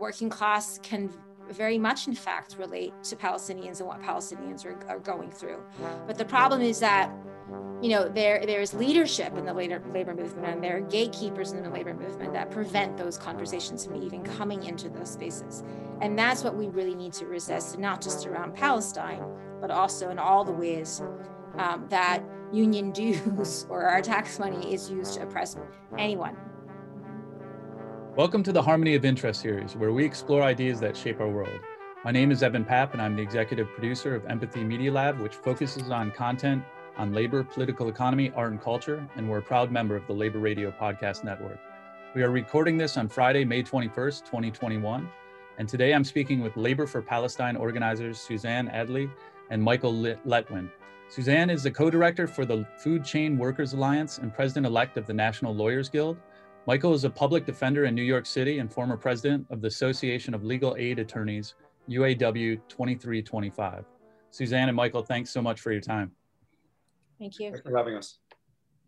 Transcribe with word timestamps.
working 0.00 0.28
class 0.28 0.78
can 0.82 1.10
very 1.50 1.78
much, 1.78 2.06
in 2.06 2.14
fact, 2.14 2.56
relate 2.58 2.92
to 3.04 3.16
Palestinians 3.16 3.80
and 3.80 3.88
what 3.88 4.00
Palestinians 4.00 4.64
are, 4.64 4.78
are 4.88 5.00
going 5.00 5.30
through. 5.30 5.60
But 6.06 6.16
the 6.16 6.24
problem 6.24 6.62
is 6.62 6.80
that 6.80 7.12
you 7.82 7.88
know 7.88 8.08
there 8.08 8.44
there's 8.46 8.74
leadership 8.74 9.36
in 9.36 9.44
the 9.44 9.52
labor, 9.52 9.82
labor 9.92 10.14
movement 10.14 10.46
and 10.46 10.62
there 10.62 10.76
are 10.76 10.80
gatekeepers 10.80 11.52
in 11.52 11.62
the 11.62 11.70
labor 11.70 11.94
movement 11.94 12.32
that 12.32 12.50
prevent 12.50 12.96
those 12.96 13.16
conversations 13.16 13.84
from 13.84 14.02
even 14.02 14.22
coming 14.22 14.62
into 14.64 14.88
those 14.88 15.10
spaces 15.10 15.64
and 16.00 16.18
that's 16.18 16.44
what 16.44 16.54
we 16.54 16.68
really 16.68 16.94
need 16.94 17.12
to 17.12 17.26
resist 17.26 17.78
not 17.78 18.00
just 18.02 18.26
around 18.26 18.54
palestine 18.54 19.22
but 19.60 19.70
also 19.70 20.10
in 20.10 20.18
all 20.18 20.44
the 20.44 20.52
ways 20.52 21.02
um, 21.56 21.86
that 21.88 22.22
union 22.52 22.92
dues 22.92 23.66
or 23.70 23.84
our 23.84 24.02
tax 24.02 24.38
money 24.38 24.72
is 24.72 24.90
used 24.90 25.14
to 25.14 25.22
oppress 25.22 25.56
anyone 25.98 26.36
welcome 28.20 28.42
to 28.42 28.52
the 28.52 28.60
harmony 28.60 28.94
of 28.94 29.06
interest 29.06 29.40
series 29.40 29.74
where 29.76 29.92
we 29.94 30.04
explore 30.04 30.42
ideas 30.42 30.78
that 30.78 30.94
shape 30.94 31.20
our 31.20 31.28
world 31.30 31.58
my 32.04 32.10
name 32.10 32.30
is 32.30 32.42
evan 32.42 32.62
papp 32.62 32.92
and 32.92 33.00
i'm 33.00 33.16
the 33.16 33.22
executive 33.22 33.66
producer 33.72 34.14
of 34.14 34.22
empathy 34.26 34.62
media 34.62 34.92
lab 34.92 35.18
which 35.20 35.36
focuses 35.36 35.88
on 35.88 36.10
content 36.10 36.62
on 36.98 37.14
labor, 37.14 37.42
political 37.42 37.88
economy, 37.88 38.30
art, 38.36 38.52
and 38.52 38.60
culture, 38.60 39.08
and 39.16 39.26
we're 39.26 39.38
a 39.38 39.42
proud 39.42 39.72
member 39.72 39.96
of 39.96 40.06
the 40.06 40.12
Labor 40.12 40.38
Radio 40.38 40.70
Podcast 40.70 41.24
Network. 41.24 41.58
We 42.14 42.22
are 42.22 42.30
recording 42.30 42.76
this 42.76 42.98
on 42.98 43.08
Friday, 43.08 43.42
May 43.42 43.62
21st, 43.62 44.26
2021, 44.26 45.08
and 45.56 45.66
today 45.66 45.94
I'm 45.94 46.04
speaking 46.04 46.42
with 46.42 46.54
Labor 46.58 46.86
for 46.86 47.00
Palestine 47.00 47.56
organizers 47.56 48.18
Suzanne 48.18 48.68
Adely 48.68 49.10
and 49.48 49.62
Michael 49.62 49.94
Letwin. 49.94 50.70
Suzanne 51.08 51.48
is 51.48 51.62
the 51.62 51.70
co-director 51.70 52.26
for 52.26 52.44
the 52.44 52.66
Food 52.76 53.02
Chain 53.02 53.38
Workers 53.38 53.72
Alliance 53.72 54.18
and 54.18 54.34
president-elect 54.34 54.98
of 54.98 55.06
the 55.06 55.14
National 55.14 55.54
Lawyers 55.54 55.88
Guild. 55.88 56.18
Michael 56.66 56.92
is 56.92 57.04
a 57.04 57.10
public 57.10 57.46
defender 57.46 57.86
in 57.86 57.94
New 57.94 58.02
York 58.02 58.26
City 58.26 58.58
and 58.58 58.70
former 58.70 58.96
president 58.96 59.46
of 59.50 59.62
the 59.62 59.68
Association 59.68 60.34
of 60.34 60.44
Legal 60.44 60.76
Aid 60.78 60.98
Attorneys, 60.98 61.54
UAW 61.88 62.60
2325. 62.68 63.84
Suzanne 64.30 64.68
and 64.68 64.76
Michael, 64.76 65.02
thanks 65.02 65.30
so 65.30 65.40
much 65.40 65.60
for 65.60 65.72
your 65.72 65.80
time. 65.80 66.12
Thank 67.18 67.38
you. 67.38 67.50
Thanks 67.50 67.60
for 67.62 67.76
having 67.76 67.94
us. 67.94 68.18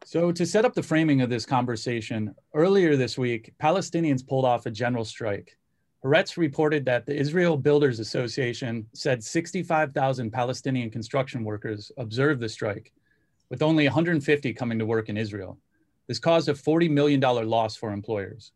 So, 0.05 0.33
to 0.33 0.45
set 0.45 0.65
up 0.65 0.75
the 0.75 0.83
framing 0.83 1.23
of 1.23 1.31
this 1.31 1.47
conversation, 1.47 2.35
earlier 2.55 2.97
this 2.97 3.17
week, 3.17 3.55
Palestinians 3.63 4.27
pulled 4.27 4.45
off 4.45 4.67
a 4.67 4.71
general 4.71 5.05
strike. 5.05 5.57
Haaretz 6.05 6.37
reported 6.37 6.85
that 6.87 7.07
the 7.07 7.17
Israel 7.17 7.57
Builders 7.57 8.01
Association 8.01 8.87
said 8.93 9.23
65,000 9.23 10.31
Palestinian 10.31 10.91
construction 10.91 11.45
workers 11.45 11.91
observed 11.97 12.41
the 12.41 12.49
strike, 12.49 12.93
with 13.49 13.63
only 13.63 13.85
150 13.85 14.53
coming 14.55 14.79
to 14.79 14.87
work 14.87 15.09
in 15.09 15.17
Israel. 15.17 15.59
This 16.13 16.19
caused 16.19 16.51
a 16.51 16.53
$40 16.53 16.91
million 16.91 17.21
loss 17.21 17.75
for 17.75 17.91
employers. 17.91 18.53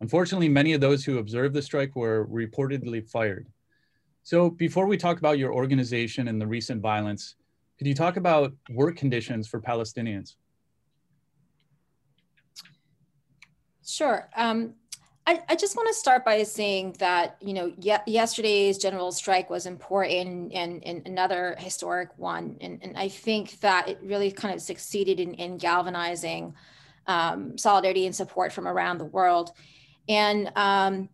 Unfortunately, 0.00 0.48
many 0.48 0.72
of 0.72 0.80
those 0.80 1.04
who 1.04 1.18
observed 1.18 1.52
the 1.52 1.60
strike 1.60 1.96
were 1.96 2.28
reportedly 2.28 3.04
fired. 3.04 3.48
So, 4.22 4.50
before 4.50 4.86
we 4.86 4.96
talk 4.96 5.18
about 5.18 5.36
your 5.36 5.52
organization 5.52 6.28
and 6.28 6.40
the 6.40 6.46
recent 6.46 6.80
violence, 6.80 7.34
could 7.76 7.88
you 7.88 7.94
talk 7.96 8.18
about 8.18 8.52
work 8.70 8.94
conditions 8.94 9.48
for 9.48 9.60
Palestinians? 9.60 10.36
Sure. 13.84 14.28
Um, 14.36 14.74
I, 15.26 15.42
I, 15.48 15.56
just 15.56 15.76
want 15.76 15.88
to 15.88 15.94
start 15.94 16.24
by 16.24 16.40
saying 16.44 16.94
that 17.00 17.36
you 17.40 17.52
know 17.52 17.72
ye- 17.80 17.96
yesterday's 18.06 18.78
general 18.78 19.10
strike 19.10 19.50
was 19.50 19.66
important 19.66 20.52
and, 20.52 20.84
and 20.84 21.04
another 21.04 21.56
historic 21.58 22.10
one, 22.16 22.58
and, 22.60 22.78
and, 22.80 22.96
I 22.96 23.08
think 23.08 23.58
that 23.58 23.88
it 23.88 23.98
really 24.04 24.30
kind 24.30 24.54
of 24.54 24.60
succeeded 24.60 25.18
in, 25.18 25.34
in 25.34 25.58
galvanizing 25.58 26.54
um, 27.06 27.56
solidarity 27.58 28.06
and 28.06 28.14
support 28.14 28.52
from 28.52 28.68
around 28.68 28.98
the 28.98 29.04
world. 29.04 29.50
And 30.08 30.50
um, 30.56 31.08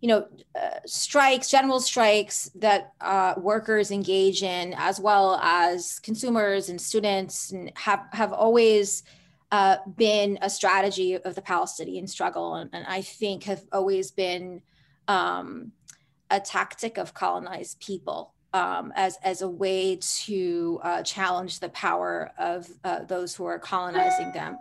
you 0.00 0.08
know, 0.08 0.26
uh, 0.54 0.80
strikes, 0.84 1.48
general 1.48 1.80
strikes 1.80 2.50
that 2.56 2.92
uh, 3.00 3.34
workers 3.38 3.90
engage 3.90 4.42
in, 4.42 4.74
as 4.76 5.00
well 5.00 5.36
as 5.36 5.98
consumers 6.00 6.68
and 6.68 6.78
students, 6.78 7.52
and 7.52 7.72
have 7.74 8.00
have 8.12 8.34
always 8.34 9.02
uh, 9.50 9.78
been 9.96 10.38
a 10.42 10.50
strategy 10.50 11.14
of 11.14 11.34
the 11.34 11.40
Palestinian 11.40 12.06
struggle, 12.06 12.56
and, 12.56 12.68
and 12.74 12.84
I 12.86 13.00
think 13.00 13.44
have 13.44 13.64
always 13.72 14.10
been 14.10 14.60
um, 15.08 15.72
a 16.30 16.38
tactic 16.38 16.98
of 16.98 17.14
colonized 17.14 17.80
people 17.80 18.33
um, 18.54 18.92
as 18.96 19.18
as 19.22 19.42
a 19.42 19.48
way 19.48 19.98
to 20.00 20.80
uh, 20.82 21.02
challenge 21.02 21.60
the 21.60 21.68
power 21.68 22.32
of 22.38 22.66
uh, 22.84 23.04
those 23.04 23.34
who 23.34 23.44
are 23.44 23.58
colonizing 23.58 24.32
them, 24.32 24.56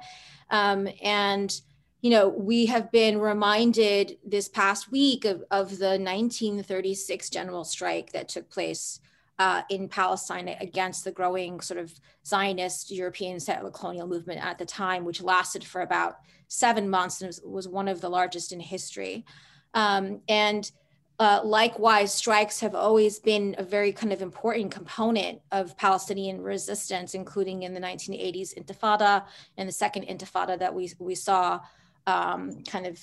um, 0.50 0.90
and 1.02 1.62
you 2.04 2.09
know, 2.09 2.28
we 2.28 2.66
have 2.66 2.92
been 2.92 3.18
reminded 3.18 4.18
this 4.26 4.50
past 4.50 4.92
week 4.92 5.24
of, 5.24 5.42
of 5.52 5.78
the 5.78 5.98
1936 5.98 7.30
general 7.30 7.64
strike 7.64 8.12
that 8.12 8.28
took 8.28 8.50
place 8.50 9.00
uh, 9.40 9.62
in 9.70 9.88
Palestine 9.88 10.50
against 10.60 11.06
the 11.06 11.14
growing 11.14 11.62
sort 11.62 11.80
of 11.80 11.94
Zionist 12.25 12.92
European 12.92 13.40
settler 13.40 13.72
colonial 13.72 14.06
movement 14.06 14.46
at 14.46 14.58
the 14.58 14.66
time, 14.66 15.06
which 15.06 15.24
lasted 15.24 15.64
for 15.64 15.81
about 15.81 16.18
seven 16.50 16.90
months 16.90 17.22
and 17.22 17.30
was, 17.30 17.42
was 17.46 17.68
one 17.70 17.88
of 17.88 18.02
the 18.02 18.10
largest 18.10 18.52
in 18.52 18.60
history. 18.60 19.25
Um, 19.74 20.20
and 20.28 20.70
uh, 21.19 21.41
likewise, 21.44 22.13
strikes 22.13 22.59
have 22.59 22.74
always 22.74 23.19
been 23.19 23.56
a 23.57 23.63
very 23.63 23.91
kind 23.91 24.12
of 24.12 24.22
important 24.22 24.72
component 24.72 25.40
of 25.51 25.78
Palestinian 25.78 26.41
resistance, 26.41 27.13
including 27.13 27.63
in 27.63 27.74
the 27.74 27.79
1980s 27.79 28.57
Intifada 28.57 29.24
and 29.57 29.69
the 29.69 29.74
second 29.74 30.07
Intifada 30.07 30.57
that 30.57 30.74
we, 30.74 30.91
we 31.00 31.13
saw 31.13 31.59
um, 32.07 32.63
kind 32.63 32.88
of 32.88 33.00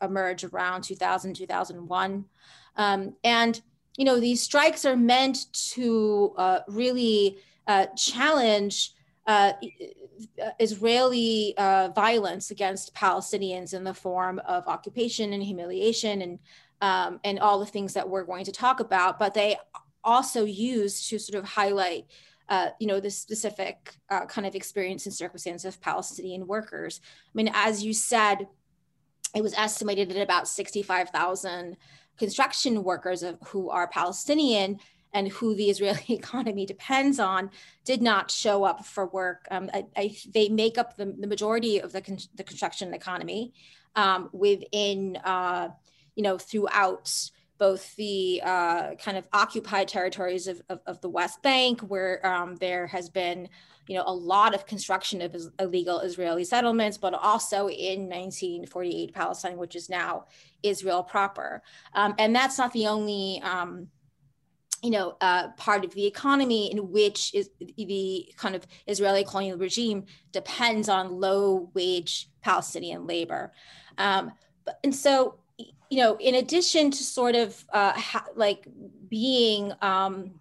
emerge 0.00 0.44
around 0.44 0.82
2000, 0.82 1.34
2001. 1.34 2.24
Um, 2.76 3.14
and, 3.22 3.60
you 3.96 4.04
know, 4.06 4.18
these 4.18 4.42
strikes 4.42 4.84
are 4.86 4.96
meant 4.96 5.52
to 5.52 6.32
uh, 6.38 6.60
really 6.68 7.36
uh, 7.66 7.86
challenge 7.96 8.92
uh, 9.26 9.52
Israeli 10.58 11.54
uh, 11.56 11.90
violence 11.94 12.50
against 12.50 12.94
Palestinians 12.94 13.74
in 13.74 13.84
the 13.84 13.94
form 13.94 14.40
of 14.46 14.66
occupation 14.66 15.32
and 15.32 15.42
humiliation 15.42 16.22
and, 16.22 16.38
um, 16.82 17.18
and 17.24 17.38
all 17.38 17.58
the 17.58 17.66
things 17.66 17.94
that 17.94 18.10
we're 18.10 18.24
going 18.24 18.44
to 18.44 18.52
talk 18.52 18.80
about. 18.80 19.18
But 19.18 19.32
they 19.32 19.56
also 20.04 20.44
use 20.44 21.08
to 21.08 21.18
sort 21.18 21.42
of 21.42 21.48
highlight 21.48 22.06
uh, 22.48 22.68
you 22.78 22.86
know, 22.86 23.00
the 23.00 23.10
specific 23.10 23.94
uh, 24.10 24.26
kind 24.26 24.46
of 24.46 24.54
experience 24.54 25.06
and 25.06 25.14
circumstance 25.14 25.64
of 25.64 25.80
Palestinian 25.80 26.46
workers. 26.46 27.00
I 27.02 27.30
mean, 27.32 27.50
as 27.54 27.82
you 27.82 27.94
said, 27.94 28.46
it 29.34 29.42
was 29.42 29.54
estimated 29.54 30.10
that 30.10 30.20
about 30.20 30.48
65,000 30.48 31.78
construction 32.18 32.84
workers 32.84 33.22
of, 33.22 33.38
who 33.46 33.70
are 33.70 33.88
Palestinian 33.88 34.80
and 35.14 35.28
who 35.28 35.54
the 35.54 35.70
Israeli 35.70 36.04
economy 36.08 36.66
depends 36.66 37.18
on 37.18 37.50
did 37.84 38.02
not 38.02 38.30
show 38.30 38.64
up 38.64 38.84
for 38.84 39.06
work. 39.06 39.46
Um, 39.50 39.70
I, 39.72 39.86
I, 39.96 40.16
they 40.34 40.48
make 40.48 40.76
up 40.76 40.96
the, 40.96 41.14
the 41.18 41.26
majority 41.26 41.80
of 41.80 41.92
the, 41.92 42.02
con- 42.02 42.18
the 42.34 42.44
construction 42.44 42.92
economy 42.92 43.54
um, 43.96 44.28
within, 44.32 45.16
uh, 45.24 45.68
you 46.14 46.22
know, 46.22 46.38
throughout 46.38 47.30
both 47.58 47.94
the 47.94 48.40
uh, 48.44 48.94
kind 48.96 49.16
of 49.16 49.28
occupied 49.32 49.86
territories 49.86 50.48
of, 50.48 50.60
of, 50.68 50.80
of 50.86 51.00
the 51.00 51.08
West 51.08 51.40
Bank, 51.42 51.80
where 51.82 52.24
um, 52.26 52.56
there 52.56 52.88
has 52.88 53.08
been, 53.08 53.48
you 53.86 53.96
know, 53.96 54.02
a 54.04 54.12
lot 54.12 54.52
of 54.52 54.66
construction 54.66 55.22
of 55.22 55.36
illegal 55.60 56.00
Israeli 56.00 56.44
settlements, 56.44 56.98
but 56.98 57.14
also 57.14 57.68
in 57.68 58.08
1948 58.08 59.14
Palestine, 59.14 59.58
which 59.58 59.76
is 59.76 59.88
now 59.88 60.24
Israel 60.64 61.04
proper. 61.04 61.62
Um, 61.94 62.14
and 62.18 62.34
that's 62.34 62.58
not 62.58 62.72
the 62.72 62.88
only. 62.88 63.40
Um, 63.44 63.88
you 64.82 64.90
know, 64.90 65.16
uh, 65.20 65.50
part 65.56 65.84
of 65.84 65.94
the 65.94 66.04
economy 66.04 66.72
in 66.72 66.90
which 66.90 67.32
is 67.34 67.50
the 67.76 68.28
kind 68.36 68.56
of 68.56 68.66
Israeli 68.88 69.22
colonial 69.22 69.56
regime 69.56 70.06
depends 70.32 70.88
on 70.88 71.20
low 71.20 71.70
wage 71.72 72.28
Palestinian 72.40 73.06
labor. 73.06 73.52
Um, 73.96 74.32
and 74.82 74.92
so 74.92 75.38
you 75.58 75.98
know, 75.98 76.16
in 76.16 76.36
addition 76.36 76.90
to 76.90 77.02
sort 77.02 77.34
of 77.34 77.64
uh, 77.72 77.92
ha- 77.92 78.26
like 78.34 78.66
being 79.08 79.72
um, 79.82 80.40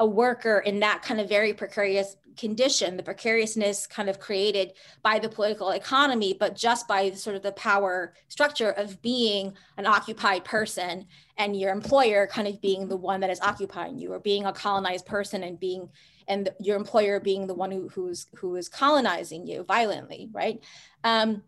a 0.00 0.06
worker 0.06 0.58
in 0.58 0.80
that 0.80 1.02
kind 1.02 1.20
of 1.20 1.28
very 1.28 1.52
precarious 1.52 2.16
condition, 2.36 2.96
the 2.96 3.02
precariousness 3.02 3.86
kind 3.86 4.08
of 4.08 4.18
created 4.18 4.72
by 5.02 5.18
the 5.18 5.28
political 5.28 5.70
economy, 5.70 6.34
but 6.38 6.56
just 6.56 6.88
by 6.88 7.10
sort 7.12 7.36
of 7.36 7.42
the 7.42 7.52
power 7.52 8.14
structure 8.28 8.70
of 8.70 9.00
being 9.02 9.54
an 9.76 9.86
occupied 9.86 10.44
person 10.44 11.06
and 11.36 11.58
your 11.58 11.70
employer 11.70 12.26
kind 12.26 12.48
of 12.48 12.60
being 12.60 12.88
the 12.88 12.96
one 12.96 13.20
that 13.20 13.30
is 13.30 13.40
occupying 13.40 13.98
you, 13.98 14.12
or 14.12 14.18
being 14.18 14.46
a 14.46 14.52
colonized 14.52 15.06
person 15.06 15.42
and 15.42 15.60
being 15.60 15.88
and 16.26 16.48
your 16.58 16.76
employer 16.76 17.20
being 17.20 17.46
the 17.46 17.54
one 17.54 17.70
who 17.70 17.88
who's 17.90 18.26
who 18.36 18.56
is 18.56 18.68
colonizing 18.68 19.46
you 19.46 19.62
violently, 19.62 20.28
right? 20.32 20.62
Um, 21.04 21.42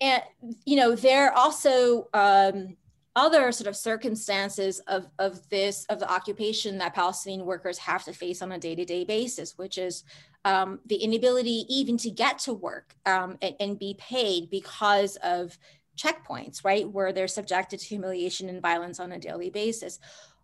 and 0.00 0.22
you 0.64 0.76
know 0.76 0.94
there 0.94 1.28
are 1.28 1.32
also 1.32 2.08
um, 2.14 2.76
other 3.16 3.52
sort 3.52 3.66
of 3.68 3.76
circumstances 3.76 4.80
of, 4.86 5.08
of 5.18 5.48
this 5.48 5.84
of 5.86 5.98
the 5.98 6.10
occupation 6.10 6.78
that 6.78 6.94
palestinian 6.94 7.44
workers 7.44 7.78
have 7.78 8.04
to 8.04 8.12
face 8.12 8.42
on 8.42 8.52
a 8.52 8.58
day-to-day 8.58 9.04
basis 9.04 9.58
which 9.58 9.78
is 9.78 10.04
um, 10.44 10.80
the 10.86 10.96
inability 10.96 11.66
even 11.68 11.98
to 11.98 12.10
get 12.10 12.38
to 12.40 12.54
work 12.54 12.94
um, 13.04 13.36
and, 13.42 13.54
and, 13.60 13.78
be 13.78 13.94
paid 13.98 14.48
because 14.48 15.16
of 15.16 15.58
checkpoints, 16.00 16.64
right, 16.64 16.88
where 16.90 17.12
they're 17.12 17.28
subjected 17.28 17.80
to 17.80 17.86
humiliation 17.86 18.48
and 18.48 18.62
violence 18.62 19.00
on 19.00 19.12
a 19.12 19.18
daily 19.18 19.50
basis 19.50 19.98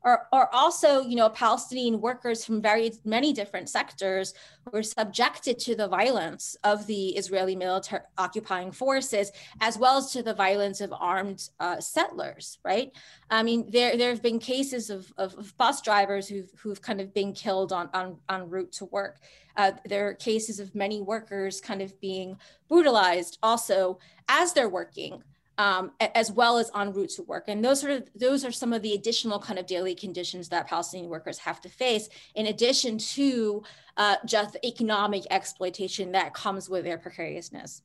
are, 0.06 0.48
also, 0.52 1.00
you 1.00 1.16
know, 1.16 1.28
Palestinian 1.28 2.00
workers 2.00 2.44
from 2.44 2.62
very 2.62 2.92
many 3.04 3.32
different 3.32 3.68
sectors 3.68 4.34
were 4.72 4.84
subjected 4.84 5.58
to 5.58 5.74
the 5.74 5.88
violence 5.88 6.56
of 6.62 6.86
the 6.86 7.08
Israeli 7.16 7.56
military 7.56 8.02
occupying 8.16 8.70
forces, 8.70 9.32
as 9.60 9.76
well 9.76 9.98
as 9.98 10.12
to 10.12 10.22
the 10.22 10.32
violence 10.32 10.80
of 10.80 10.92
armed 10.92 11.48
uh, 11.58 11.80
settlers, 11.80 12.58
right? 12.64 12.92
I 13.30 13.42
mean, 13.42 13.68
there, 13.68 13.96
there 13.96 14.10
have 14.10 14.22
been 14.22 14.38
cases 14.38 14.90
of, 14.90 15.12
of, 15.18 15.34
of, 15.34 15.56
bus 15.56 15.82
drivers 15.82 16.28
who've, 16.28 16.50
who've 16.56 16.80
kind 16.80 17.00
of 17.00 17.12
been 17.12 17.32
killed 17.32 17.72
on, 17.72 17.88
on, 17.92 18.18
on 18.28 18.48
route 18.48 18.72
to 18.72 18.84
work. 18.84 19.18
Uh, 19.56 19.72
there 19.86 20.08
are 20.08 20.14
cases 20.14 20.60
of 20.60 20.74
many 20.74 21.00
workers 21.00 21.60
kind 21.60 21.82
of 21.82 21.98
being 22.00 22.36
brutalized 22.68 23.38
also 23.42 23.98
as 24.28 24.52
they're 24.52 24.68
working 24.68 25.22
um, 25.58 25.92
as 26.00 26.30
well 26.30 26.58
as 26.58 26.70
en 26.74 26.92
route 26.92 27.10
to 27.10 27.22
work. 27.22 27.44
And 27.48 27.64
those 27.64 27.84
are 27.84 28.02
those 28.14 28.44
are 28.44 28.52
some 28.52 28.72
of 28.72 28.82
the 28.82 28.94
additional 28.94 29.38
kind 29.38 29.58
of 29.58 29.66
daily 29.66 29.94
conditions 29.94 30.48
that 30.50 30.66
Palestinian 30.66 31.08
workers 31.08 31.38
have 31.38 31.60
to 31.62 31.68
face, 31.68 32.08
in 32.34 32.46
addition 32.46 32.98
to 32.98 33.62
uh, 33.96 34.16
just 34.26 34.56
economic 34.64 35.24
exploitation 35.30 36.12
that 36.12 36.34
comes 36.34 36.68
with 36.68 36.84
their 36.84 36.98
precariousness. 36.98 37.82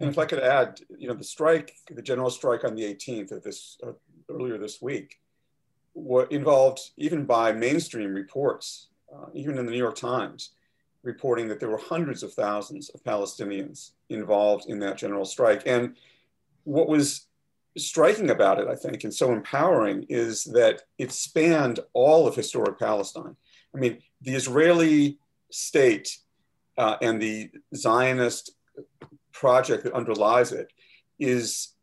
And 0.00 0.08
if 0.08 0.18
I 0.18 0.24
could 0.24 0.40
add, 0.40 0.80
you 0.98 1.08
know, 1.08 1.14
the 1.14 1.24
strike, 1.24 1.74
the 1.90 2.02
general 2.02 2.30
strike 2.30 2.64
on 2.64 2.74
the 2.74 2.82
18th 2.82 3.32
of 3.32 3.42
this 3.42 3.76
uh, 3.86 3.92
earlier 4.30 4.56
this 4.56 4.80
week, 4.80 5.20
what 5.92 6.32
involved 6.32 6.80
even 6.96 7.26
by 7.26 7.52
mainstream 7.52 8.14
reports, 8.14 8.88
uh, 9.14 9.26
even 9.34 9.58
in 9.58 9.66
the 9.66 9.72
New 9.72 9.78
York 9.78 9.96
Times, 9.96 10.50
reporting 11.02 11.48
that 11.48 11.60
there 11.60 11.70
were 11.70 11.78
hundreds 11.78 12.22
of 12.22 12.32
thousands 12.32 12.90
of 12.90 13.02
Palestinians 13.02 13.92
involved 14.08 14.68
in 14.68 14.78
that 14.80 14.98
general 14.98 15.24
strike. 15.24 15.62
And 15.66 15.96
what 16.64 16.88
was 16.88 17.26
striking 17.78 18.30
about 18.30 18.58
it, 18.58 18.68
I 18.68 18.74
think, 18.74 19.04
and 19.04 19.14
so 19.14 19.32
empowering 19.32 20.04
is 20.08 20.44
that 20.44 20.82
it 20.98 21.12
spanned 21.12 21.80
all 21.92 22.26
of 22.26 22.34
historic 22.34 22.78
Palestine. 22.78 23.36
I 23.74 23.78
mean, 23.78 23.98
the 24.20 24.34
Israeli 24.34 25.18
state 25.50 26.18
uh, 26.76 26.96
and 27.00 27.20
the 27.20 27.50
Zionist 27.74 28.52
project 29.32 29.84
that 29.84 29.94
underlies 29.94 30.52
it 30.52 30.72
is 31.18 31.74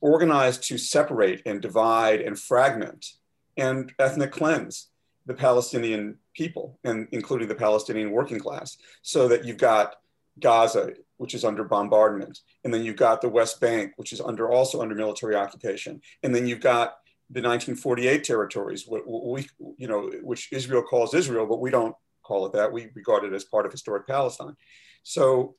organized 0.00 0.62
to 0.68 0.78
separate 0.78 1.42
and 1.46 1.60
divide 1.60 2.20
and 2.20 2.38
fragment 2.38 3.12
and 3.56 3.92
ethnic 3.98 4.30
cleanse 4.30 4.88
the 5.26 5.34
Palestinian 5.34 6.16
people, 6.34 6.78
and 6.84 7.08
including 7.12 7.48
the 7.48 7.54
Palestinian 7.54 8.10
working 8.10 8.38
class, 8.38 8.78
so 9.02 9.28
that 9.28 9.44
you've 9.44 9.58
got 9.58 9.96
Gaza, 10.40 10.92
which 11.16 11.34
is 11.34 11.44
under 11.44 11.64
bombardment, 11.64 12.40
and 12.64 12.72
then 12.72 12.84
you've 12.84 12.96
got 12.96 13.20
the 13.20 13.28
West 13.28 13.60
Bank, 13.60 13.92
which 13.96 14.12
is 14.12 14.20
under 14.20 14.50
also 14.50 14.80
under 14.80 14.94
military 14.94 15.34
occupation, 15.34 16.00
and 16.22 16.34
then 16.34 16.46
you've 16.46 16.60
got 16.60 16.98
the 17.30 17.40
1948 17.40 18.22
territories, 18.22 18.84
what, 18.86 19.02
we, 19.06 19.48
you 19.78 19.88
know, 19.88 20.12
which 20.22 20.52
Israel 20.52 20.82
calls 20.82 21.12
Israel, 21.12 21.46
but 21.46 21.60
we 21.60 21.70
don't 21.70 21.96
call 22.22 22.46
it 22.46 22.52
that. 22.52 22.72
We 22.72 22.88
regard 22.94 23.24
it 23.24 23.32
as 23.32 23.44
part 23.44 23.66
of 23.66 23.72
historic 23.72 24.06
Palestine. 24.06 24.56
So 25.02 25.56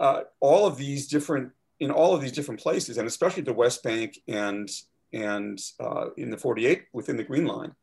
uh, 0.00 0.22
all 0.40 0.66
of 0.66 0.78
these 0.78 1.08
different, 1.08 1.52
in 1.80 1.90
all 1.90 2.14
of 2.14 2.22
these 2.22 2.32
different 2.32 2.60
places, 2.60 2.96
and 2.96 3.06
especially 3.06 3.42
the 3.42 3.52
West 3.52 3.82
Bank 3.82 4.18
and 4.28 4.70
and 5.12 5.60
uh, 5.78 6.06
in 6.16 6.30
the 6.30 6.38
48 6.38 6.84
within 6.94 7.18
the 7.18 7.24
Green 7.24 7.44
Line, 7.44 7.74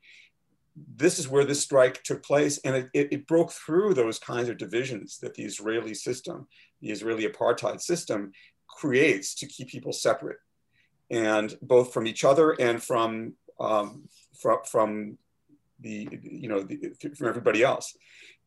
this 0.95 1.19
is 1.19 1.27
where 1.27 1.45
this 1.45 1.61
strike 1.61 2.03
took 2.03 2.23
place, 2.23 2.59
and 2.59 2.75
it, 2.75 2.89
it, 2.93 3.07
it, 3.11 3.27
broke 3.27 3.51
through 3.51 3.93
those 3.93 4.19
kinds 4.19 4.49
of 4.49 4.57
divisions 4.57 5.17
that 5.19 5.33
the 5.33 5.43
Israeli 5.43 5.93
system, 5.93 6.47
the 6.81 6.91
Israeli 6.91 7.27
apartheid 7.27 7.81
system, 7.81 8.31
creates 8.67 9.33
to 9.35 9.47
keep 9.47 9.69
people 9.69 9.93
separate, 9.93 10.37
and 11.09 11.57
both 11.61 11.93
from 11.93 12.07
each 12.07 12.23
other 12.23 12.51
and 12.51 12.81
from 12.81 13.33
um, 13.59 14.07
from, 14.39 14.59
from 14.65 15.17
the 15.79 16.07
you 16.21 16.47
know 16.47 16.61
the, 16.61 16.93
from 17.17 17.27
everybody 17.27 17.63
else. 17.63 17.95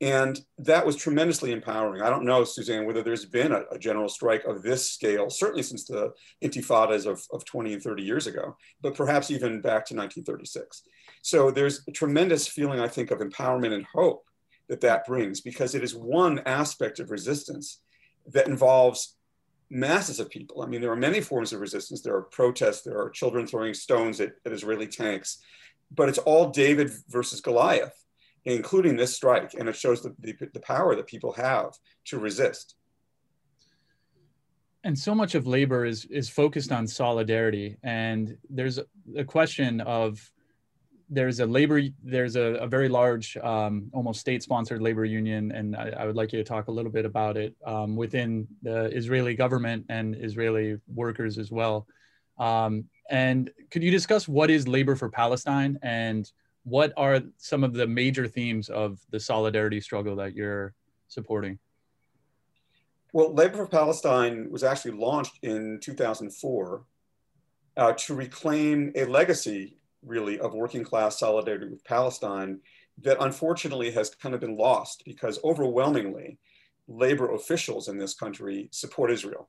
And 0.02 0.40
that 0.58 0.84
was 0.84 0.96
tremendously 0.96 1.52
empowering. 1.52 2.02
I 2.02 2.10
don't 2.10 2.24
know, 2.24 2.42
Suzanne, 2.42 2.86
whether 2.86 3.04
there's 3.04 3.24
been 3.24 3.52
a, 3.52 3.62
a, 3.70 3.78
general 3.78 4.08
strike 4.08 4.42
of 4.44 4.60
this 4.60 4.90
scale, 4.90 5.30
certainly 5.30 5.62
since 5.62 5.84
the 5.84 6.12
intifadas 6.42 7.06
of, 7.06 7.24
of 7.30 7.44
20 7.44 7.74
and 7.74 7.82
30 7.82 8.02
years 8.02 8.26
ago, 8.26 8.56
but 8.80 8.96
perhaps 8.96 9.30
even 9.30 9.60
back 9.60 9.86
to 9.86 9.94
1936. 9.94 10.82
So 11.22 11.52
there's 11.52 11.84
a 11.86 11.92
tremendous 11.92 12.48
feeling, 12.48 12.80
I 12.80 12.88
think, 12.88 13.12
of 13.12 13.20
empowerment 13.20 13.74
and 13.74 13.86
hope 13.94 14.24
that 14.68 14.80
that 14.80 15.06
brings, 15.06 15.40
because 15.40 15.76
it 15.76 15.84
is 15.84 15.94
one 15.94 16.40
aspect 16.46 16.98
of 16.98 17.12
resistance 17.12 17.78
that 18.26 18.48
involves 18.48 19.14
masses 19.70 20.18
of 20.18 20.30
people. 20.30 20.62
I 20.62 20.66
mean, 20.66 20.80
there 20.80 20.90
are 20.90 20.96
many 20.96 21.20
forms 21.20 21.52
of 21.52 21.60
resistance. 21.60 22.02
There 22.02 22.16
are 22.16 22.22
protests, 22.22 22.82
there 22.82 23.00
are 23.00 23.08
children 23.08 23.46
throwing 23.46 23.72
stones 23.72 24.20
at, 24.20 24.32
at 24.44 24.52
Israeli 24.52 24.88
tanks, 24.88 25.38
but 25.94 26.08
it's 26.08 26.18
all 26.18 26.50
David 26.50 26.90
versus 27.08 27.40
Goliath 27.40 28.01
including 28.44 28.96
this 28.96 29.14
strike. 29.14 29.54
And 29.54 29.68
it 29.68 29.76
shows 29.76 30.02
the, 30.02 30.14
the, 30.18 30.34
the 30.52 30.60
power 30.60 30.94
that 30.96 31.06
people 31.06 31.32
have 31.32 31.72
to 32.06 32.18
resist. 32.18 32.76
And 34.84 34.98
so 34.98 35.14
much 35.14 35.34
of 35.34 35.46
labor 35.46 35.84
is, 35.84 36.04
is 36.06 36.28
focused 36.28 36.72
on 36.72 36.86
solidarity. 36.86 37.76
And 37.84 38.36
there's 38.50 38.80
a 39.16 39.24
question 39.24 39.80
of 39.80 40.20
there's 41.12 41.40
a 41.40 41.46
labor 41.46 41.82
there's 42.02 42.36
a, 42.36 42.54
a 42.54 42.66
very 42.66 42.88
large 42.88 43.36
um, 43.36 43.90
almost 43.92 44.18
state 44.18 44.42
sponsored 44.42 44.80
labor 44.80 45.04
union 45.04 45.52
and 45.52 45.76
I, 45.76 45.90
I, 45.90 46.06
would 46.06 46.16
like 46.16 46.32
you 46.32 46.38
to 46.38 46.44
talk 46.44 46.68
a 46.68 46.70
little 46.70 46.90
bit 46.90 47.04
about 47.04 47.36
it 47.36 47.54
um, 47.66 47.96
within 47.96 48.48
the 48.62 48.86
israeli 48.96 49.34
government 49.34 49.84
and 49.90 50.16
israeli 50.16 50.78
workers 50.88 51.36
as 51.36 51.52
well 51.52 51.86
um, 52.38 52.84
and 53.10 53.50
could 53.70 53.82
you 53.82 53.90
discuss 53.90 54.26
what 54.26 54.48
is 54.48 54.66
labor 54.66 54.96
for 54.96 55.10
palestine 55.10 55.78
and 55.82 56.32
what 56.64 56.92
are 56.96 57.20
some 57.38 57.64
of 57.64 57.72
the 57.72 57.86
major 57.86 58.26
themes 58.26 58.68
of 58.68 59.00
the 59.10 59.20
solidarity 59.20 59.80
struggle 59.80 60.16
that 60.16 60.34
you're 60.34 60.74
supporting? 61.08 61.58
Well, 63.12 63.34
Labor 63.34 63.58
for 63.58 63.66
Palestine 63.66 64.50
was 64.50 64.64
actually 64.64 64.92
launched 64.92 65.38
in 65.42 65.80
2004 65.82 66.84
uh, 67.76 67.92
to 67.92 68.14
reclaim 68.14 68.92
a 68.94 69.04
legacy, 69.04 69.76
really, 70.04 70.38
of 70.38 70.54
working 70.54 70.84
class 70.84 71.18
solidarity 71.18 71.68
with 71.68 71.84
Palestine 71.84 72.60
that 73.02 73.18
unfortunately 73.20 73.90
has 73.90 74.10
kind 74.10 74.34
of 74.34 74.40
been 74.40 74.56
lost 74.56 75.02
because 75.04 75.38
overwhelmingly, 75.44 76.38
labor 76.88 77.32
officials 77.34 77.88
in 77.88 77.98
this 77.98 78.14
country 78.14 78.68
support 78.70 79.10
Israel. 79.10 79.48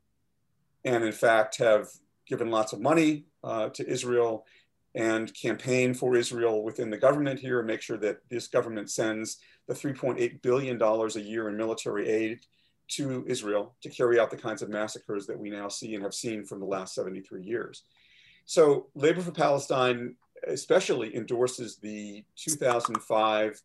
And 0.86 1.04
in 1.04 1.12
fact, 1.12 1.58
have 1.58 1.88
given 2.28 2.50
lots 2.50 2.74
of 2.74 2.82
money 2.82 3.26
uh, 3.44 3.70
to 3.70 3.88
Israel 3.88 4.46
and 4.96 5.34
campaign 5.34 5.94
for 5.94 6.16
Israel 6.16 6.64
within 6.64 6.90
the 6.90 6.98
government 6.98 7.40
here 7.40 7.60
and 7.60 7.68
make 7.68 7.82
sure 7.82 7.98
that 7.98 8.18
this 8.30 8.48
government 8.48 8.92
sends 8.92 9.40
the 9.68 9.74
$3.8 9.74 10.42
billion 10.42 10.82
a 10.82 11.20
year 11.20 11.50
in 11.50 11.58
military 11.58 12.08
aid 12.10 12.40
to 12.90 13.24
Israel 13.28 13.76
to 13.82 13.90
carry 13.90 14.20
out 14.20 14.30
the 14.30 14.38
kinds 14.38 14.62
of 14.62 14.70
massacres 14.70 15.26
that 15.26 15.40
we 15.40 15.50
now 15.50 15.68
see 15.68 15.96
and 15.96 16.04
have 16.04 16.14
seen 16.14 16.46
from 16.46 16.60
the 16.60 16.66
last 16.66 16.94
73 16.94 17.44
years. 17.44 17.84
So 18.46 18.88
Labor 18.94 19.22
for 19.22 19.32
Palestine 19.32 20.16
especially 20.48 21.16
endorses 21.16 21.78
the 21.78 22.24
2005 22.36 23.62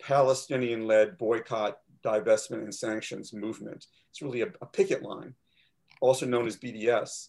Palestinian-led 0.00 1.18
boycott, 1.18 1.78
divestment, 2.04 2.62
and 2.62 2.74
sanctions 2.74 3.32
movement. 3.32 3.86
It's 4.10 4.22
really 4.22 4.42
a, 4.42 4.52
a 4.60 4.66
picket 4.66 5.02
line, 5.02 5.34
also 6.00 6.26
known 6.26 6.46
as 6.46 6.56
BDS. 6.56 7.28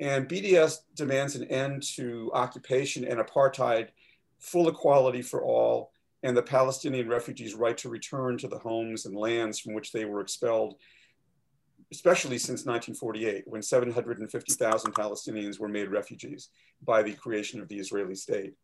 And 0.00 0.28
BDS 0.28 0.78
demands 0.94 1.36
an 1.36 1.44
end 1.44 1.82
to 1.94 2.30
occupation 2.34 3.04
and 3.04 3.20
apartheid, 3.20 3.88
full 4.38 4.68
equality 4.68 5.22
for 5.22 5.42
all, 5.42 5.92
and 6.22 6.36
the 6.36 6.42
Palestinian 6.42 7.08
refugees' 7.08 7.54
right 7.54 7.76
to 7.78 7.88
return 7.88 8.38
to 8.38 8.48
the 8.48 8.58
homes 8.58 9.06
and 9.06 9.14
lands 9.14 9.60
from 9.60 9.74
which 9.74 9.92
they 9.92 10.04
were 10.04 10.20
expelled, 10.20 10.76
especially 11.92 12.38
since 12.38 12.64
1948, 12.64 13.44
when 13.46 13.62
750,000 13.62 14.94
Palestinians 14.94 15.60
were 15.60 15.68
made 15.68 15.90
refugees 15.90 16.48
by 16.82 17.02
the 17.02 17.12
creation 17.12 17.60
of 17.60 17.68
the 17.68 17.78
Israeli 17.78 18.14
state. 18.14 18.54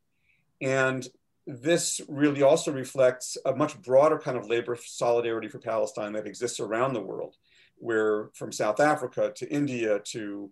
And 0.61 1.07
this 1.47 2.01
really 2.09 2.43
also 2.43 2.73
reflects 2.73 3.37
a 3.45 3.55
much 3.55 3.81
broader 3.83 4.19
kind 4.19 4.37
of 4.37 4.49
labor 4.49 4.77
solidarity 4.83 5.49
for 5.49 5.59
Palestine 5.59 6.13
that 6.15 6.27
exists 6.27 6.61
around 6.61 6.95
the 6.95 7.01
world, 7.01 7.37
where 7.77 8.31
from 8.35 8.53
South 8.53 8.81
Africa 8.81 9.33
to 9.37 9.51
India 9.51 10.01
to 10.05 10.51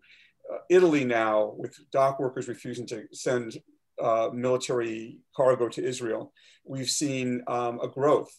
Italy 0.70 1.04
now, 1.04 1.54
with 1.56 1.78
dock 1.90 2.18
workers 2.18 2.48
refusing 2.48 2.86
to 2.86 3.04
send 3.12 3.58
uh, 4.02 4.30
military 4.32 5.18
cargo 5.36 5.68
to 5.68 5.84
Israel, 5.84 6.32
we've 6.64 6.90
seen 6.90 7.42
um, 7.46 7.80
a 7.80 7.88
growth 7.88 8.30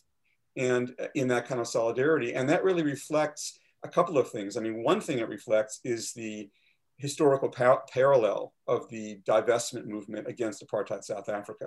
and 0.57 0.93
uh, 1.01 1.07
in 1.15 1.27
that 1.29 1.47
kind 1.47 1.59
of 1.61 1.67
solidarity. 1.67 2.33
And 2.33 2.49
that 2.49 2.63
really 2.63 2.83
reflects 2.83 3.59
a 3.83 3.87
couple 3.89 4.17
of 4.17 4.29
things. 4.29 4.57
I 4.57 4.61
mean, 4.61 4.83
one 4.83 5.01
thing 5.01 5.19
it 5.19 5.29
reflects 5.29 5.79
is 5.83 6.13
the 6.13 6.49
historical 6.97 7.49
par 7.49 7.83
parallel 7.91 8.53
of 8.67 8.89
the 8.89 9.19
divestment 9.27 9.85
movement 9.85 10.27
against 10.27 10.65
apartheid 10.65 11.03
South 11.03 11.29
Africa 11.29 11.65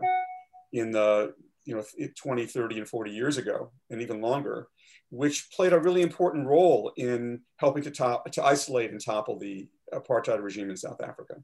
in 0.72 0.90
the 0.90 1.34
you 1.64 1.76
know, 1.76 1.84
20, 2.16 2.46
30, 2.46 2.78
and 2.78 2.88
40 2.88 3.11
years 3.11 3.38
ago, 3.38 3.70
and 3.90 4.02
even 4.02 4.20
longer, 4.20 4.68
which 5.11 5.49
played 5.54 5.72
a 5.72 5.78
really 5.78 6.02
important 6.02 6.46
role 6.46 6.92
in 6.96 7.40
helping 7.56 7.82
to, 7.84 7.90
top, 7.90 8.30
to 8.32 8.44
isolate 8.44 8.90
and 8.90 9.02
topple 9.02 9.38
the 9.38 9.68
apartheid 9.92 10.42
regime 10.42 10.70
in 10.70 10.76
South 10.76 11.00
Africa. 11.00 11.37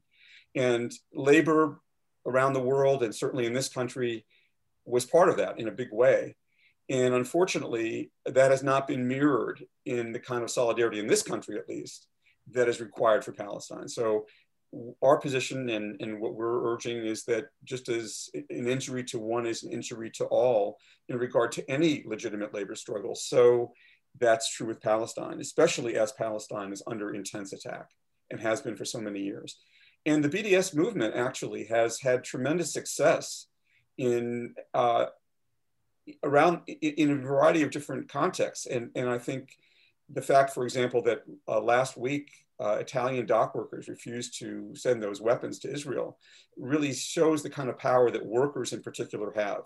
And 0.55 0.91
labor 1.13 1.79
around 2.25 2.53
the 2.53 2.59
world, 2.59 3.03
and 3.03 3.13
certainly 3.13 3.45
in 3.45 3.53
this 3.53 3.69
country, 3.69 4.25
was 4.85 5.05
part 5.05 5.29
of 5.29 5.37
that 5.37 5.59
in 5.59 5.67
a 5.67 5.71
big 5.71 5.89
way. 5.91 6.35
And 6.89 7.13
unfortunately, 7.13 8.11
that 8.25 8.51
has 8.51 8.63
not 8.63 8.87
been 8.87 9.07
mirrored 9.07 9.63
in 9.85 10.11
the 10.11 10.19
kind 10.19 10.43
of 10.43 10.49
solidarity 10.49 10.99
in 10.99 11.07
this 11.07 11.21
country, 11.21 11.57
at 11.57 11.69
least, 11.69 12.07
that 12.51 12.67
is 12.67 12.81
required 12.81 13.23
for 13.23 13.31
Palestine. 13.31 13.87
So 13.87 14.25
our 15.01 15.17
position 15.17 15.69
and, 15.69 15.99
and 16.01 16.19
what 16.19 16.35
we're 16.35 16.73
urging 16.73 16.97
is 16.97 17.25
that 17.25 17.45
just 17.63 17.89
as 17.89 18.29
an 18.33 18.67
injury 18.67 19.03
to 19.05 19.19
one 19.19 19.45
is 19.45 19.63
an 19.63 19.71
injury 19.71 20.11
to 20.11 20.25
all 20.25 20.77
in 21.07 21.17
regard 21.17 21.51
to 21.53 21.69
any 21.69 22.03
legitimate 22.05 22.53
labor 22.53 22.75
struggle, 22.75 23.15
so 23.15 23.73
that's 24.19 24.53
true 24.53 24.67
with 24.67 24.81
Palestine, 24.81 25.39
especially 25.39 25.97
as 25.97 26.11
Palestine 26.11 26.71
is 26.71 26.83
under 26.85 27.13
intense 27.13 27.53
attack 27.53 27.89
and 28.31 28.39
has 28.39 28.61
been 28.61 28.75
for 28.75 28.85
so 28.85 28.99
many 28.99 29.21
years. 29.21 29.57
And 30.05 30.23
the 30.23 30.29
BDS 30.29 30.75
movement 30.75 31.15
actually 31.15 31.65
has 31.65 31.99
had 31.99 32.23
tremendous 32.23 32.71
success 32.71 33.47
in 33.97 34.55
uh, 34.73 35.07
around 36.23 36.61
in 36.67 37.11
a 37.11 37.15
variety 37.15 37.61
of 37.61 37.71
different 37.71 38.09
contexts. 38.09 38.65
And, 38.65 38.91
and 38.95 39.09
I 39.09 39.17
think 39.17 39.57
the 40.09 40.21
fact, 40.21 40.53
for 40.53 40.63
example, 40.63 41.01
that 41.03 41.23
uh, 41.47 41.59
last 41.59 41.97
week 41.97 42.31
uh, 42.59 42.77
Italian 42.79 43.25
dock 43.25 43.55
workers 43.55 43.87
refused 43.87 44.37
to 44.39 44.73
send 44.75 45.01
those 45.01 45.21
weapons 45.21 45.59
to 45.59 45.71
Israel 45.71 46.17
really 46.57 46.93
shows 46.93 47.43
the 47.43 47.49
kind 47.49 47.69
of 47.69 47.77
power 47.77 48.11
that 48.11 48.25
workers 48.25 48.73
in 48.73 48.81
particular 48.81 49.31
have. 49.35 49.61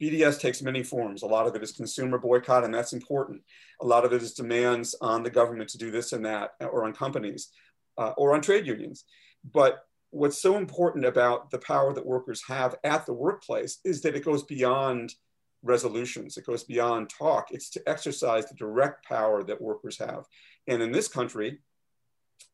BDS 0.00 0.38
takes 0.38 0.62
many 0.62 0.82
forms. 0.82 1.22
A 1.22 1.26
lot 1.26 1.46
of 1.46 1.56
it 1.56 1.62
is 1.62 1.72
consumer 1.72 2.18
boycott, 2.18 2.62
and 2.62 2.74
that's 2.74 2.92
important. 2.92 3.42
A 3.80 3.86
lot 3.86 4.04
of 4.04 4.12
it 4.12 4.22
is 4.22 4.34
demands 4.34 4.94
on 5.00 5.22
the 5.22 5.30
government 5.30 5.70
to 5.70 5.78
do 5.78 5.90
this 5.90 6.12
and 6.12 6.24
that, 6.26 6.50
or 6.60 6.84
on 6.84 6.92
companies, 6.92 7.50
uh, 7.98 8.14
or 8.16 8.34
on 8.34 8.40
trade 8.40 8.66
unions. 8.66 9.04
But 9.52 9.80
what's 10.10 10.40
so 10.40 10.56
important 10.56 11.04
about 11.04 11.50
the 11.50 11.58
power 11.58 11.92
that 11.92 12.06
workers 12.06 12.42
have 12.48 12.76
at 12.84 13.04
the 13.04 13.12
workplace 13.12 13.78
is 13.84 14.00
that 14.02 14.14
it 14.14 14.24
goes 14.24 14.44
beyond 14.44 15.14
resolutions. 15.62 16.36
It 16.36 16.46
goes 16.46 16.64
beyond 16.64 17.10
talk. 17.10 17.48
It's 17.50 17.70
to 17.70 17.82
exercise 17.86 18.46
the 18.46 18.54
direct 18.54 19.04
power 19.04 19.42
that 19.44 19.60
workers 19.60 19.98
have. 19.98 20.24
And 20.66 20.82
in 20.82 20.92
this 20.92 21.08
country, 21.08 21.58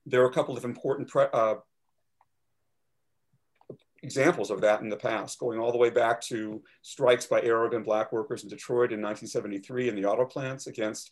there 0.07 0.23
are 0.23 0.29
a 0.29 0.33
couple 0.33 0.57
of 0.57 0.65
important 0.65 1.11
uh, 1.15 1.57
examples 4.03 4.51
of 4.51 4.61
that 4.63 4.81
in 4.81 4.89
the 4.89 4.97
past, 4.97 5.39
going 5.39 5.59
all 5.59 5.73
the 5.73 5.79
way 5.79 5.91
back 5.91 6.21
to 6.23 6.63
strikes 6.83 7.27
by 7.27 7.41
Arab 7.43 7.75
and 7.75 7.85
Black 7.85 8.13
workers 8.13 8.43
in 8.43 8.49
Detroit 8.49 8.93
in 8.93 9.01
1973 9.01 9.89
in 9.89 9.95
the 9.95 10.05
auto 10.05 10.25
plants 10.25 10.67
against 10.67 11.11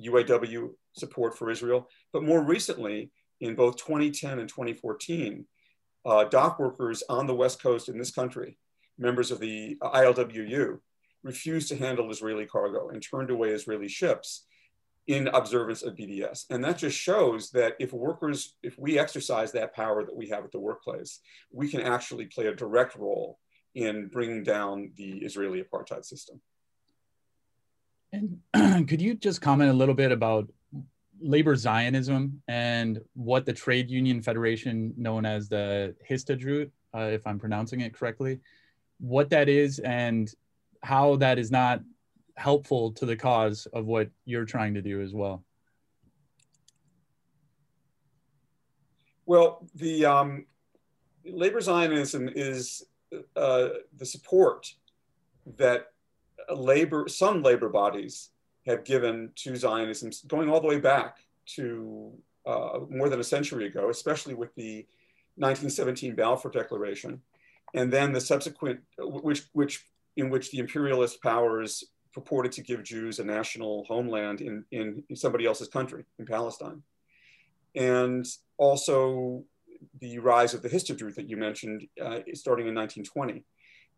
UAW 0.00 0.70
support 0.96 1.36
for 1.36 1.50
Israel. 1.50 1.88
But 2.12 2.24
more 2.24 2.42
recently, 2.42 3.10
in 3.44 3.54
both 3.54 3.76
2010 3.76 4.38
and 4.38 4.48
2014, 4.48 5.44
uh, 6.06 6.24
dock 6.24 6.58
workers 6.58 7.02
on 7.10 7.26
the 7.26 7.34
West 7.34 7.62
Coast 7.62 7.90
in 7.90 7.98
this 7.98 8.10
country, 8.10 8.56
members 8.98 9.30
of 9.30 9.38
the 9.38 9.76
ILWU, 9.82 10.78
refused 11.22 11.68
to 11.68 11.76
handle 11.76 12.10
Israeli 12.10 12.46
cargo 12.46 12.88
and 12.88 13.02
turned 13.02 13.30
away 13.30 13.50
Israeli 13.50 13.88
ships 13.88 14.46
in 15.06 15.28
observance 15.28 15.82
of 15.82 15.94
BDS. 15.94 16.46
And 16.48 16.64
that 16.64 16.78
just 16.78 16.98
shows 16.98 17.50
that 17.50 17.74
if 17.78 17.92
workers, 17.92 18.56
if 18.62 18.78
we 18.78 18.98
exercise 18.98 19.52
that 19.52 19.74
power 19.74 20.02
that 20.02 20.16
we 20.16 20.28
have 20.30 20.44
at 20.44 20.52
the 20.52 20.58
workplace, 20.58 21.20
we 21.52 21.68
can 21.68 21.82
actually 21.82 22.24
play 22.24 22.46
a 22.46 22.54
direct 22.54 22.96
role 22.96 23.38
in 23.74 24.08
bringing 24.08 24.42
down 24.42 24.92
the 24.96 25.18
Israeli 25.18 25.62
apartheid 25.62 26.06
system. 26.06 26.40
And 28.10 28.38
could 28.88 29.02
you 29.02 29.14
just 29.14 29.42
comment 29.42 29.70
a 29.70 29.74
little 29.74 29.94
bit 29.94 30.12
about 30.12 30.48
labor 31.24 31.56
Zionism 31.56 32.42
and 32.48 33.00
what 33.14 33.46
the 33.46 33.52
trade 33.52 33.90
union 33.90 34.20
federation 34.20 34.92
known 34.96 35.24
as 35.24 35.48
the 35.48 35.96
Histadrut, 36.08 36.70
uh, 36.94 37.08
if 37.12 37.26
I'm 37.26 37.38
pronouncing 37.38 37.80
it 37.80 37.94
correctly, 37.94 38.40
what 38.98 39.30
that 39.30 39.48
is 39.48 39.78
and 39.78 40.32
how 40.82 41.16
that 41.16 41.38
is 41.38 41.50
not 41.50 41.80
helpful 42.36 42.92
to 42.92 43.06
the 43.06 43.16
cause 43.16 43.66
of 43.72 43.86
what 43.86 44.10
you're 44.26 44.44
trying 44.44 44.74
to 44.74 44.82
do 44.82 45.00
as 45.00 45.14
well? 45.14 45.42
Well, 49.24 49.66
the 49.74 50.04
um, 50.04 50.46
labor 51.24 51.62
Zionism 51.62 52.28
is 52.28 52.84
uh, 53.34 53.68
the 53.96 54.04
support 54.04 54.70
that 55.56 55.86
labor, 56.54 57.08
some 57.08 57.42
labor 57.42 57.70
bodies 57.70 58.28
have 58.66 58.84
given 58.84 59.30
to 59.36 59.56
Zionism, 59.56 60.10
going 60.26 60.48
all 60.48 60.60
the 60.60 60.66
way 60.66 60.80
back 60.80 61.18
to 61.56 62.12
uh, 62.46 62.80
more 62.90 63.08
than 63.08 63.20
a 63.20 63.24
century 63.24 63.66
ago, 63.66 63.90
especially 63.90 64.34
with 64.34 64.54
the 64.54 64.86
1917 65.36 66.14
Balfour 66.14 66.50
Declaration, 66.50 67.20
and 67.74 67.92
then 67.92 68.12
the 68.12 68.20
subsequent, 68.20 68.80
which, 68.98 69.42
which 69.52 69.84
in 70.16 70.30
which 70.30 70.50
the 70.50 70.58
imperialist 70.58 71.22
powers 71.22 71.84
purported 72.12 72.52
to 72.52 72.62
give 72.62 72.84
Jews 72.84 73.18
a 73.18 73.24
national 73.24 73.84
homeland 73.88 74.40
in, 74.40 74.64
in, 74.70 75.02
in 75.08 75.16
somebody 75.16 75.46
else's 75.46 75.68
country, 75.68 76.04
in 76.18 76.24
Palestine. 76.24 76.82
And 77.74 78.24
also 78.56 79.42
the 80.00 80.20
rise 80.20 80.54
of 80.54 80.62
the 80.62 80.68
Histadrut 80.68 81.16
that 81.16 81.28
you 81.28 81.36
mentioned, 81.36 81.88
uh, 82.00 82.20
starting 82.34 82.68
in 82.68 82.74
1920. 82.74 83.44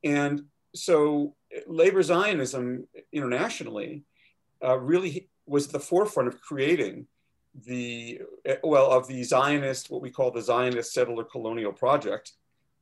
And 0.03 0.43
so 0.75 1.35
labor 1.67 2.03
Zionism 2.03 2.87
internationally 3.13 4.05
uh, 4.65 4.79
really 4.79 5.29
was 5.47 5.67
at 5.67 5.73
the 5.73 5.81
forefront 5.81 6.29
of 6.29 6.41
creating 6.41 7.07
the, 7.67 8.21
well, 8.63 8.91
of 8.91 9.07
the 9.07 9.23
Zionist, 9.23 9.91
what 9.91 10.03
we 10.03 10.11
call 10.11 10.31
the 10.31 10.43
Zionist 10.43 10.93
settler 10.93 11.25
colonial 11.25 11.73
project, 11.73 12.33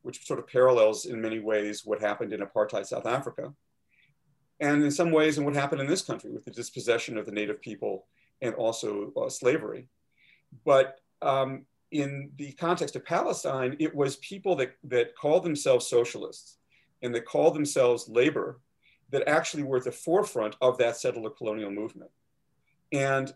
which 0.01 0.25
sort 0.25 0.39
of 0.39 0.47
parallels 0.47 1.05
in 1.05 1.21
many 1.21 1.39
ways 1.39 1.83
what 1.85 2.01
happened 2.01 2.33
in 2.33 2.41
apartheid 2.41 2.85
South 2.85 3.05
Africa 3.05 3.53
and 4.59 4.83
in 4.83 4.91
some 4.91 5.11
ways 5.11 5.37
in 5.37 5.45
what 5.45 5.55
happened 5.55 5.81
in 5.81 5.87
this 5.87 6.01
country 6.01 6.31
with 6.31 6.45
the 6.45 6.51
dispossession 6.51 7.17
of 7.17 7.25
the 7.25 7.31
native 7.31 7.61
people 7.61 8.05
and 8.41 8.53
also 8.55 9.11
uh, 9.17 9.29
slavery. 9.29 9.87
But 10.63 10.99
um, 11.21 11.65
in 11.91 12.31
the 12.37 12.53
context 12.53 12.95
of 12.95 13.05
Palestine, 13.05 13.75
it 13.79 13.93
was 13.93 14.17
people 14.17 14.55
that, 14.57 14.75
that 14.85 15.15
called 15.15 15.43
themselves 15.43 15.87
socialists 15.87 16.57
and 17.01 17.13
that 17.15 17.25
called 17.25 17.55
themselves 17.55 18.07
labor 18.07 18.59
that 19.09 19.27
actually 19.27 19.63
were 19.63 19.77
at 19.77 19.83
the 19.83 19.91
forefront 19.91 20.55
of 20.61 20.77
that 20.77 20.97
settler 20.97 21.29
colonial 21.29 21.71
movement. 21.71 22.11
And 22.91 23.33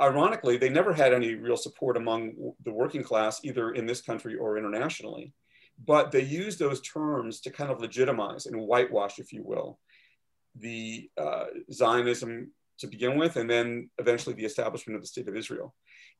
ironically, 0.00 0.56
they 0.56 0.68
never 0.68 0.92
had 0.92 1.12
any 1.12 1.34
real 1.34 1.56
support 1.56 1.96
among 1.96 2.54
the 2.64 2.72
working 2.72 3.02
class, 3.02 3.40
either 3.44 3.70
in 3.72 3.86
this 3.86 4.00
country 4.00 4.36
or 4.36 4.58
internationally. 4.58 5.32
But 5.84 6.10
they 6.10 6.22
used 6.22 6.58
those 6.58 6.80
terms 6.80 7.40
to 7.40 7.50
kind 7.50 7.70
of 7.70 7.80
legitimize 7.80 8.46
and 8.46 8.60
whitewash, 8.60 9.18
if 9.18 9.32
you 9.32 9.42
will, 9.42 9.78
the 10.54 11.10
uh, 11.16 11.46
Zionism 11.72 12.52
to 12.78 12.86
begin 12.86 13.16
with, 13.16 13.36
and 13.36 13.48
then 13.48 13.90
eventually 13.98 14.34
the 14.34 14.44
establishment 14.44 14.96
of 14.96 15.02
the 15.02 15.08
State 15.08 15.28
of 15.28 15.36
Israel. 15.36 15.74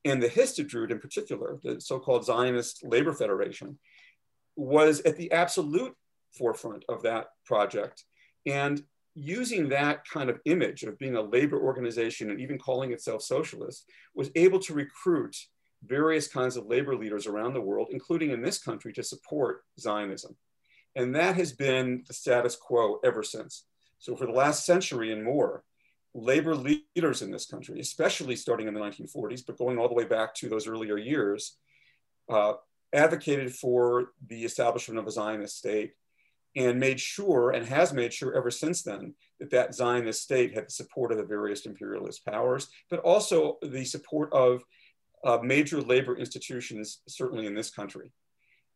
And 0.05 0.23
the 0.23 0.29
Histadrut 0.29 0.91
in 0.91 0.99
particular, 0.99 1.59
the 1.63 1.81
so-called 1.81 2.25
Zionist 2.25 2.85
Labor 2.85 3.13
Federation, 3.13 3.79
was 4.57 5.01
at 5.01 5.17
the 5.17 5.33
absolute 5.33 5.95
forefront 6.33 6.85
of 6.89 7.03
that 7.03 7.29
project. 7.45 8.05
And 8.47 8.83
using 9.15 9.69
that 9.69 10.09
kind 10.09 10.31
of 10.31 10.41
image 10.45 10.83
of 10.83 10.99
being 10.99 11.17
a 11.17 11.23
labor 11.23 11.61
organization 11.61 12.31
and 12.31 12.41
even 12.41 12.59
calling 12.59 12.93
itself 12.93 13.23
socialist, 13.23 13.85
was 14.15 14.31
able 14.35 14.59
to 14.61 14.75
recruit 14.75 15.37
various 15.85 16.29
kinds 16.29 16.57
of 16.57 16.67
labor 16.67 16.95
leaders 16.95 17.27
around 17.27 17.55
the 17.55 17.61
world, 17.61 17.89
including 17.91 18.31
in 18.31 18.43
this 18.43 18.59
country, 18.59 18.93
to 18.93 19.03
support 19.03 19.63
Zionism. 19.79 20.37
And 20.95 21.15
that 21.15 21.37
has 21.37 21.53
been 21.53 22.05
the 22.07 22.15
status 22.15 22.57
quo 22.57 22.99
ever 23.05 23.23
since. 23.23 23.65
So 23.99 24.17
for 24.17 24.27
the 24.27 24.33
last 24.33 24.67
century 24.67 25.13
and 25.13 25.25
more, 25.25 25.65
labor 26.15 26.57
leaders 26.57 27.23
in 27.23 27.31
this 27.31 27.47
country, 27.47 27.79
especially 27.81 28.37
starting 28.37 28.67
in 28.67 28.75
the 28.75 28.81
1940s, 28.81 29.45
but 29.47 29.59
going 29.59 29.79
all 29.79 29.89
the 29.89 29.95
way 29.95 30.05
back 30.05 30.35
to 30.37 30.49
those 30.49 30.67
earlier 30.67 30.99
years, 30.99 31.57
uh, 32.29 32.55
advocated 32.93 33.55
for 33.55 34.11
the 34.27 34.45
establishment 34.45 34.99
of 34.99 35.07
a 35.07 35.11
Zionist 35.11 35.57
state 35.57 35.93
and 36.57 36.81
made 36.81 37.01
sure 37.01 37.51
and 37.51 37.67
has 37.67 37.93
made 37.93 38.13
sure 38.13 38.37
ever 38.37 38.51
since 38.51 38.83
then 38.83 39.15
that 39.39 39.51
that 39.51 39.75
Zionist 39.75 40.23
state 40.23 40.55
had 40.55 40.67
the 40.67 40.73
support 40.73 41.13
of 41.13 41.19
the 41.19 41.25
various 41.25 41.67
imperialist 41.67 42.25
powers, 42.25 42.69
but 42.91 43.01
also 43.01 43.59
the 43.63 43.85
support 43.85 44.33
of 44.33 44.63
uh, 45.25 45.39
major 45.43 45.81
labor 45.81 46.17
institutions, 46.17 47.01
certainly 47.09 47.47
in 47.47 47.55
this 47.55 47.71
country. 47.71 48.11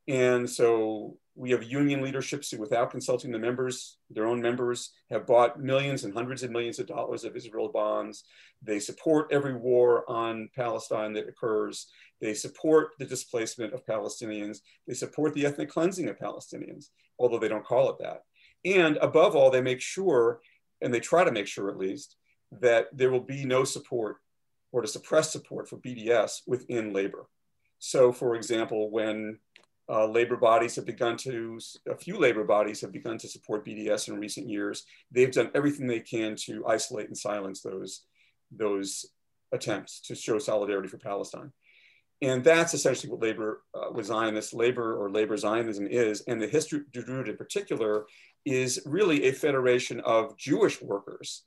And 0.07 0.49
so 0.49 1.17
we 1.37 1.51
have 1.51 1.65
union 1.65 2.01
leaderships 2.01 2.51
who, 2.51 2.59
without 2.59 2.91
consulting 2.91 3.33
the 3.33 3.39
members, 3.39 3.99
their 4.09 4.27
own 4.27 4.41
members, 4.41 4.93
have 5.11 5.27
bought 5.27 5.61
millions 5.61 6.05
and 6.05 6.15
hundreds 6.15 6.43
of 6.43 6.51
millions 6.51 6.79
of 6.79 6.87
dollars 6.87 7.25
of 7.25 7.35
Israel 7.35 7.71
bonds. 7.73 8.25
They 8.63 8.79
support 8.79 9.33
every 9.33 9.55
war 9.55 10.09
on 10.09 10.49
Palestine 10.55 11.13
that 11.15 11.29
occurs. 11.29 11.89
They 12.21 12.35
support 12.35 12.91
the 12.99 13.05
displacement 13.05 13.75
of 13.75 13.85
Palestinians. 13.85 14.59
They 14.87 14.95
support 14.95 15.35
the 15.35 15.45
ethnic 15.45 15.71
cleansing 15.71 16.09
of 16.09 16.19
Palestinians, 16.19 16.87
although 17.19 17.41
they 17.41 17.49
don't 17.49 17.67
call 17.67 17.91
it 17.91 17.97
that. 18.01 18.23
And 18.65 18.97
above 18.99 19.35
all, 19.35 19.51
they 19.51 19.61
make 19.61 19.81
sure, 19.81 20.41
and 20.81 20.95
they 20.95 21.01
try 21.01 21.25
to 21.25 21.33
make 21.33 21.49
sure 21.49 21.69
at 21.69 21.79
least, 21.79 22.17
that 22.61 22.87
there 22.93 23.11
will 23.11 23.21
be 23.21 23.45
no 23.45 23.65
support 23.65 24.19
or 24.71 24.83
to 24.83 24.89
suppress 24.89 25.33
support 25.33 25.69
for 25.69 25.79
BDS 25.79 26.43
within 26.47 26.93
labor. 26.93 27.27
So, 27.81 28.13
for 28.13 28.37
example, 28.37 28.91
when 28.91 29.39
uh, 29.89 30.07
labor 30.07 30.37
bodies 30.37 30.77
have 30.77 30.87
begun 30.87 31.17
to, 31.19 31.59
a 31.89 31.97
few 31.97 32.19
labor 32.19 32.45
bodies 32.45 32.81
have 32.81 32.93
begun 32.93 33.19
to 33.19 33.29
support 33.29 33.67
BDS 33.67 34.09
in 34.09 34.19
recent 34.19 34.49
years, 34.49 34.85
they've 35.11 35.33
done 35.33 35.51
everything 35.55 35.87
they 35.87 36.01
can 36.01 36.37
to 36.37 36.67
isolate 36.67 37.09
and 37.09 37.17
silence 37.17 37.61
those, 37.61 38.03
those 38.51 39.07
attempts 39.53 40.01
to 40.01 40.15
show 40.15 40.39
solidarity 40.39 40.89
for 40.89 40.99
Palestine. 40.99 41.53
And 42.23 42.43
that's 42.43 42.73
essentially 42.73 43.11
what 43.11 43.21
labor 43.21 43.63
uh, 43.75 43.93
with 43.93 44.07
Zionist 44.07 44.55
labor 44.55 44.97
or 44.97 45.11
labor 45.11 45.37
Zionism 45.37 45.87
is. 45.87 46.23
And 46.23 46.41
the 46.41 46.47
history 46.47 46.81
Histadrut 46.95 47.29
in 47.29 47.37
particular 47.37 48.07
is 48.45 48.81
really 48.87 49.25
a 49.25 49.33
federation 49.33 50.01
of 50.01 50.37
Jewish 50.39 50.81
workers. 50.81 51.43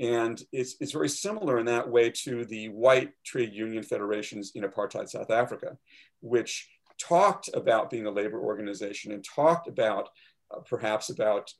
And 0.00 0.40
it's, 0.52 0.76
it's 0.80 0.92
very 0.92 1.08
similar 1.08 1.58
in 1.58 1.66
that 1.66 1.88
way 1.88 2.10
to 2.24 2.44
the 2.44 2.68
white 2.68 3.10
trade 3.24 3.52
union 3.52 3.82
federations 3.82 4.52
in 4.54 4.64
apartheid 4.64 5.08
South 5.08 5.30
Africa, 5.30 5.76
which 6.20 6.68
talked 6.98 7.48
about 7.54 7.90
being 7.90 8.06
a 8.06 8.10
labor 8.10 8.40
organization 8.40 9.12
and 9.12 9.24
talked 9.24 9.68
about 9.68 10.08
uh, 10.54 10.60
perhaps 10.60 11.10
about 11.10 11.52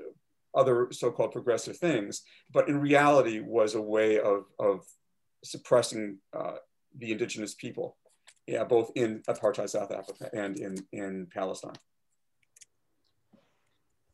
other 0.55 0.89
so-called 0.91 1.33
progressive 1.33 1.77
things, 1.77 2.23
but 2.51 2.69
in 2.69 2.81
reality 2.81 3.41
was 3.41 3.75
a 3.75 3.83
way 3.83 4.19
of, 4.19 4.45
of 4.59 4.85
suppressing 5.45 6.19
uh, 6.37 6.55
the 6.97 7.13
indigenous 7.13 7.55
people, 7.55 7.97
yeah, 8.47 8.65
both 8.65 8.91
in 8.97 9.23
apartheid 9.29 9.69
South 9.69 9.93
Africa 9.93 10.31
and 10.33 10.59
in, 10.59 10.77
in 10.93 11.27
Palestine. 11.33 11.77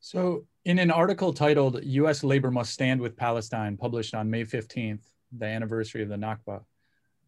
So 0.00 0.45
in 0.66 0.78
an 0.78 0.90
article 0.90 1.33
titled 1.33 1.83
US 1.83 2.23
Labor 2.25 2.50
Must 2.50 2.71
Stand 2.71 3.00
with 3.00 3.16
Palestine, 3.16 3.76
published 3.76 4.14
on 4.14 4.31
May 4.31 4.45
15th, 4.45 5.02
the 5.33 5.47
anniversary 5.47 6.02
of 6.02 6.09
the 6.09 6.16
Nakba, 6.16 6.62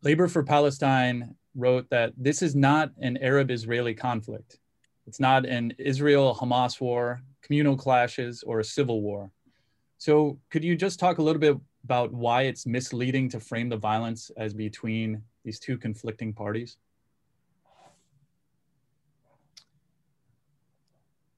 Labor 0.03 0.29
for 0.29 0.43
Palestine 0.43 1.35
wrote 1.57 1.89
that 1.91 2.13
this 2.17 2.43
is 2.43 2.55
not 2.55 2.91
an 3.01 3.17
Arab 3.19 3.51
Israeli 3.51 3.95
conflict. 3.95 4.59
It's 5.07 5.21
not 5.21 5.47
an 5.47 5.73
Israel 5.79 6.37
Hamas 6.39 6.81
war, 6.81 7.23
communal 7.43 7.77
clashes, 7.77 8.43
or 8.43 8.61
a 8.61 8.65
civil 8.65 9.01
war. 9.03 9.31
So, 9.99 10.39
could 10.51 10.63
you 10.63 10.77
just 10.77 11.01
talk 11.01 11.19
a 11.19 11.23
little 11.23 11.41
bit 11.41 11.57
about 11.85 12.13
why 12.13 12.43
it's 12.43 12.67
misleading 12.67 13.29
to 13.31 13.41
frame 13.41 13.69
the 13.69 13.77
violence 13.77 14.31
as 14.37 14.53
between 14.53 15.23
these 15.45 15.59
two 15.59 15.79
conflicting 15.79 16.33
parties? 16.33 16.77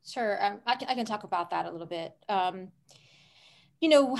Sure, 0.04 0.42
um, 0.42 0.60
I, 0.66 0.76
can, 0.76 0.88
I, 0.88 0.94
can, 0.94 1.04
talk 1.04 1.24
about 1.24 1.50
that 1.50 1.66
a 1.66 1.70
little 1.70 1.86
bit. 1.86 2.14
Um, 2.30 2.68
you 3.80 3.90
know, 3.90 4.18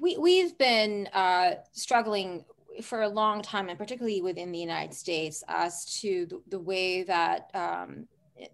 we, 0.00 0.16
we've 0.16 0.58
been 0.58 1.06
uh, 1.12 1.54
struggling 1.70 2.44
for 2.82 3.02
a 3.02 3.08
long 3.08 3.42
time, 3.42 3.68
and 3.68 3.78
particularly 3.78 4.22
within 4.22 4.52
the 4.52 4.58
United 4.58 4.94
States, 4.94 5.42
as 5.48 5.84
to 6.00 6.26
the, 6.26 6.40
the 6.48 6.60
way 6.60 7.02
that 7.02 7.50
um, 7.54 8.06
it, 8.36 8.52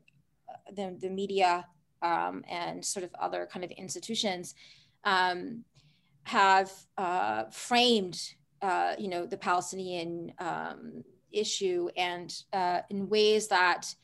the, 0.74 0.96
the 1.00 1.10
media 1.10 1.66
um, 2.02 2.44
and 2.48 2.84
sort 2.84 3.04
of 3.04 3.14
other 3.14 3.48
kind 3.50 3.64
of 3.64 3.70
institutions 3.72 4.54
um, 5.04 5.64
have 6.24 6.72
uh, 6.98 7.44
framed, 7.50 8.34
uh, 8.62 8.94
you 8.98 9.08
know, 9.08 9.26
the 9.26 9.36
Palestinian 9.36 10.32
um, 10.38 11.04
issue 11.32 11.88
and 11.96 12.42
uh, 12.52 12.80
in 12.90 13.08
ways 13.08 13.48
that, 13.48 13.94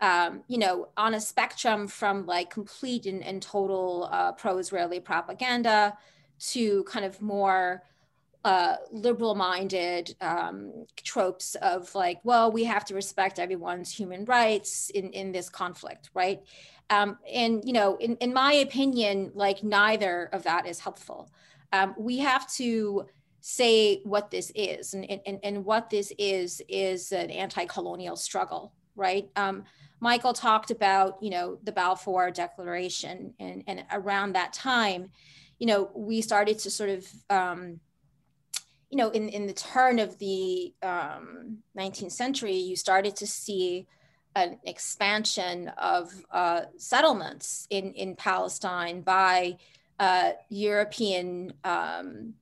um, 0.00 0.42
you 0.48 0.58
know, 0.58 0.88
on 0.96 1.14
a 1.14 1.20
spectrum 1.20 1.86
from 1.86 2.26
like 2.26 2.50
complete 2.50 3.06
and, 3.06 3.22
and 3.24 3.42
total 3.42 4.08
uh, 4.10 4.32
pro-Israeli 4.32 5.00
propaganda 5.00 5.96
to 6.38 6.84
kind 6.84 7.04
of 7.04 7.20
more 7.20 7.82
uh, 8.44 8.76
liberal 8.92 9.34
minded 9.34 10.14
um, 10.20 10.86
tropes 10.96 11.54
of 11.56 11.92
like, 11.94 12.20
well, 12.24 12.50
we 12.52 12.64
have 12.64 12.84
to 12.86 12.94
respect 12.94 13.38
everyone's 13.38 13.92
human 13.92 14.24
rights 14.24 14.90
in, 14.90 15.10
in 15.10 15.32
this 15.32 15.48
conflict, 15.48 16.10
right? 16.14 16.40
Um, 16.90 17.18
and, 17.30 17.62
you 17.64 17.72
know, 17.72 17.96
in, 17.96 18.16
in 18.16 18.32
my 18.32 18.52
opinion, 18.54 19.32
like 19.34 19.62
neither 19.62 20.30
of 20.32 20.44
that 20.44 20.66
is 20.66 20.80
helpful. 20.80 21.30
Um, 21.72 21.94
we 21.98 22.18
have 22.18 22.50
to 22.54 23.06
say 23.40 24.00
what 24.04 24.30
this 24.30 24.52
is. 24.54 24.94
And, 24.94 25.04
and, 25.26 25.38
and 25.42 25.64
what 25.64 25.90
this 25.90 26.12
is, 26.18 26.62
is 26.68 27.12
an 27.12 27.30
anti 27.30 27.66
colonial 27.66 28.16
struggle, 28.16 28.72
right? 28.96 29.28
Um, 29.36 29.64
Michael 30.00 30.32
talked 30.32 30.70
about, 30.70 31.18
you 31.20 31.30
know, 31.30 31.58
the 31.64 31.72
Balfour 31.72 32.30
Declaration. 32.30 33.34
And, 33.40 33.64
and 33.66 33.84
around 33.92 34.34
that 34.34 34.52
time, 34.52 35.10
you 35.58 35.66
know, 35.66 35.90
we 35.94 36.20
started 36.20 36.58
to 36.60 36.70
sort 36.70 36.90
of, 36.90 37.06
um, 37.30 37.80
you 38.90 38.96
know, 38.96 39.10
in, 39.10 39.28
in 39.28 39.46
the 39.46 39.52
turn 39.52 39.98
of 39.98 40.18
the 40.18 40.72
um, 40.82 41.58
19th 41.76 42.12
century, 42.12 42.56
you 42.56 42.76
started 42.76 43.16
to 43.16 43.26
see 43.26 43.86
an 44.34 44.58
expansion 44.64 45.68
of 45.78 46.12
uh, 46.30 46.62
settlements 46.76 47.66
in, 47.70 47.92
in 47.94 48.16
Palestine 48.16 49.02
by 49.02 49.56
uh, 49.98 50.32
European 50.48 51.52
um, 51.64 52.34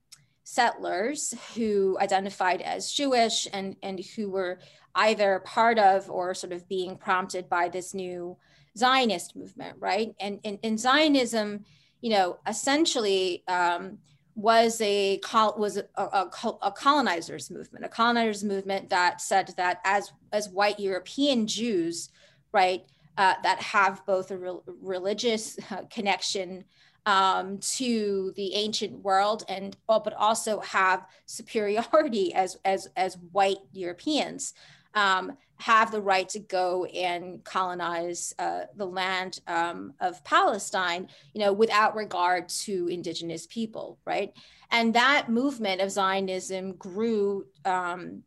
settlers 0.43 1.33
who 1.55 1.97
identified 1.99 2.61
as 2.61 2.91
Jewish 2.91 3.47
and, 3.51 3.75
and 3.83 3.99
who 4.15 4.29
were 4.29 4.59
either 4.95 5.39
part 5.39 5.77
of 5.77 6.09
or 6.09 6.33
sort 6.33 6.53
of 6.53 6.67
being 6.69 6.97
prompted 6.97 7.49
by 7.49 7.67
this 7.67 7.93
new 7.93 8.37
Zionist 8.77 9.35
movement, 9.35 9.77
right? 9.79 10.15
And, 10.19 10.39
and, 10.45 10.59
and 10.63 10.79
Zionism, 10.79 11.65
you 12.01 12.11
know, 12.11 12.37
essentially 12.47 13.43
um, 13.47 13.97
was 14.37 14.79
a 14.81 15.19
was 15.57 15.77
a, 15.77 15.85
a, 15.95 16.29
a, 16.61 16.71
colonizers 16.71 17.49
movement, 17.49 17.83
a 17.83 17.89
colonizers 17.89 18.43
movement 18.43 18.87
that 18.89 19.19
said 19.19 19.51
that 19.57 19.81
as 19.83 20.13
as 20.31 20.47
white 20.47 20.79
European 20.79 21.47
Jews, 21.47 22.09
right, 22.53 22.83
uh, 23.17 23.33
that 23.41 23.59
have 23.59 24.05
both 24.05 24.29
a 24.29 24.37
re- 24.37 24.59
religious 24.79 25.57
connection 25.89 26.63
um, 27.07 27.57
to 27.57 28.31
the 28.35 28.53
ancient 28.53 29.03
world 29.03 29.43
and 29.49 29.75
but 29.87 30.13
also 30.13 30.59
have 30.59 31.07
superiority 31.25 32.31
as 32.35 32.57
as 32.63 32.87
as 32.95 33.17
white 33.31 33.57
Europeans 33.73 34.53
um, 34.93 35.35
have 35.59 35.91
the 35.91 36.01
right 36.01 36.29
to 36.29 36.39
go 36.39 36.85
and 36.85 37.43
colonize 37.43 38.33
uh, 38.37 38.61
the 38.75 38.85
land 38.85 39.39
um, 39.47 39.93
of 39.99 40.23
Palestine, 40.23 41.07
you 41.33 41.41
know, 41.41 41.53
without 41.53 41.95
regard 41.95 42.47
to 42.49 42.87
indigenous 42.87 43.47
people, 43.47 43.97
right? 44.05 44.33
And 44.71 44.93
that 44.93 45.29
movement 45.29 45.81
of 45.81 45.91
Zionism 45.91 46.73
grew 46.73 47.45
um, 47.65 48.23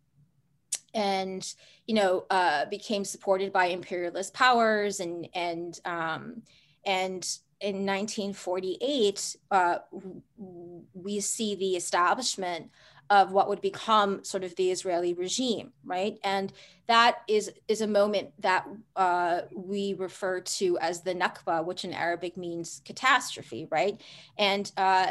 and 0.95 1.55
you 1.87 1.95
know 1.95 2.25
uh, 2.31 2.65
became 2.67 3.05
supported 3.05 3.53
by 3.53 3.67
imperialist 3.67 4.35
powers 4.35 5.01
and 5.01 5.29
and 5.35 5.79
um, 5.85 6.43
and 6.85 7.39
in 7.61 7.85
1948 7.87 9.37
uh, 9.51 9.79
we 10.95 11.21
see 11.21 11.55
the 11.55 11.77
establishment 11.77 12.71
of 13.11 13.33
what 13.33 13.49
would 13.49 13.61
become 13.61 14.23
sort 14.23 14.45
of 14.45 14.55
the 14.55 14.71
Israeli 14.71 15.13
regime, 15.13 15.73
right? 15.85 16.19
And 16.23 16.53
that 16.87 17.19
is 17.29 17.53
is 17.67 17.81
a 17.81 17.87
moment 17.87 18.31
that 18.39 18.67
uh, 18.95 19.43
we 19.53 19.95
refer 19.95 20.41
to 20.41 20.79
as 20.79 21.03
the 21.03 21.15
Nakba, 21.15 21.65
which 21.65 21.85
in 21.85 21.93
Arabic 21.93 22.37
means 22.37 22.81
catastrophe, 22.85 23.67
right? 23.71 24.01
And 24.39 24.71
uh, 24.77 25.09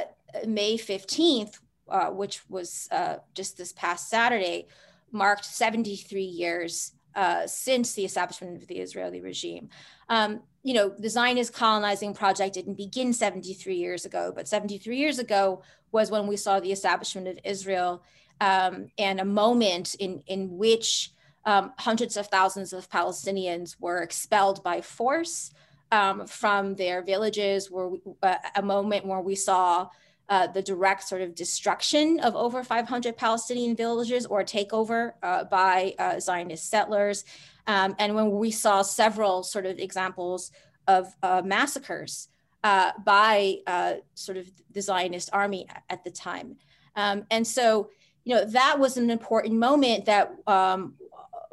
May 0.47 0.77
15th, 0.77 1.59
uh, 1.89 2.07
which 2.07 2.41
was 2.49 2.87
uh, 2.91 3.17
just 3.33 3.57
this 3.57 3.73
past 3.73 4.09
Saturday, 4.09 4.67
marked 5.11 5.45
73 5.45 6.21
years 6.21 6.93
uh, 7.15 7.45
since 7.47 7.93
the 7.93 8.05
establishment 8.05 8.61
of 8.61 8.67
the 8.67 8.79
Israeli 8.79 9.19
regime. 9.19 9.69
Um, 10.07 10.41
you 10.63 10.73
know, 10.73 10.89
the 10.89 11.09
Zionist 11.09 11.53
colonizing 11.53 12.13
project 12.13 12.53
didn't 12.53 12.75
begin 12.75 13.13
73 13.13 13.75
years 13.75 14.05
ago, 14.05 14.31
but 14.35 14.47
73 14.47 14.97
years 14.97 15.19
ago 15.19 15.61
was 15.91 16.11
when 16.11 16.27
we 16.27 16.37
saw 16.37 16.59
the 16.59 16.71
establishment 16.71 17.27
of 17.27 17.39
Israel 17.43 18.03
um, 18.41 18.89
and 18.97 19.19
a 19.19 19.25
moment 19.25 19.95
in, 19.95 20.23
in 20.27 20.57
which 20.57 21.11
um, 21.45 21.73
hundreds 21.77 22.17
of 22.17 22.27
thousands 22.27 22.73
of 22.73 22.89
Palestinians 22.89 23.75
were 23.79 24.01
expelled 24.01 24.63
by 24.63 24.81
force 24.81 25.51
um, 25.91 26.27
from 26.27 26.75
their 26.75 27.01
villages, 27.01 27.71
where 27.71 27.87
we, 27.87 28.01
uh, 28.21 28.35
a 28.55 28.61
moment 28.61 29.05
where 29.05 29.21
we 29.21 29.35
saw 29.35 29.87
uh, 30.29 30.45
the 30.47 30.61
direct 30.61 31.07
sort 31.07 31.21
of 31.21 31.33
destruction 31.33 32.19
of 32.19 32.35
over 32.35 32.63
500 32.63 33.17
Palestinian 33.17 33.75
villages 33.75 34.25
or 34.27 34.43
takeover 34.43 35.13
uh, 35.23 35.43
by 35.45 35.95
uh, 35.97 36.19
Zionist 36.19 36.69
settlers. 36.69 37.25
Um, 37.65 37.95
and 37.97 38.13
when 38.13 38.31
we 38.31 38.51
saw 38.51 38.83
several 38.83 39.43
sort 39.43 39.65
of 39.65 39.79
examples 39.79 40.51
of 40.87 41.15
uh, 41.23 41.41
massacres 41.43 42.28
uh, 42.63 42.91
by 43.05 43.57
uh, 43.67 43.93
sort 44.15 44.37
of 44.37 44.49
the 44.71 44.81
Zionist 44.81 45.29
army 45.33 45.67
at 45.89 46.03
the 46.03 46.11
time. 46.11 46.57
Um, 46.95 47.25
and 47.31 47.45
so, 47.45 47.89
you 48.25 48.35
know, 48.35 48.45
that 48.45 48.79
was 48.79 48.97
an 48.97 49.09
important 49.09 49.55
moment 49.55 50.05
that, 50.05 50.33
um, 50.47 50.95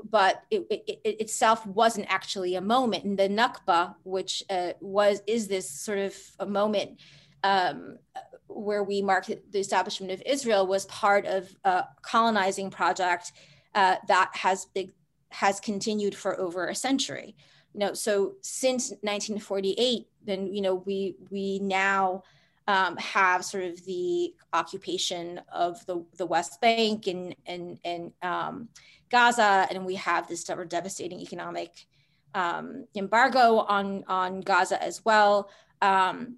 but 0.09 0.43
it, 0.51 0.67
it, 0.71 1.01
it, 1.05 1.21
itself 1.21 1.67
wasn't 1.67 2.07
actually 2.09 2.57
a 2.57 2.61
moment. 2.61 3.05
And 3.05 3.19
the 3.19 3.29
Nakba, 3.29 3.95
which 4.03 4.43
was, 4.81 5.23
is 5.27 5.49
this 5.49 5.71
sort 5.71 5.99
of 5.99 6.17
a 6.39 6.47
moment 6.47 7.01
um, 7.45 7.99
where 8.49 8.83
we 8.83 9.03
marked 9.03 9.31
the 9.51 9.59
establishment 9.59 10.13
of 10.13 10.23
Israel 10.25 10.67
was 10.67 10.87
part 10.87 11.27
of 11.27 11.55
a 11.65 11.85
colonizing 12.03 12.71
project 12.71 13.33
uh, 13.75 13.97
that 14.09 14.31
has 14.35 14.67
big, 14.75 14.93
has 15.31 15.61
continued 15.61 16.15
for 16.15 16.39
over 16.41 16.67
a 16.67 16.75
century. 16.75 17.37
You 17.75 17.81
know, 17.81 17.95
so 17.95 18.35
since 18.41 18.91
1948, 19.03 20.07
then 20.27 20.53
you 20.53 20.61
know 20.61 20.75
we 20.75 21.17
we 21.31 21.59
now 21.61 22.23
um, 22.69 22.97
have 22.97 23.45
sort 23.45 23.65
of 23.65 23.85
the 23.85 24.35
occupation 24.53 25.41
of 25.53 25.85
the, 25.87 26.05
the 26.17 26.27
West 26.27 26.61
Bank 26.61 27.07
and 27.07 27.35
and 27.47 27.79
and 27.85 28.13
um, 28.23 28.69
Gaza, 29.11 29.67
and 29.71 29.87
we 29.87 29.95
have 29.97 30.29
this 30.29 30.45
devastating 30.45 31.21
economic 31.21 31.87
um, 32.35 32.87
embargo 32.95 33.59
on 33.59 34.05
on 34.09 34.41
Gaza 34.41 34.83
as 34.83 35.05
well. 35.05 35.49
Um, 35.81 36.37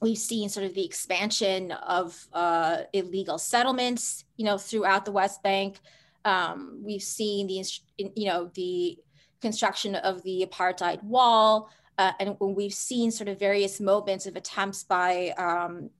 we've 0.00 0.18
seen 0.18 0.48
sort 0.48 0.66
of 0.66 0.74
the 0.74 0.84
expansion 0.84 1.72
of 1.72 2.26
uh, 2.32 2.82
illegal 2.92 3.38
settlements, 3.38 4.24
you 4.36 4.44
know, 4.44 4.58
throughout 4.58 5.04
the 5.04 5.12
West 5.12 5.42
Bank. 5.42 5.80
Um, 6.24 6.80
we've 6.84 7.02
seen 7.02 7.46
the 7.46 7.64
you 7.98 8.26
know 8.26 8.50
the 8.54 8.98
construction 9.40 9.94
of 9.96 10.22
the 10.22 10.46
apartheid 10.48 11.02
wall. 11.02 11.70
Uh, 11.98 12.12
and 12.20 12.36
we've 12.40 12.74
seen 12.74 13.10
sort 13.10 13.28
of 13.28 13.38
various 13.38 13.80
moments 13.80 14.26
of 14.26 14.36
attempts 14.36 14.84
by 14.84 15.34
um, 15.38 15.90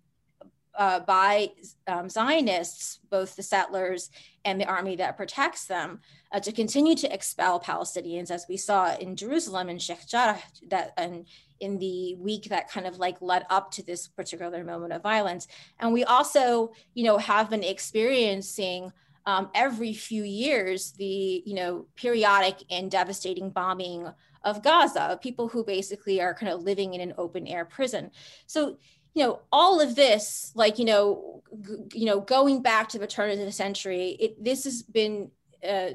uh, 0.77 1.01
by 1.01 1.51
um, 1.87 2.09
Zionists, 2.09 3.01
both 3.11 3.35
the 3.35 3.43
settlers 3.43 4.11
and 4.45 4.61
the 4.61 4.67
army 4.67 4.97
that 4.97 5.17
protects 5.17 5.65
them, 5.65 6.01
uh, 6.33 6.41
to 6.41 6.53
continue 6.53 6.95
to 6.95 7.13
expel 7.13 7.59
Palestinians, 7.59 8.31
as 8.31 8.45
we 8.49 8.57
saw 8.57 8.95
in 8.97 9.17
Jerusalem 9.17 9.69
and 9.69 9.81
Sheikh 9.81 10.07
Jarrah, 10.07 10.39
that 10.69 10.93
and 10.97 11.27
in 11.61 11.79
the 11.79 12.15
week 12.17 12.45
that 12.45 12.71
kind 12.71 12.87
of 12.87 12.99
like 12.99 13.17
led 13.23 13.47
up 13.49 13.71
to 13.71 13.83
this 13.83 14.07
particular 14.07 14.63
moment 14.63 14.93
of 14.93 15.03
violence. 15.03 15.49
And 15.81 15.93
we 15.93 16.05
also, 16.05 16.73
you 16.93 17.05
know, 17.05 17.17
have 17.17 17.49
been 17.49 17.65
experiencing 17.65 18.93
um, 19.25 19.49
every 19.55 19.95
few 19.95 20.23
years 20.23 20.93
the, 20.93 21.43
you 21.47 21.55
know, 21.55 21.87
periodic 21.97 22.63
and 22.71 22.91
devastating 22.91 23.51
bombing 23.51 24.07
of 24.47 24.63
Gaza, 24.63 25.19
people 25.21 25.49
who 25.49 25.65
basically 25.65 26.23
are 26.23 26.33
kind 26.33 26.51
of 26.51 26.63
living 26.63 26.95
in 26.95 27.01
an 27.01 27.13
open 27.19 27.47
air 27.49 27.65
prison. 27.65 28.13
So, 28.47 28.79
you 29.13 29.25
know, 29.25 29.41
all 29.51 29.81
of 29.81 29.97
this, 29.97 30.53
like, 30.55 30.79
you 30.79 30.85
know, 30.85 31.43
g- 31.63 31.99
you 32.01 32.07
know, 32.07 32.21
going 32.21 32.63
back 32.63 32.89
to 32.91 32.99
the 32.99 33.09
turn 33.09 33.31
of 33.31 33.39
the 33.39 33.51
century, 33.51 34.17
it, 34.21 34.43
this 34.43 34.65
has 34.65 34.83
been 34.83 35.33
uh, 35.69 35.91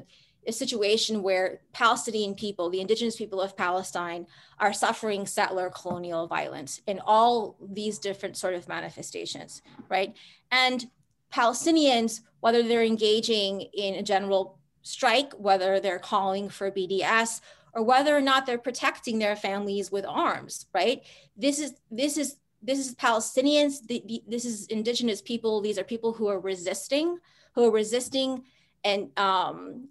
a 0.46 0.52
situation 0.52 1.22
where 1.22 1.62
Palestinian 1.72 2.34
people, 2.34 2.68
the 2.68 2.80
indigenous 2.80 3.16
people 3.16 3.40
of 3.40 3.56
Palestine, 3.56 4.26
are 4.58 4.74
suffering 4.74 5.24
settler 5.24 5.70
colonial 5.70 6.26
violence 6.26 6.82
in 6.86 7.00
all 7.06 7.56
these 7.60 7.98
different 7.98 8.36
sort 8.36 8.54
of 8.54 8.68
manifestations, 8.68 9.62
right? 9.88 10.14
And 10.50 10.90
Palestinians, 11.32 12.20
whether 12.40 12.62
they're 12.62 12.84
engaging 12.84 13.62
in 13.72 13.94
a 13.94 14.02
general 14.02 14.58
strike, 14.82 15.32
whether 15.34 15.80
they're 15.80 15.98
calling 15.98 16.50
for 16.50 16.70
BDS, 16.70 17.40
or 17.74 17.82
whether 17.82 18.16
or 18.16 18.20
not 18.20 18.46
they're 18.46 18.58
protecting 18.58 19.18
their 19.18 19.36
families 19.36 19.90
with 19.90 20.04
arms, 20.06 20.66
right? 20.74 21.02
This 21.36 21.58
is 21.58 21.74
this 21.90 22.16
is 22.16 22.36
this 22.62 22.78
is 22.78 22.94
Palestinians. 22.94 23.86
The, 23.86 24.02
the, 24.06 24.22
this 24.26 24.44
is 24.44 24.66
indigenous 24.66 25.20
people. 25.20 25.60
These 25.60 25.78
are 25.78 25.84
people 25.84 26.12
who 26.12 26.28
are 26.28 26.38
resisting, 26.38 27.18
who 27.54 27.64
are 27.64 27.70
resisting, 27.70 28.44
and 28.84 29.10
um, 29.18 29.88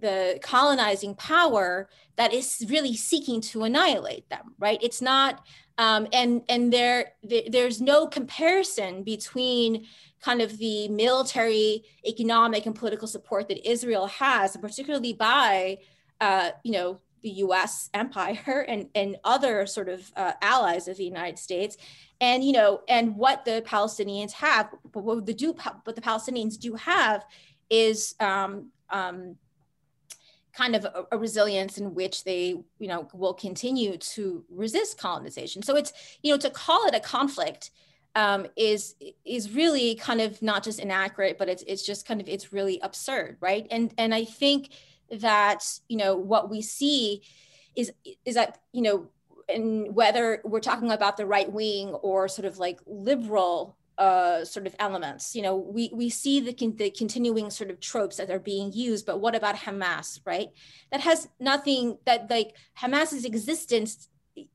the 0.00 0.38
colonizing 0.42 1.14
power 1.16 1.88
that 2.16 2.32
is 2.32 2.64
really 2.68 2.96
seeking 2.96 3.40
to 3.40 3.64
annihilate 3.64 4.28
them. 4.30 4.54
Right? 4.58 4.78
It's 4.80 5.02
not, 5.02 5.44
um, 5.76 6.06
and 6.12 6.42
and 6.48 6.72
there, 6.72 7.12
there 7.22 7.42
there's 7.50 7.80
no 7.80 8.06
comparison 8.06 9.02
between 9.02 9.86
kind 10.22 10.40
of 10.40 10.56
the 10.58 10.88
military, 10.88 11.84
economic, 12.06 12.64
and 12.64 12.74
political 12.74 13.08
support 13.08 13.48
that 13.48 13.68
Israel 13.68 14.06
has, 14.06 14.56
particularly 14.56 15.12
by 15.12 15.78
uh, 16.20 16.50
you 16.62 16.72
know 16.72 17.00
the 17.24 17.30
US 17.30 17.90
empire 17.94 18.64
and, 18.68 18.88
and 18.94 19.16
other 19.24 19.66
sort 19.66 19.88
of 19.88 20.12
uh, 20.14 20.32
allies 20.40 20.86
of 20.86 20.96
the 20.96 21.04
United 21.04 21.38
States. 21.40 21.76
And, 22.20 22.44
you 22.44 22.52
know, 22.52 22.82
and 22.88 23.16
what 23.16 23.44
the 23.44 23.64
Palestinians 23.66 24.30
have, 24.32 24.70
but 24.92 25.02
what 25.02 25.26
the, 25.26 25.34
do, 25.34 25.54
what 25.82 25.96
the 25.96 26.00
Palestinians 26.00 26.56
do 26.58 26.74
have 26.74 27.24
is 27.68 28.14
um, 28.20 28.70
um, 28.90 29.36
kind 30.52 30.76
of 30.76 30.84
a, 30.84 31.06
a, 31.10 31.18
resilience 31.18 31.78
in 31.78 31.94
which 31.94 32.22
they, 32.22 32.48
you 32.78 32.86
know, 32.86 33.08
will 33.12 33.34
continue 33.34 33.96
to 33.96 34.44
resist 34.48 34.98
colonization. 34.98 35.62
So 35.62 35.74
it's, 35.74 35.92
you 36.22 36.30
know, 36.32 36.38
to 36.38 36.50
call 36.50 36.86
it 36.86 36.94
a 36.94 37.00
conflict 37.00 37.70
um, 38.14 38.46
is 38.56 38.94
is 39.24 39.50
really 39.50 39.96
kind 39.96 40.20
of 40.20 40.40
not 40.40 40.62
just 40.62 40.78
inaccurate, 40.78 41.36
but 41.36 41.48
it's 41.48 41.64
it's 41.66 41.84
just 41.84 42.06
kind 42.06 42.20
of 42.20 42.28
it's 42.28 42.52
really 42.52 42.78
absurd, 42.80 43.38
right? 43.40 43.66
And 43.72 43.92
and 43.98 44.14
I 44.14 44.24
think 44.24 44.68
that 45.10 45.64
you 45.88 45.96
know 45.96 46.16
what 46.16 46.50
we 46.50 46.62
see 46.62 47.22
is 47.76 47.92
is 48.24 48.34
that 48.34 48.58
you 48.72 48.82
know 48.82 49.08
and 49.48 49.94
whether 49.94 50.40
we're 50.44 50.60
talking 50.60 50.90
about 50.90 51.16
the 51.16 51.26
right 51.26 51.52
wing 51.52 51.88
or 51.88 52.28
sort 52.28 52.46
of 52.46 52.58
like 52.58 52.80
liberal 52.86 53.76
uh, 53.98 54.44
sort 54.44 54.66
of 54.66 54.74
elements. 54.78 55.36
You 55.36 55.42
know, 55.42 55.56
we 55.56 55.90
we 55.92 56.10
see 56.10 56.40
the 56.40 56.52
con- 56.52 56.76
the 56.76 56.90
continuing 56.90 57.50
sort 57.50 57.70
of 57.70 57.80
tropes 57.80 58.16
that 58.16 58.30
are 58.30 58.40
being 58.40 58.72
used, 58.72 59.06
but 59.06 59.20
what 59.20 59.34
about 59.34 59.56
Hamas, 59.56 60.20
right? 60.24 60.48
That 60.90 61.00
has 61.00 61.28
nothing 61.38 61.98
that 62.04 62.28
like 62.30 62.56
Hamas's 62.80 63.24
existence 63.24 64.08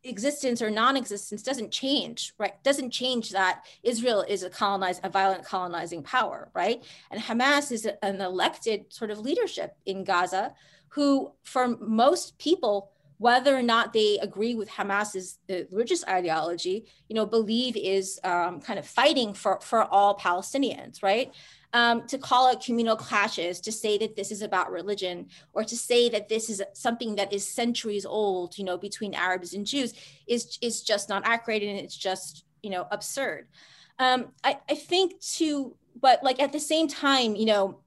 existence 0.03 0.61
or 0.61 0.69
non-existence 0.69 1.41
doesn't 1.41 1.71
change 1.71 2.33
right? 2.37 2.61
Doesn't 2.63 2.91
change 2.91 3.31
that 3.31 3.65
israel 3.83 4.25
is 4.27 4.43
a 4.43 4.49
colonized 4.49 5.01
a 5.03 5.09
violent 5.09 5.45
colonizing 5.45 6.03
power 6.03 6.49
right? 6.53 6.83
And 7.11 7.21
hamas 7.21 7.71
is 7.71 7.87
an 8.01 8.21
elected 8.21 8.91
sort 8.91 9.11
of 9.11 9.19
leadership 9.19 9.75
in 9.85 10.03
gaza 10.03 10.53
who 10.89 11.31
for 11.43 11.77
most 11.79 12.37
people 12.37 12.91
whether 13.19 13.55
or 13.55 13.61
not 13.61 13.93
they 13.93 14.17
agree 14.21 14.55
with 14.55 14.69
hamas's 14.69 15.37
uh, 15.49 15.57
religious 15.71 16.03
ideology 16.07 16.85
you 17.07 17.15
know 17.15 17.25
believe 17.25 17.77
is 17.77 18.19
um, 18.23 18.59
kind 18.59 18.79
of 18.79 18.87
fighting 18.87 19.33
for 19.33 19.59
for 19.61 19.83
all 19.83 20.17
palestinians 20.17 21.03
right 21.03 21.31
um, 21.73 22.07
to 22.07 22.17
call 22.17 22.51
it 22.51 22.63
communal 22.63 22.95
clashes, 22.95 23.59
to 23.61 23.71
say 23.71 23.97
that 23.99 24.15
this 24.15 24.31
is 24.31 24.41
about 24.41 24.71
religion, 24.71 25.27
or 25.53 25.63
to 25.63 25.77
say 25.77 26.09
that 26.09 26.27
this 26.27 26.49
is 26.49 26.63
something 26.73 27.15
that 27.15 27.31
is 27.31 27.47
centuries 27.47 28.05
old, 28.05 28.57
you 28.57 28.63
know, 28.63 28.77
between 28.77 29.13
Arabs 29.13 29.53
and 29.53 29.65
Jews, 29.65 29.93
is 30.27 30.57
is 30.61 30.81
just 30.81 31.09
not 31.09 31.21
accurate 31.25 31.61
and 31.61 31.77
it's 31.77 31.95
just 31.95 32.45
you 32.63 32.71
know 32.71 32.87
absurd. 32.91 33.47
Um, 33.99 34.29
I, 34.43 34.57
I 34.69 34.75
think 34.75 35.19
too, 35.19 35.75
but 35.99 36.23
like 36.23 36.39
at 36.41 36.53
the 36.53 36.59
same 36.59 36.87
time, 36.87 37.35
you 37.35 37.45
know, 37.45 37.79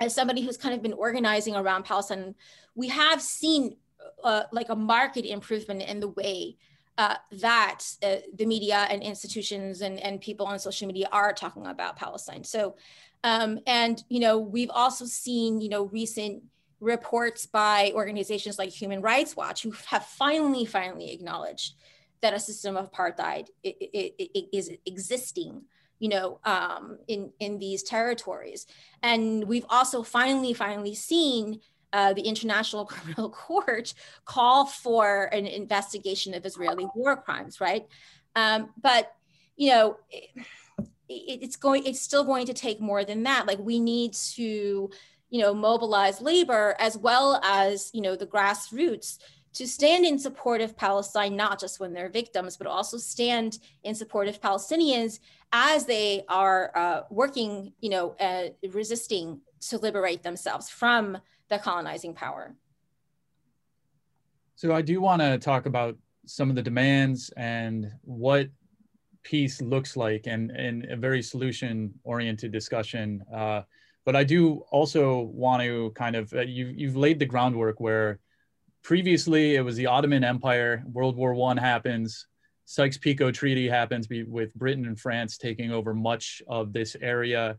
as 0.00 0.14
somebody 0.14 0.42
who's 0.42 0.56
kind 0.56 0.74
of 0.74 0.82
been 0.82 0.94
organizing 0.94 1.54
around 1.54 1.84
Palestine, 1.84 2.34
we 2.74 2.88
have 2.88 3.22
seen 3.22 3.76
uh, 4.24 4.44
like 4.52 4.68
a 4.68 4.76
market 4.76 5.24
improvement 5.24 5.82
in 5.82 6.00
the 6.00 6.08
way 6.08 6.56
uh, 6.96 7.16
that 7.30 7.84
uh, 8.02 8.16
the 8.34 8.46
media 8.46 8.86
and 8.90 9.02
institutions 9.02 9.82
and, 9.82 10.00
and 10.00 10.20
people 10.20 10.46
on 10.46 10.58
social 10.58 10.86
media 10.86 11.08
are 11.12 11.32
talking 11.32 11.66
about 11.66 11.96
Palestine. 11.96 12.42
So, 12.42 12.76
um, 13.22 13.60
and, 13.66 14.02
you 14.08 14.20
know, 14.20 14.38
we've 14.38 14.70
also 14.70 15.04
seen, 15.04 15.60
you 15.60 15.68
know, 15.68 15.84
recent 15.86 16.42
reports 16.80 17.46
by 17.46 17.92
organizations 17.94 18.58
like 18.58 18.70
Human 18.70 19.00
Rights 19.00 19.36
Watch 19.36 19.62
who 19.62 19.72
have 19.86 20.04
finally, 20.04 20.64
finally 20.64 21.12
acknowledged 21.12 21.74
that 22.20 22.34
a 22.34 22.40
system 22.40 22.76
of 22.76 22.90
apartheid 22.90 23.48
is 23.62 24.70
existing 24.84 25.62
you 25.98 26.08
know, 26.08 26.38
um, 26.44 26.98
in 27.08 27.32
in 27.40 27.58
these 27.58 27.82
territories. 27.82 28.66
And 29.02 29.44
we've 29.44 29.66
also 29.68 30.02
finally, 30.02 30.52
finally 30.52 30.94
seen 30.94 31.60
uh, 31.92 32.12
the 32.12 32.22
International 32.22 32.84
Criminal 32.86 33.30
Court 33.30 33.94
call 34.24 34.66
for 34.66 35.24
an 35.26 35.46
investigation 35.46 36.34
of 36.34 36.44
Israeli 36.44 36.86
war 36.94 37.16
crimes, 37.16 37.60
right? 37.60 37.86
Um, 38.36 38.70
but 38.80 39.14
you 39.56 39.70
know, 39.70 39.96
it, 40.10 40.30
it's 41.08 41.56
going, 41.56 41.84
it's 41.84 42.00
still 42.00 42.24
going 42.24 42.46
to 42.46 42.54
take 42.54 42.80
more 42.80 43.04
than 43.04 43.24
that. 43.24 43.46
Like 43.46 43.58
we 43.58 43.80
need 43.80 44.14
to, 44.34 44.90
you 45.30 45.40
know, 45.40 45.52
mobilize 45.52 46.20
labor 46.20 46.76
as 46.78 46.96
well 46.96 47.40
as 47.42 47.90
you 47.92 48.00
know 48.00 48.16
the 48.16 48.26
grassroots 48.26 49.18
to 49.54 49.66
stand 49.66 50.04
in 50.04 50.18
support 50.18 50.60
of 50.60 50.76
Palestine, 50.76 51.34
not 51.34 51.58
just 51.58 51.80
when 51.80 51.92
they're 51.92 52.08
victims, 52.08 52.56
but 52.56 52.66
also 52.66 52.96
stand 52.96 53.58
in 53.82 53.94
support 53.94 54.28
of 54.28 54.40
Palestinians 54.40 55.18
as 55.52 55.86
they 55.86 56.22
are 56.28 56.70
uh, 56.76 57.00
working, 57.10 57.72
you 57.80 57.90
know, 57.90 58.14
uh, 58.20 58.48
resisting 58.70 59.40
to 59.60 59.78
liberate 59.78 60.22
themselves 60.22 60.68
from 60.68 61.18
the 61.50 61.58
colonizing 61.58 62.14
power. 62.14 62.54
So 64.56 64.74
I 64.74 64.82
do 64.82 65.00
want 65.00 65.22
to 65.22 65.38
talk 65.38 65.66
about 65.66 65.96
some 66.26 66.50
of 66.50 66.56
the 66.56 66.62
demands 66.62 67.30
and 67.36 67.90
what 68.02 68.48
peace 69.22 69.62
looks 69.62 69.96
like 69.96 70.26
and, 70.26 70.50
and 70.50 70.84
a 70.86 70.96
very 70.96 71.22
solution 71.22 71.94
oriented 72.02 72.52
discussion. 72.52 73.22
Uh, 73.34 73.62
but 74.04 74.16
I 74.16 74.24
do 74.24 74.64
also 74.70 75.20
want 75.20 75.62
to 75.62 75.92
kind 75.94 76.16
of, 76.16 76.32
uh, 76.32 76.40
you, 76.40 76.72
you've 76.74 76.96
laid 76.96 77.18
the 77.18 77.26
groundwork 77.26 77.78
where 77.78 78.20
previously 78.82 79.54
it 79.56 79.60
was 79.60 79.76
the 79.76 79.86
Ottoman 79.86 80.24
Empire, 80.24 80.82
World 80.90 81.16
War 81.16 81.34
One 81.34 81.56
happens, 81.56 82.26
Sykes-Picot 82.64 83.34
Treaty 83.34 83.68
happens 83.68 84.08
with 84.10 84.54
Britain 84.54 84.86
and 84.86 84.98
France 84.98 85.38
taking 85.38 85.72
over 85.72 85.94
much 85.94 86.42
of 86.48 86.72
this 86.72 86.96
area. 87.00 87.56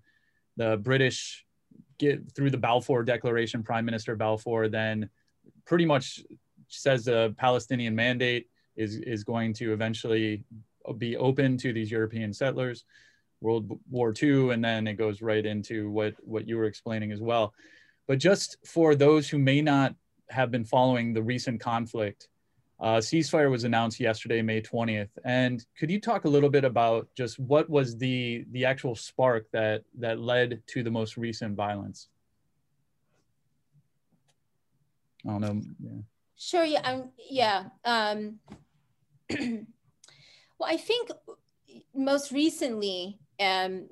The 0.57 0.77
British 0.77 1.45
get 1.99 2.31
through 2.35 2.49
the 2.49 2.57
Balfour 2.57 3.03
Declaration, 3.03 3.61
Prime 3.61 3.85
Minister 3.85 4.15
Balfour 4.15 4.67
then 4.69 5.09
pretty 5.65 5.85
much 5.85 6.21
says 6.67 7.05
the 7.05 7.35
Palestinian 7.37 7.95
mandate 7.95 8.47
is, 8.75 8.95
is 8.97 9.23
going 9.23 9.53
to 9.53 9.73
eventually 9.73 10.43
be 10.97 11.17
open 11.17 11.57
to 11.57 11.73
these 11.73 11.91
European 11.91 12.33
settlers. 12.33 12.85
World 13.41 13.79
War 13.89 14.13
II, 14.21 14.51
and 14.51 14.63
then 14.63 14.87
it 14.87 14.95
goes 14.95 15.21
right 15.21 15.45
into 15.45 15.89
what, 15.89 16.13
what 16.21 16.47
you 16.47 16.57
were 16.57 16.65
explaining 16.65 17.11
as 17.11 17.21
well. 17.21 17.53
But 18.07 18.19
just 18.19 18.57
for 18.65 18.95
those 18.95 19.29
who 19.29 19.37
may 19.37 19.61
not 19.61 19.95
have 20.29 20.51
been 20.51 20.65
following 20.65 21.13
the 21.13 21.23
recent 21.23 21.61
conflict, 21.61 22.27
uh, 22.81 22.97
ceasefire 22.97 23.51
was 23.51 23.65
announced 23.65 23.99
yesterday, 23.99 24.41
May 24.41 24.61
20th. 24.61 25.09
And 25.25 25.65
could 25.77 25.91
you 25.91 25.99
talk 25.99 26.25
a 26.25 26.29
little 26.29 26.49
bit 26.49 26.63
about 26.63 27.07
just 27.15 27.37
what 27.39 27.69
was 27.69 27.97
the, 27.97 28.45
the 28.51 28.63
actual 28.65 28.95
spark 28.95 29.47
that, 29.51 29.83
that 29.97 30.19
led 30.19 30.61
to 30.67 30.83
the 30.83 30.91
most 30.91 31.17
recent 31.17 31.55
violence? 31.55 32.07
I 35.27 35.31
don't 35.31 35.41
know. 35.41 35.61
Yeah. 35.83 36.01
Sure. 36.37 36.63
Yeah. 36.63 36.79
Um, 36.85 37.09
yeah. 37.29 37.63
Um, 37.83 38.39
well, 40.57 40.69
I 40.69 40.77
think 40.77 41.11
most 41.93 42.31
recently, 42.31 43.19
um, 43.41 43.89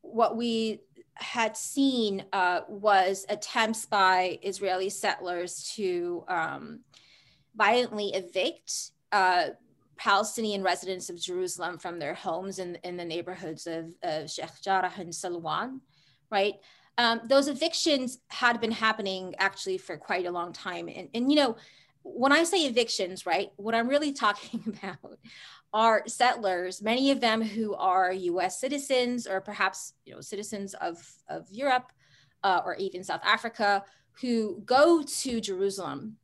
what 0.00 0.36
we 0.36 0.80
had 1.14 1.56
seen 1.56 2.24
uh, 2.32 2.60
was 2.68 3.24
attempts 3.28 3.86
by 3.86 4.38
Israeli 4.42 4.90
settlers 4.90 5.72
to 5.76 6.24
um, 6.28 6.80
violently 7.56 8.14
evict 8.14 8.90
uh, 9.12 9.48
Palestinian 9.96 10.62
residents 10.62 11.08
of 11.08 11.20
Jerusalem 11.20 11.78
from 11.78 11.98
their 11.98 12.14
homes 12.14 12.58
in, 12.58 12.76
in 12.84 12.96
the 12.96 13.04
neighborhoods 13.04 13.66
of, 13.66 13.86
of 14.02 14.30
Sheikh 14.30 14.60
Jarrah 14.62 14.92
and 14.98 15.10
Silwan, 15.10 15.80
right? 16.30 16.54
Um, 16.98 17.20
those 17.28 17.48
evictions 17.48 18.18
had 18.28 18.60
been 18.60 18.70
happening 18.70 19.34
actually 19.38 19.78
for 19.78 19.96
quite 19.96 20.26
a 20.26 20.30
long 20.30 20.52
time. 20.52 20.88
And, 20.88 21.08
and, 21.14 21.30
you 21.30 21.36
know, 21.36 21.56
when 22.02 22.32
I 22.32 22.44
say 22.44 22.64
evictions, 22.64 23.26
right, 23.26 23.50
what 23.56 23.74
I'm 23.74 23.88
really 23.88 24.12
talking 24.12 24.62
about 24.82 25.18
are 25.72 26.04
settlers, 26.06 26.80
many 26.80 27.10
of 27.10 27.20
them 27.20 27.42
who 27.42 27.74
are 27.74 28.12
US 28.12 28.60
citizens 28.60 29.26
or 29.26 29.40
perhaps 29.40 29.92
you 30.04 30.14
know, 30.14 30.20
citizens 30.20 30.74
of, 30.74 31.06
of 31.28 31.46
Europe 31.50 31.92
uh, 32.44 32.60
or 32.64 32.76
even 32.76 33.04
South 33.04 33.22
Africa 33.24 33.84
who 34.20 34.62
go 34.64 35.02
to 35.02 35.40
Jerusalem 35.40 36.16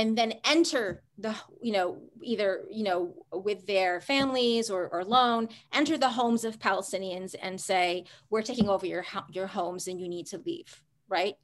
and 0.00 0.16
then 0.16 0.32
enter 0.44 1.02
the 1.18 1.34
you 1.60 1.72
know 1.72 1.98
either 2.22 2.62
you 2.70 2.82
know 2.82 3.14
with 3.32 3.66
their 3.66 4.00
families 4.00 4.70
or, 4.70 4.88
or 4.88 5.48
enter 5.74 5.98
the 5.98 6.08
homes 6.08 6.44
of 6.44 6.58
palestinians 6.58 7.34
and 7.42 7.60
say 7.60 8.04
we're 8.30 8.42
taking 8.42 8.68
over 8.68 8.86
your 8.86 9.04
your 9.30 9.46
homes 9.46 9.86
and 9.86 10.00
you 10.00 10.08
need 10.08 10.26
to 10.26 10.38
leave 10.38 10.82
right? 11.08 11.34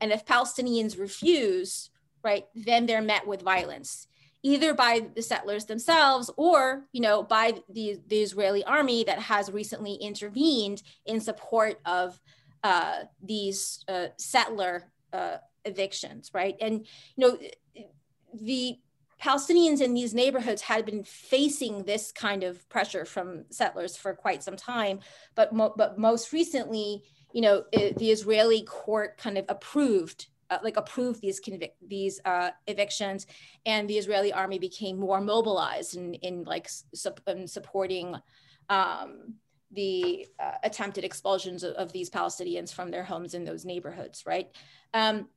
And 0.00 0.12
if 0.12 0.24
palestinians 0.24 0.98
refuse 0.98 1.90
right 2.24 2.46
then 2.54 2.86
they're 2.86 3.02
met 3.14 3.26
with 3.26 3.42
violence 3.42 4.08
either 4.42 4.72
by 4.74 5.06
the 5.14 5.22
settlers 5.22 5.66
themselves 5.66 6.30
or 6.36 6.86
you 6.92 7.00
know 7.00 7.22
by 7.22 7.46
the, 7.68 8.00
the 8.08 8.20
israeli 8.20 8.64
army 8.64 9.04
that 9.04 9.20
has 9.20 9.52
recently 9.52 9.94
intervened 9.94 10.82
in 11.06 11.20
support 11.20 11.78
of 11.84 12.20
uh, 12.64 13.00
these 13.22 13.84
uh, 13.88 14.08
settler 14.18 14.90
uh, 15.12 15.36
evictions 15.64 16.30
right? 16.34 16.56
And 16.60 16.86
you 17.16 17.20
know 17.20 17.38
the 18.34 18.78
palestinians 19.22 19.80
in 19.80 19.94
these 19.94 20.14
neighborhoods 20.14 20.62
had 20.62 20.86
been 20.86 21.04
facing 21.04 21.84
this 21.84 22.10
kind 22.10 22.42
of 22.42 22.66
pressure 22.68 23.04
from 23.04 23.44
settlers 23.50 23.96
for 23.96 24.14
quite 24.14 24.42
some 24.42 24.56
time 24.56 25.00
but 25.34 25.52
mo- 25.52 25.74
but 25.76 25.98
most 25.98 26.32
recently 26.32 27.02
you 27.32 27.40
know 27.40 27.64
it, 27.72 27.96
the 27.98 28.10
israeli 28.10 28.62
court 28.62 29.18
kind 29.18 29.36
of 29.36 29.44
approved 29.48 30.26
uh, 30.50 30.58
like 30.62 30.76
approved 30.76 31.20
these 31.22 31.40
convic- 31.40 31.74
these 31.80 32.20
uh, 32.24 32.50
evictions, 32.66 33.26
and 33.64 33.88
the 33.88 33.96
Israeli 33.96 34.32
army 34.32 34.58
became 34.58 34.98
more 34.98 35.20
mobilized 35.20 35.96
in 35.96 36.14
in 36.14 36.44
like 36.44 36.68
su- 36.68 37.14
in 37.26 37.46
supporting 37.46 38.16
um, 38.68 39.34
the 39.72 40.26
uh, 40.40 40.52
attempted 40.64 41.04
expulsions 41.04 41.62
of, 41.62 41.74
of, 41.74 41.92
these 41.92 42.10
Palestinians 42.10 42.72
from 42.72 42.90
their 42.90 43.04
homes 43.04 43.34
in 43.34 43.44
those 43.44 43.64
neighborhoods, 43.64 44.24
right? 44.26 44.48
Um, 44.94 45.28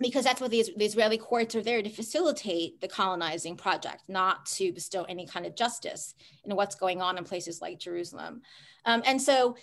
because 0.00 0.24
that's 0.24 0.40
what 0.40 0.50
the, 0.50 0.64
the, 0.76 0.84
Israeli 0.84 1.18
courts 1.18 1.54
are 1.54 1.62
there 1.62 1.82
to 1.82 1.88
facilitate 1.88 2.80
the 2.80 2.88
colonizing 2.88 3.56
project, 3.56 4.02
not 4.08 4.46
to 4.46 4.72
bestow 4.72 5.04
any 5.04 5.26
kind 5.26 5.46
of 5.46 5.54
justice 5.54 6.14
in 6.44 6.54
what's 6.56 6.74
going 6.74 7.00
on 7.00 7.18
in 7.18 7.24
places 7.24 7.60
like 7.60 7.78
Jerusalem. 7.78 8.42
Um, 8.84 9.02
and 9.06 9.20
so 9.20 9.56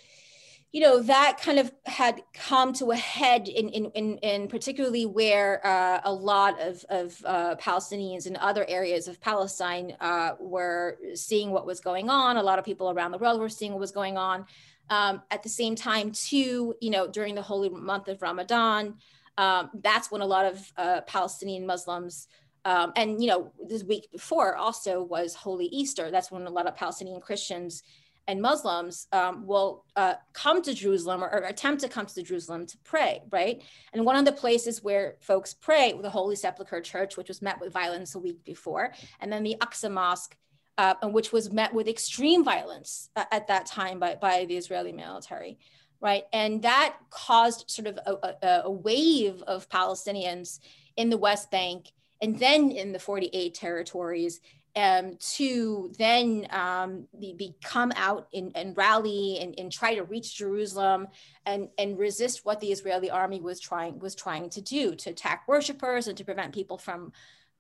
you 0.72 0.80
know 0.80 1.02
that 1.02 1.38
kind 1.44 1.60
of 1.60 1.72
had 1.86 2.22
come 2.34 2.72
to 2.72 2.92
a 2.92 2.96
head 2.96 3.50
in 3.50 3.68
in 3.70 3.86
in, 3.92 4.18
in 4.20 4.48
particularly 4.48 5.06
where 5.06 5.66
uh, 5.68 6.00
a 6.06 6.14
lot 6.14 6.62
of 6.62 6.86
of 6.90 7.22
uh, 7.26 7.56
Palestinians 7.56 8.26
in 8.26 8.38
other 8.38 8.66
areas 8.70 9.10
of 9.10 9.20
Palestine 9.20 9.98
uh, 10.00 10.32
were 10.40 10.98
seeing 11.14 11.52
what 11.52 11.66
was 11.66 11.82
going 11.82 12.10
on. 12.10 12.38
A 12.38 12.44
lot 12.44 12.58
of 12.58 12.64
people 12.64 12.90
around 12.90 13.12
the 13.12 13.18
world 13.18 13.42
were 13.42 13.50
seeing 13.50 13.74
what 13.74 13.82
was 13.82 13.92
going 13.92 14.18
on. 14.18 14.46
Um, 14.90 15.22
at 15.32 15.44
the 15.44 15.50
same 15.50 15.76
time, 15.76 16.12
too, 16.12 16.76
you 16.82 16.90
know, 16.90 17.08
during 17.08 17.36
the 17.36 17.42
holy 17.42 17.70
month 17.70 18.10
of 18.10 18.22
Ramadan, 18.22 18.96
um, 19.38 19.70
that's 19.84 20.12
when 20.12 20.22
a 20.22 20.26
lot 20.26 20.46
of 20.46 20.74
uh, 20.78 21.02
Palestinian 21.02 21.66
Muslims 21.66 22.28
um, 22.64 22.94
and 22.96 23.22
you 23.22 23.28
know 23.28 23.52
this 23.68 23.84
week 23.84 24.08
before 24.12 24.56
also 24.56 25.02
was 25.02 25.34
Holy 25.34 25.66
Easter. 25.66 26.12
That's 26.12 26.32
when 26.32 26.46
a 26.46 26.50
lot 26.50 26.68
of 26.68 26.76
Palestinian 26.76 27.20
Christians 27.20 27.82
and 28.28 28.42
Muslims 28.42 29.08
um, 29.12 29.48
will 29.48 29.84
uh, 29.96 30.14
come 30.34 30.62
to 30.62 30.74
Jerusalem 30.74 31.24
or, 31.24 31.28
or, 31.28 31.44
attempt 31.46 31.82
to 31.82 31.90
come 31.90 32.06
to 32.06 32.22
Jerusalem 32.22 32.68
to 32.68 32.78
pray, 32.84 33.24
right? 33.32 33.64
And 33.94 34.06
one 34.06 34.16
of 34.16 34.26
the 34.26 34.32
places 34.32 34.84
where 34.84 35.16
folks 35.22 35.56
pray, 35.56 35.94
the 36.00 36.10
Holy 36.10 36.36
Sepulchre 36.36 36.82
Church, 36.82 37.18
which 37.18 37.30
was 37.30 37.42
met 37.42 37.60
with 37.60 37.74
violence 37.74 38.14
a 38.14 38.20
week 38.20 38.44
before, 38.46 38.94
and 39.20 39.34
then 39.34 39.42
the 39.42 39.58
Aqsa 39.60 39.92
Mosque, 39.92 40.38
uh, 40.78 40.94
which 41.06 41.32
was 41.32 41.52
met 41.52 41.74
with 41.74 41.88
extreme 41.88 42.44
violence 42.44 43.10
uh, 43.16 43.26
at 43.32 43.48
that 43.48 43.66
time 43.66 44.00
by, 44.00 44.16
by 44.16 44.46
the 44.46 44.56
Israeli 44.56 44.92
military, 44.92 45.58
right? 46.02 46.24
And 46.34 46.64
that 46.64 46.98
caused 47.10 47.70
sort 47.70 47.88
of 47.88 48.00
a, 48.06 48.46
a, 48.46 48.62
a 48.66 48.72
wave 48.72 49.42
of 49.44 49.70
Palestinians 49.70 50.60
in 50.98 51.10
the 51.10 51.18
West 51.18 51.52
Bank 51.52 51.92
and 52.22 52.38
then 52.38 52.72
in 52.72 52.92
the 52.92 53.00
48 53.00 53.54
territories 53.54 54.42
um, 54.76 55.18
to 55.20 55.92
then 55.98 56.48
um, 56.50 57.08
be, 57.20 57.34
be, 57.34 57.56
come 57.62 57.92
out 57.96 58.28
and, 58.34 58.52
and 58.56 58.78
rally 58.78 59.40
and, 59.42 59.54
and, 59.58 59.70
try 59.70 59.96
to 59.96 60.04
reach 60.04 60.38
Jerusalem 60.38 61.08
and, 61.46 61.68
and 61.78 61.98
resist 61.98 62.46
what 62.46 62.62
the 62.62 62.72
Israeli 62.72 63.10
army 63.10 63.42
was 63.42 63.60
trying 63.60 64.00
was 64.00 64.16
trying 64.16 64.50
to 64.52 64.62
do 64.62 64.96
to 64.96 65.10
attack 65.10 65.46
worshippers 65.46 66.08
and 66.08 66.18
to 66.18 66.24
prevent 66.24 66.54
people 66.54 66.78
from 66.78 67.12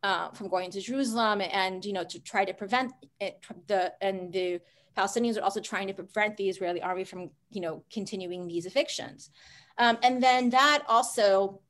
uh, 0.03 0.29
from 0.29 0.47
going 0.47 0.71
to 0.71 0.79
Jerusalem 0.79 1.41
and 1.41 1.83
you 1.83 1.91
know 1.91 2.05
to 2.05 2.19
try 2.19 2.45
to 2.45 2.53
prevent 2.53 2.93
it, 3.19 3.43
the 3.67 3.93
and 4.01 4.31
the 4.31 4.61
Palestinians 4.97 5.37
are 5.37 5.43
also 5.43 5.59
trying 5.59 5.87
to 5.87 5.93
prevent 5.93 6.37
the 6.37 6.49
Israeli 6.49 6.81
army 6.81 7.03
from 7.03 7.29
you 7.49 7.61
know 7.61 7.83
continuing 7.91 8.47
these 8.47 8.65
evictions, 8.65 9.29
um, 9.77 9.97
and 10.03 10.21
then 10.21 10.49
that 10.51 10.83
also. 10.87 11.61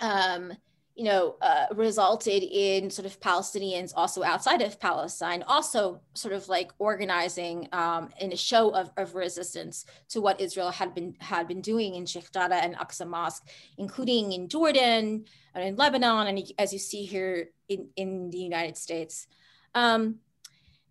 Um, 0.00 0.52
you 1.00 1.06
know, 1.06 1.36
uh, 1.40 1.66
resulted 1.74 2.42
in 2.42 2.90
sort 2.90 3.06
of 3.06 3.18
Palestinians 3.20 3.92
also 3.96 4.22
outside 4.22 4.60
of 4.60 4.78
Palestine, 4.78 5.42
also 5.44 6.02
sort 6.12 6.34
of 6.34 6.46
like 6.48 6.72
organizing 6.78 7.68
um, 7.72 8.10
in 8.20 8.32
a 8.34 8.36
show 8.36 8.74
of, 8.74 8.90
of 8.98 9.14
resistance 9.14 9.86
to 10.10 10.20
what 10.20 10.38
Israel 10.40 10.70
had 10.70 10.94
been 10.94 11.14
had 11.20 11.48
been 11.48 11.62
doing 11.62 11.94
in 11.94 12.04
Sheikh 12.04 12.30
Jarrah 12.32 12.56
and 12.56 12.76
Aqsa 12.76 13.08
Mosque, 13.08 13.48
including 13.78 14.32
in 14.32 14.46
Jordan 14.48 15.24
and 15.54 15.64
in 15.64 15.76
Lebanon, 15.76 16.26
and 16.26 16.52
as 16.58 16.70
you 16.72 16.78
see 16.78 17.06
here 17.06 17.48
in, 17.68 17.88
in 17.96 18.28
the 18.28 18.38
United 18.38 18.76
States. 18.76 19.26
Um, 19.74 20.16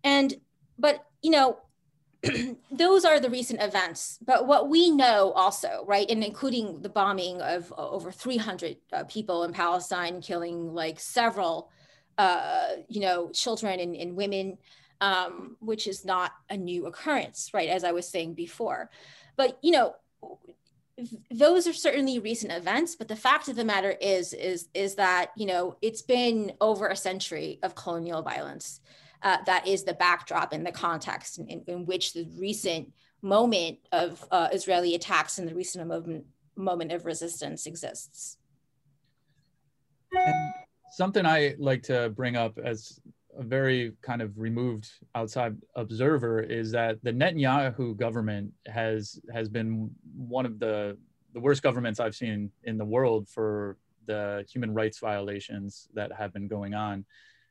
and 0.02 0.34
but 0.76 1.06
you 1.22 1.30
know, 1.30 1.58
those 2.70 3.04
are 3.04 3.18
the 3.18 3.30
recent 3.30 3.62
events. 3.62 4.18
But 4.24 4.46
what 4.46 4.68
we 4.68 4.90
know 4.90 5.32
also, 5.32 5.84
right, 5.86 6.08
and 6.10 6.22
including 6.22 6.82
the 6.82 6.88
bombing 6.88 7.40
of 7.40 7.72
uh, 7.72 7.88
over 7.88 8.12
300 8.12 8.76
uh, 8.92 9.04
people 9.04 9.44
in 9.44 9.52
Palestine, 9.52 10.20
killing 10.20 10.74
like 10.74 11.00
several, 11.00 11.70
uh, 12.18 12.68
you 12.88 13.00
know, 13.00 13.30
children 13.30 13.80
and, 13.80 13.96
and 13.96 14.16
women, 14.16 14.58
um, 15.00 15.56
which 15.60 15.86
is 15.86 16.04
not 16.04 16.32
a 16.50 16.56
new 16.56 16.86
occurrence, 16.86 17.50
right, 17.54 17.70
as 17.70 17.84
I 17.84 17.92
was 17.92 18.06
saying 18.06 18.34
before. 18.34 18.90
But, 19.36 19.58
you 19.62 19.72
know, 19.72 19.94
those 21.30 21.66
are 21.66 21.72
certainly 21.72 22.18
recent 22.18 22.52
events 22.52 22.94
but 22.94 23.08
the 23.08 23.16
fact 23.16 23.48
of 23.48 23.56
the 23.56 23.64
matter 23.64 23.92
is 24.02 24.34
is 24.34 24.68
is 24.74 24.96
that 24.96 25.30
you 25.34 25.46
know 25.46 25.74
it's 25.80 26.02
been 26.02 26.52
over 26.60 26.88
a 26.88 26.96
century 26.96 27.58
of 27.62 27.74
colonial 27.74 28.20
violence 28.20 28.80
uh, 29.22 29.38
that 29.46 29.66
is 29.66 29.84
the 29.84 29.94
backdrop 29.94 30.52
and 30.52 30.66
the 30.66 30.72
context 30.72 31.38
in, 31.38 31.46
in, 31.48 31.62
in 31.66 31.86
which 31.86 32.12
the 32.12 32.28
recent 32.36 32.92
moment 33.22 33.78
of 33.92 34.24
uh, 34.30 34.48
Israeli 34.52 34.94
attacks 34.94 35.38
and 35.38 35.46
the 35.48 35.54
recent 35.54 35.86
moment, 35.86 36.24
moment 36.56 36.92
of 36.92 37.04
resistance 37.04 37.66
exists. 37.66 38.38
And 40.12 40.34
something 40.92 41.26
I 41.26 41.54
like 41.58 41.82
to 41.84 42.10
bring 42.10 42.36
up 42.36 42.58
as 42.58 43.00
a 43.38 43.42
very 43.42 43.92
kind 44.02 44.22
of 44.22 44.36
removed 44.38 44.90
outside 45.14 45.56
observer 45.76 46.40
is 46.40 46.72
that 46.72 46.98
the 47.02 47.12
Netanyahu 47.12 47.96
government 47.96 48.52
has 48.66 49.20
has 49.32 49.48
been 49.48 49.90
one 50.16 50.46
of 50.46 50.58
the 50.58 50.98
the 51.32 51.40
worst 51.40 51.62
governments 51.62 52.00
I've 52.00 52.16
seen 52.16 52.50
in 52.64 52.76
the 52.76 52.84
world 52.84 53.28
for 53.28 53.76
the 54.06 54.44
human 54.50 54.74
rights 54.74 54.98
violations 54.98 55.88
that 55.94 56.10
have 56.12 56.32
been 56.32 56.48
going 56.48 56.74
on. 56.74 57.04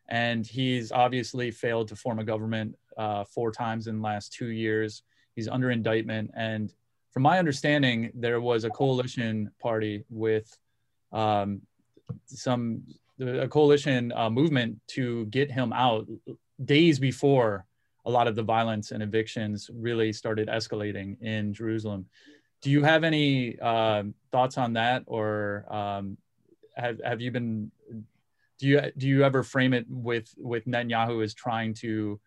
And 0.09 0.45
he's 0.45 0.91
obviously 0.91 1.51
failed 1.51 1.87
to 1.89 1.95
form 1.95 2.19
a 2.19 2.23
government 2.23 2.75
uh, 2.97 3.23
four 3.23 3.51
times 3.51 3.87
in 3.87 3.97
the 3.97 4.03
last 4.03 4.33
two 4.33 4.47
years. 4.49 5.03
He's 5.35 5.47
under 5.47 5.71
indictment. 5.71 6.31
And 6.35 6.73
from 7.11 7.23
my 7.23 7.39
understanding, 7.39 8.11
there 8.13 8.41
was 8.41 8.63
a 8.63 8.69
coalition 8.69 9.51
party 9.61 10.03
with 10.09 10.57
um, 11.11 11.61
some 12.25 12.83
a 13.19 13.47
coalition 13.47 14.11
uh, 14.15 14.29
movement 14.29 14.79
to 14.87 15.25
get 15.25 15.51
him 15.51 15.73
out 15.73 16.07
days 16.63 16.99
before 16.99 17.65
a 18.05 18.09
lot 18.09 18.27
of 18.27 18.35
the 18.35 18.43
violence 18.43 18.91
and 18.91 19.03
evictions 19.03 19.69
really 19.73 20.13
started 20.13 20.47
escalating 20.47 21.21
in 21.21 21.53
Jerusalem. 21.53 22.05
Do 22.61 22.69
you 22.69 22.83
have 22.83 23.03
any 23.03 23.59
uh, 23.59 24.03
thoughts 24.31 24.57
on 24.57 24.73
that, 24.73 25.03
or 25.05 25.65
um, 25.69 26.17
have 26.75 26.99
have 27.03 27.21
you 27.21 27.31
been? 27.31 27.71
Do 28.59 28.67
you 28.67 28.81
do 28.97 29.07
you 29.07 29.23
ever 29.23 29.41
frame 29.41 29.73
it 29.73 29.85
with 29.89 30.33
with 30.37 30.65
Netanyahu 30.65 31.23
as 31.23 31.33
trying 31.33 31.73
to 31.75 32.19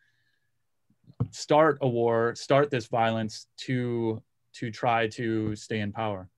start 1.31 1.79
a 1.83 1.89
war, 1.89 2.35
start 2.35 2.71
this 2.71 2.87
violence 2.87 3.47
to 3.59 4.23
to 4.55 4.71
try 4.71 5.09
to 5.09 5.55
stay 5.55 5.81
in 5.81 5.93
power? 5.93 6.29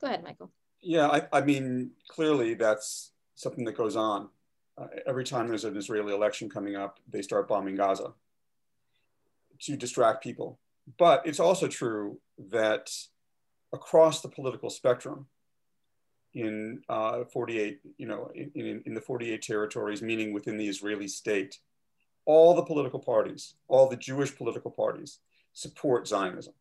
Go 0.00 0.06
ahead, 0.06 0.22
Michael. 0.22 0.50
Yeah, 0.80 1.08
I, 1.08 1.26
I 1.32 1.40
mean, 1.40 1.90
clearly 2.08 2.54
that's 2.54 3.10
something 3.34 3.64
that 3.64 3.76
goes 3.76 3.96
on. 3.96 4.28
Uh, 4.76 4.86
every 5.06 5.24
time 5.24 5.48
there's 5.48 5.64
an 5.64 5.76
Israeli 5.76 6.14
election 6.14 6.48
coming 6.48 6.76
up, 6.76 7.00
they 7.10 7.20
start 7.20 7.48
bombing 7.48 7.74
Gaza 7.74 8.12
to 9.62 9.76
distract 9.76 10.22
people. 10.22 10.58
But 10.98 11.26
it's 11.26 11.40
also 11.40 11.66
true 11.66 12.20
that 12.50 12.90
across 13.72 14.20
the 14.20 14.28
political 14.28 14.70
spectrum, 14.70 15.26
in 16.38 16.82
uh, 16.88 17.24
48, 17.24 17.80
you 17.98 18.06
know, 18.06 18.30
in, 18.34 18.82
in, 18.86 18.94
the 18.94 19.00
48 19.00 19.42
territories, 19.42 20.02
meaning 20.02 20.32
within 20.32 20.56
the 20.56 20.68
Israeli 20.68 21.08
state, 21.08 21.58
all 22.24 22.54
the 22.54 22.62
political 22.62 23.00
parties, 23.00 23.54
all 23.68 23.88
the 23.88 23.96
Jewish 23.96 24.36
political 24.36 24.70
parties 24.70 25.18
support 25.52 26.06
Zionism. 26.06 26.54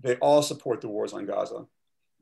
They 0.00 0.16
all 0.16 0.42
support 0.42 0.80
the 0.80 0.88
wars 0.88 1.12
on 1.12 1.26
Gaza 1.26 1.66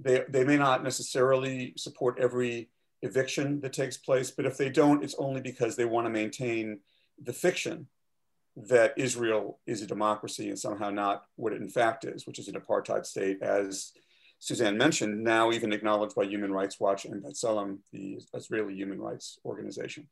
they, 0.00 0.24
they 0.28 0.44
may 0.44 0.56
not 0.56 0.82
necessarily 0.82 1.74
support 1.76 2.18
every 2.18 2.70
eviction 3.02 3.60
that 3.60 3.72
takes 3.72 3.96
place, 3.96 4.30
but 4.30 4.46
if 4.46 4.56
they 4.56 4.70
don't, 4.70 5.04
it's 5.04 5.14
only 5.18 5.40
because 5.40 5.76
they 5.76 5.84
want 5.84 6.06
to 6.06 6.10
maintain 6.10 6.80
the 7.22 7.32
fiction 7.32 7.86
that 8.56 8.94
Israel 8.96 9.58
is 9.66 9.82
a 9.82 9.86
democracy 9.86 10.48
and 10.48 10.58
somehow 10.58 10.90
not 10.90 11.24
what 11.36 11.52
it 11.52 11.60
in 11.60 11.68
fact 11.68 12.04
is, 12.04 12.26
which 12.26 12.38
is 12.38 12.48
an 12.48 12.54
apartheid 12.54 13.06
state, 13.06 13.42
as 13.42 13.92
Suzanne 14.40 14.78
mentioned, 14.78 15.22
now 15.22 15.52
even 15.52 15.72
acknowledged 15.72 16.16
by 16.16 16.24
Human 16.24 16.50
Rights 16.50 16.80
Watch 16.80 17.04
and 17.04 17.22
B'Tselem, 17.22 17.78
the 17.92 18.20
Israeli 18.34 18.74
human 18.74 18.98
rights 18.98 19.38
organization. 19.44 20.08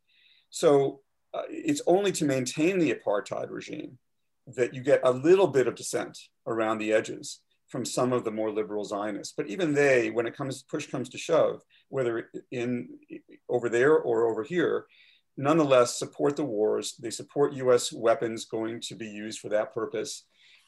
So 0.50 1.00
uh, 1.32 1.42
it's 1.48 1.82
only 1.86 2.12
to 2.12 2.26
maintain 2.26 2.78
the 2.78 2.94
apartheid 2.94 3.50
regime 3.50 3.98
that 4.46 4.74
you 4.74 4.82
get 4.82 5.00
a 5.02 5.10
little 5.10 5.46
bit 5.46 5.66
of 5.66 5.74
dissent 5.74 6.18
around 6.46 6.78
the 6.78 6.92
edges 6.92 7.40
from 7.68 7.84
some 7.84 8.12
of 8.12 8.24
the 8.24 8.30
more 8.30 8.50
liberal 8.50 8.84
Zionists. 8.84 9.34
But 9.36 9.48
even 9.48 9.74
they, 9.74 10.10
when 10.10 10.26
it 10.26 10.36
comes 10.36 10.62
push 10.62 10.86
comes 10.86 11.08
to 11.10 11.18
shove, 11.18 11.62
whether 11.88 12.30
in 12.50 12.88
over 13.48 13.68
there 13.68 13.96
or 13.96 14.26
over 14.30 14.42
here, 14.42 14.86
nonetheless 15.36 15.98
support 15.98 16.36
the 16.36 16.44
wars. 16.44 16.96
They 17.00 17.10
support 17.10 17.54
U.S. 17.54 17.92
weapons 17.92 18.44
going 18.44 18.80
to 18.82 18.94
be 18.94 19.06
used 19.06 19.38
for 19.40 19.48
that 19.50 19.72
purpose, 19.72 20.24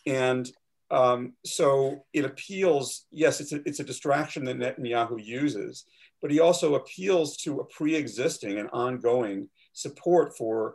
and 0.07 0.51
um, 0.91 1.35
so 1.45 2.05
it 2.13 2.25
appeals. 2.25 3.07
Yes, 3.11 3.41
it's 3.41 3.53
a, 3.53 3.61
it's 3.67 3.81
a 3.81 3.85
distraction 3.85 4.45
that 4.45 4.59
Netanyahu 4.59 5.25
uses, 5.25 5.85
but 6.21 6.31
he 6.31 6.41
also 6.41 6.75
appeals 6.75 7.37
to 7.39 7.61
a 7.61 7.65
pre-existing 7.65 8.59
and 8.59 8.69
ongoing 8.73 9.49
support 9.73 10.37
for 10.37 10.75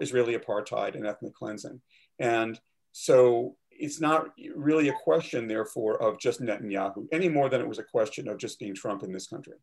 Israeli 0.00 0.36
apartheid 0.36 0.94
and 0.94 1.06
ethnic 1.06 1.34
cleansing, 1.34 1.80
and 2.18 2.60
so 2.92 3.56
it's 3.78 4.00
not 4.00 4.28
really 4.54 4.88
a 4.88 4.94
question, 5.04 5.46
therefore, 5.46 6.00
of 6.02 6.18
just 6.18 6.40
Netanyahu 6.40 7.06
any 7.12 7.28
more 7.28 7.48
than 7.48 7.60
it 7.60 7.68
was 7.68 7.78
a 7.78 7.84
question 7.84 8.28
of 8.28 8.38
just 8.38 8.58
being 8.58 8.74
Trump 8.74 9.02
in 9.02 9.12
this 9.12 9.26
country. 9.26 9.54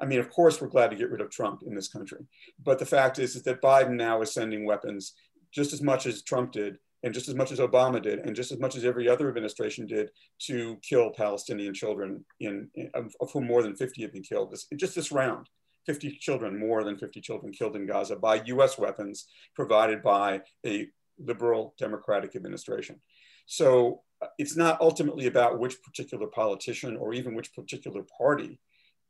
I 0.00 0.06
mean, 0.06 0.18
of 0.18 0.30
course, 0.30 0.60
we're 0.60 0.68
glad 0.68 0.90
to 0.90 0.96
get 0.96 1.10
rid 1.10 1.20
of 1.20 1.30
Trump 1.30 1.62
in 1.66 1.74
this 1.74 1.88
country. 1.88 2.26
But 2.62 2.78
the 2.78 2.86
fact 2.86 3.18
is, 3.18 3.36
is 3.36 3.42
that 3.44 3.62
Biden 3.62 3.94
now 3.94 4.22
is 4.22 4.34
sending 4.34 4.66
weapons 4.66 5.14
just 5.52 5.72
as 5.72 5.80
much 5.80 6.06
as 6.06 6.22
Trump 6.22 6.52
did, 6.52 6.78
and 7.04 7.12
just 7.12 7.28
as 7.28 7.34
much 7.34 7.52
as 7.52 7.60
Obama 7.60 8.02
did, 8.02 8.20
and 8.20 8.34
just 8.34 8.50
as 8.50 8.58
much 8.58 8.76
as 8.76 8.84
every 8.84 9.08
other 9.08 9.28
administration 9.28 9.86
did 9.86 10.10
to 10.40 10.78
kill 10.82 11.10
Palestinian 11.10 11.74
children, 11.74 12.24
in, 12.40 12.70
in 12.74 12.90
of 12.94 13.30
whom 13.30 13.46
more 13.46 13.62
than 13.62 13.76
50 13.76 14.00
have 14.02 14.12
been 14.12 14.22
killed. 14.22 14.50
This, 14.50 14.66
just 14.74 14.94
this 14.94 15.12
round, 15.12 15.50
50 15.84 16.16
children, 16.18 16.58
more 16.58 16.82
than 16.82 16.96
50 16.96 17.20
children 17.20 17.52
killed 17.52 17.76
in 17.76 17.86
Gaza 17.86 18.16
by 18.16 18.42
US 18.46 18.78
weapons 18.78 19.26
provided 19.54 20.02
by 20.02 20.40
a 20.64 20.88
liberal 21.18 21.74
democratic 21.78 22.34
administration. 22.36 23.00
So 23.44 24.00
uh, 24.22 24.28
it's 24.38 24.56
not 24.56 24.80
ultimately 24.80 25.26
about 25.26 25.58
which 25.58 25.82
particular 25.82 26.26
politician 26.26 26.96
or 26.96 27.12
even 27.12 27.34
which 27.34 27.54
particular 27.54 28.02
party 28.16 28.58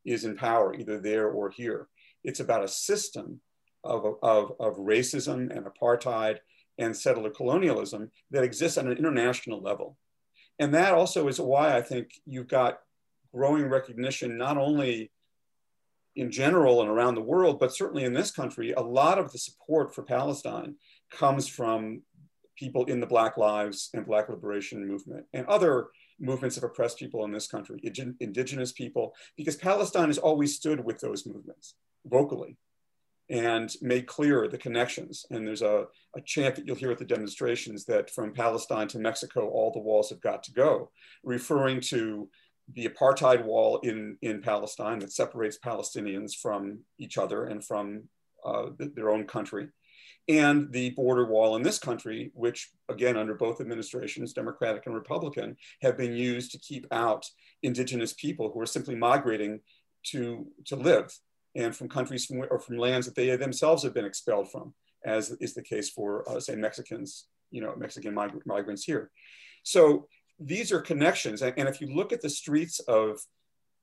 is 0.04 0.24
in 0.24 0.36
power, 0.36 0.74
either 0.74 0.98
there 0.98 1.28
or 1.28 1.48
here. 1.48 1.86
It's 2.24 2.40
about 2.40 2.64
a 2.64 2.68
system 2.68 3.40
of, 3.84 4.16
of, 4.20 4.52
of 4.58 4.76
racism 4.78 5.56
and 5.56 5.64
apartheid 5.64 6.38
and 6.78 6.96
settler 6.96 7.30
colonialism 7.30 8.10
that 8.30 8.44
exists 8.44 8.78
on 8.78 8.88
an 8.88 8.96
international 8.96 9.60
level. 9.60 9.96
And 10.58 10.74
that 10.74 10.94
also 10.94 11.28
is 11.28 11.40
why 11.40 11.76
I 11.76 11.82
think 11.82 12.10
you've 12.26 12.48
got 12.48 12.78
growing 13.34 13.68
recognition, 13.68 14.36
not 14.36 14.56
only 14.56 15.10
in 16.16 16.30
general 16.30 16.80
and 16.80 16.90
around 16.90 17.16
the 17.16 17.20
world, 17.20 17.58
but 17.58 17.74
certainly 17.74 18.04
in 18.04 18.12
this 18.12 18.30
country, 18.30 18.72
a 18.72 18.80
lot 18.80 19.18
of 19.18 19.32
the 19.32 19.38
support 19.38 19.94
for 19.94 20.02
Palestine 20.02 20.76
comes 21.10 21.48
from 21.48 22.02
people 22.56 22.84
in 22.84 23.00
the 23.00 23.06
Black 23.06 23.36
Lives 23.36 23.90
and 23.94 24.06
Black 24.06 24.28
Liberation 24.28 24.86
movement 24.86 25.26
and 25.32 25.44
other 25.46 25.88
movements 26.20 26.56
of 26.56 26.62
oppressed 26.62 26.98
people 26.98 27.24
in 27.24 27.32
this 27.32 27.48
country, 27.48 27.80
indigenous 28.20 28.70
people, 28.70 29.12
because 29.36 29.56
Palestine 29.56 30.06
has 30.06 30.18
always 30.18 30.54
stood 30.54 30.84
with 30.84 31.00
those 31.00 31.26
movements 31.26 31.74
vocally 32.06 32.56
and 33.30 33.74
made 33.80 34.06
clear 34.06 34.48
the 34.48 34.58
connections. 34.58 35.24
And 35.30 35.46
there's 35.46 35.62
a, 35.62 35.86
a 36.16 36.20
chant 36.24 36.56
that 36.56 36.66
you'll 36.66 36.76
hear 36.76 36.90
at 36.90 36.98
the 36.98 37.04
demonstrations 37.04 37.84
that 37.86 38.10
from 38.10 38.32
Palestine 38.32 38.88
to 38.88 38.98
Mexico, 38.98 39.48
all 39.48 39.72
the 39.72 39.80
walls 39.80 40.10
have 40.10 40.20
got 40.20 40.42
to 40.44 40.52
go, 40.52 40.90
referring 41.22 41.80
to 41.82 42.28
the 42.72 42.86
apartheid 42.86 43.44
wall 43.44 43.78
in, 43.78 44.16
in 44.22 44.40
Palestine 44.40 44.98
that 44.98 45.12
separates 45.12 45.58
Palestinians 45.58 46.34
from 46.34 46.80
each 46.98 47.18
other 47.18 47.46
and 47.46 47.64
from 47.64 48.04
uh, 48.44 48.66
their 48.78 49.10
own 49.10 49.26
country 49.26 49.68
and 50.28 50.72
the 50.72 50.90
border 50.90 51.26
wall 51.26 51.56
in 51.56 51.62
this 51.62 51.78
country, 51.78 52.30
which 52.34 52.70
again, 52.88 53.16
under 53.16 53.34
both 53.34 53.60
administrations, 53.60 54.32
Democratic 54.32 54.86
and 54.86 54.94
Republican, 54.94 55.56
have 55.82 55.96
been 55.96 56.12
used 56.14 56.50
to 56.52 56.58
keep 56.58 56.86
out 56.90 57.28
indigenous 57.62 58.12
people 58.14 58.50
who 58.50 58.60
are 58.60 58.66
simply 58.66 58.94
migrating 58.94 59.60
to, 60.04 60.46
to 60.64 60.76
live 60.76 61.14
and 61.54 61.74
from 61.74 61.88
countries 61.88 62.24
from, 62.26 62.44
or 62.50 62.58
from 62.58 62.78
lands 62.78 63.06
that 63.06 63.14
they 63.14 63.34
themselves 63.36 63.82
have 63.82 63.94
been 63.94 64.04
expelled 64.04 64.50
from, 64.50 64.74
as 65.04 65.30
is 65.40 65.54
the 65.54 65.62
case 65.62 65.90
for, 65.90 66.28
uh, 66.28 66.40
say, 66.40 66.56
Mexicans, 66.56 67.26
you 67.50 67.60
know, 67.60 67.74
Mexican 67.76 68.14
mig 68.14 68.32
migrants 68.46 68.84
here. 68.84 69.10
So 69.62 70.08
these 70.38 70.72
are 70.72 70.80
connections. 70.80 71.42
And 71.42 71.68
if 71.68 71.80
you 71.80 71.94
look 71.94 72.12
at 72.12 72.20
the 72.20 72.30
streets 72.30 72.80
of 72.80 73.18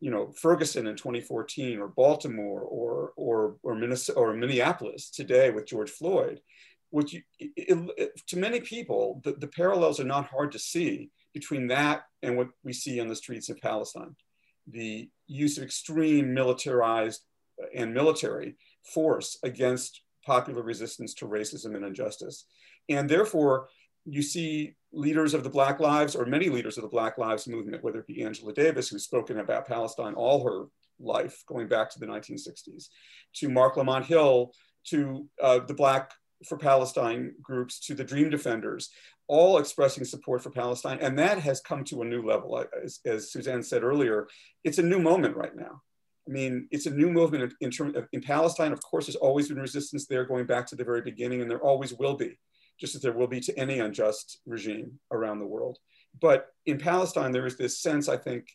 you 0.01 0.09
know 0.09 0.31
Ferguson 0.35 0.87
in 0.87 0.95
2014 0.95 1.79
or 1.79 1.87
Baltimore 1.87 2.61
or 2.61 3.13
or 3.15 3.55
or 3.63 3.75
Minnesota 3.75 4.19
or 4.19 4.33
Minneapolis 4.33 5.09
today 5.09 5.51
with 5.51 5.67
George 5.67 5.91
Floyd, 5.91 6.41
which 6.89 7.13
you, 7.13 7.21
it, 7.39 7.91
it, 7.97 8.21
to 8.27 8.37
many 8.37 8.59
people 8.59 9.21
the, 9.23 9.33
the 9.33 9.47
parallels 9.47 9.99
are 9.99 10.05
not 10.05 10.27
hard 10.27 10.51
to 10.51 10.59
see 10.59 11.11
between 11.33 11.67
that 11.67 12.03
and 12.21 12.35
what 12.35 12.49
we 12.63 12.73
see 12.73 12.99
on 12.99 13.07
the 13.07 13.15
streets 13.15 13.49
of 13.49 13.61
Palestine, 13.61 14.15
the 14.67 15.09
use 15.27 15.57
of 15.57 15.63
extreme 15.63 16.33
militarized 16.33 17.21
and 17.75 17.93
military 17.93 18.55
force 18.93 19.37
against 19.43 20.01
popular 20.25 20.61
resistance 20.61 21.13
to 21.15 21.27
racism 21.27 21.75
and 21.75 21.85
injustice, 21.85 22.45
and 22.89 23.09
therefore 23.09 23.67
you 24.05 24.21
see 24.21 24.75
leaders 24.93 25.33
of 25.33 25.43
the 25.43 25.49
Black 25.49 25.79
Lives, 25.79 26.15
or 26.15 26.25
many 26.25 26.49
leaders 26.49 26.77
of 26.77 26.83
the 26.83 26.89
Black 26.89 27.17
Lives 27.17 27.47
movement, 27.47 27.83
whether 27.83 27.99
it 27.99 28.07
be 28.07 28.23
Angela 28.23 28.53
Davis, 28.53 28.89
who's 28.89 29.03
spoken 29.03 29.39
about 29.39 29.67
Palestine 29.67 30.13
all 30.15 30.43
her 30.43 30.65
life, 30.99 31.43
going 31.47 31.67
back 31.67 31.89
to 31.91 31.99
the 31.99 32.05
1960s, 32.05 32.87
to 33.35 33.49
Marc 33.49 33.77
Lamont 33.77 34.05
Hill, 34.05 34.51
to 34.85 35.27
uh, 35.41 35.59
the 35.59 35.73
Black 35.73 36.11
for 36.47 36.57
Palestine 36.57 37.33
groups, 37.41 37.79
to 37.79 37.93
the 37.93 38.03
Dream 38.03 38.29
Defenders, 38.29 38.89
all 39.27 39.59
expressing 39.59 40.03
support 40.03 40.41
for 40.41 40.49
Palestine. 40.49 40.97
And 40.99 41.17
that 41.19 41.39
has 41.39 41.61
come 41.61 41.83
to 41.85 42.01
a 42.01 42.05
new 42.05 42.25
level. 42.25 42.65
As, 42.83 42.99
as 43.05 43.31
Suzanne 43.31 43.63
said 43.63 43.83
earlier, 43.83 44.27
it's 44.63 44.79
a 44.79 44.83
new 44.83 44.99
moment 44.99 45.37
right 45.37 45.55
now. 45.55 45.81
I 46.31 46.33
mean, 46.33 46.69
it's 46.71 46.85
a 46.85 46.91
new 46.91 47.11
movement 47.11 47.53
in, 47.59 47.69
terms 47.69 47.97
of, 47.97 48.07
in 48.13 48.21
Palestine. 48.21 48.71
Of 48.71 48.81
course, 48.81 49.07
there's 49.07 49.17
always 49.17 49.49
been 49.49 49.59
resistance 49.59 50.05
there 50.05 50.23
going 50.23 50.45
back 50.45 50.65
to 50.67 50.77
the 50.77 50.85
very 50.85 51.01
beginning, 51.01 51.41
and 51.41 51.51
there 51.51 51.59
always 51.59 51.93
will 51.93 52.15
be, 52.15 52.39
just 52.79 52.95
as 52.95 53.01
there 53.01 53.11
will 53.11 53.27
be 53.27 53.41
to 53.41 53.59
any 53.59 53.79
unjust 53.79 54.39
regime 54.45 54.97
around 55.11 55.39
the 55.39 55.45
world. 55.45 55.79
But 56.21 56.47
in 56.65 56.77
Palestine, 56.77 57.33
there 57.33 57.45
is 57.45 57.57
this 57.57 57.81
sense, 57.81 58.07
I 58.07 58.15
think, 58.15 58.47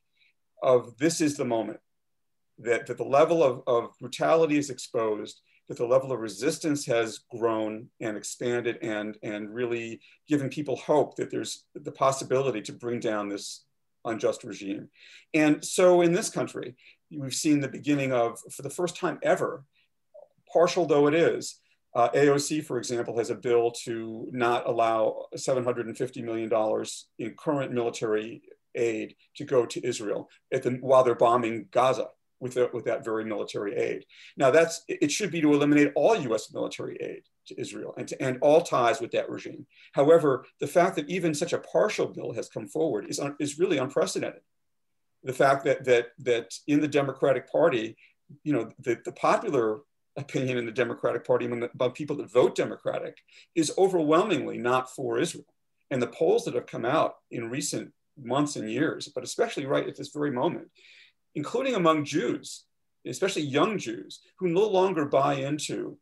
of 0.63 0.97
this 0.97 1.21
is 1.21 1.37
the 1.37 1.45
moment 1.45 1.81
that, 2.61 2.87
that 2.87 2.97
the 2.97 3.05
level 3.05 3.45
of, 3.45 3.63
of 3.67 3.91
brutality 4.01 4.57
is 4.57 4.71
exposed, 4.71 5.43
that 5.69 5.77
the 5.77 5.85
level 5.85 6.13
of 6.13 6.21
resistance 6.21 6.87
has 6.87 7.21
grown 7.31 7.89
and 8.01 8.17
expanded 8.17 8.79
and, 8.81 9.19
and 9.23 9.55
really 9.55 10.01
given 10.27 10.49
people 10.49 10.77
hope 10.77 11.17
that 11.17 11.31
there's 11.31 11.65
the 11.75 11.93
possibility 11.93 12.63
to 12.63 12.73
bring 12.73 13.01
down 13.01 13.29
this 13.29 13.67
unjust 14.07 14.45
regime. 14.45 14.89
And 15.35 15.63
so 15.65 16.01
in 16.01 16.13
this 16.13 16.31
country, 16.31 16.77
we've 17.11 17.35
seen 17.35 17.61
the 17.61 17.69
beginning 17.69 18.13
of, 18.13 18.39
for 18.53 18.63
the 18.63 18.71
first 18.71 18.97
time 18.97 19.19
ever, 19.23 19.65
partial 20.53 20.87
though 20.87 21.07
it 21.07 21.15
is, 21.15 21.61
uh, 21.95 22.11
AOC, 22.11 22.65
for 22.65 22.77
example, 22.77 23.17
has 23.17 23.31
a 23.31 23.35
bill 23.35 23.71
to 23.71 24.29
not 24.31 24.69
allow 24.69 25.27
$750 25.35 26.23
million 26.23 26.85
in 27.19 27.35
current 27.37 27.73
military 27.73 28.43
aid 28.75 29.15
to 29.37 29.45
go 29.45 29.65
to 29.65 29.85
Israel 29.87 30.29
the, 30.51 30.79
while 30.83 31.03
they're 31.03 31.15
bombing 31.15 31.67
Gaza 31.71 32.09
with, 32.39 32.53
the, 32.55 32.69
with 32.75 32.85
that 32.85 33.03
very 33.03 33.25
military 33.25 33.75
aid. 33.77 34.05
Now, 34.37 34.51
that's 34.51 34.83
it 34.89 35.11
should 35.11 35.31
be 35.31 35.41
to 35.41 35.55
eliminate 35.55 35.93
all 35.95 36.17
US 36.17 36.53
military 36.53 36.99
aid 37.01 37.23
to 37.47 37.59
Israel 37.59 37.95
and 37.97 38.07
to 38.09 38.23
end 38.23 38.39
all 38.43 38.61
ties 38.61 39.01
with 39.01 39.13
that 39.13 39.31
regime. 39.31 39.67
However, 39.93 40.45
the 40.61 40.67
fact 40.67 40.97
that 40.97 41.09
even 41.09 41.35
such 41.35 41.55
a 41.55 41.59
partial 41.59 42.09
bill 42.09 42.33
has 42.35 42.51
come 42.51 42.69
forward 42.69 43.07
is, 43.09 43.19
un, 43.19 43.37
is 43.41 43.59
really 43.59 43.79
unprecedented. 43.79 44.43
The 45.27 45.33
fact 45.33 45.65
that, 45.65 45.85
that, 45.85 46.07
that 46.21 46.55
in 46.67 46.81
the 46.81 46.89
Democratic 46.89 47.51
Party, 47.51 47.97
you 48.45 48.53
know, 48.53 48.71
the, 48.79 48.99
the 49.05 49.13
popular 49.13 49.81
opinion 50.17 50.57
in 50.57 50.67
the 50.67 50.73
Democratic 50.73 51.27
Party 51.27 51.47
among 51.47 51.69
people 51.95 52.17
that 52.17 52.31
vote 52.31 52.55
Democratic 52.55 53.19
is 53.55 53.73
overwhelmingly 53.77 54.57
not 54.57 54.91
for 54.95 55.19
Israel. 55.19 55.45
And 55.91 56.01
the 56.01 56.07
polls 56.07 56.45
that 56.45 56.55
have 56.55 56.67
come 56.67 56.85
out 56.85 57.17
in 57.31 57.51
recent 57.51 57.93
months 58.17 58.57
and 58.57 58.71
years, 58.71 59.09
but 59.15 59.25
especially 59.25 59.67
right 59.67 59.87
at 59.87 59.97
this 59.97 60.09
very 60.09 60.31
moment, 60.31 60.69
including 61.35 61.75
among 61.75 62.05
Jews, 62.05 62.65
especially 63.05 63.43
young 63.43 63.79
Jews, 63.79 64.21
who 64.39 64.49
no 64.49 64.67
longer 64.67 65.05
buy 65.05 65.35
into 65.35 65.99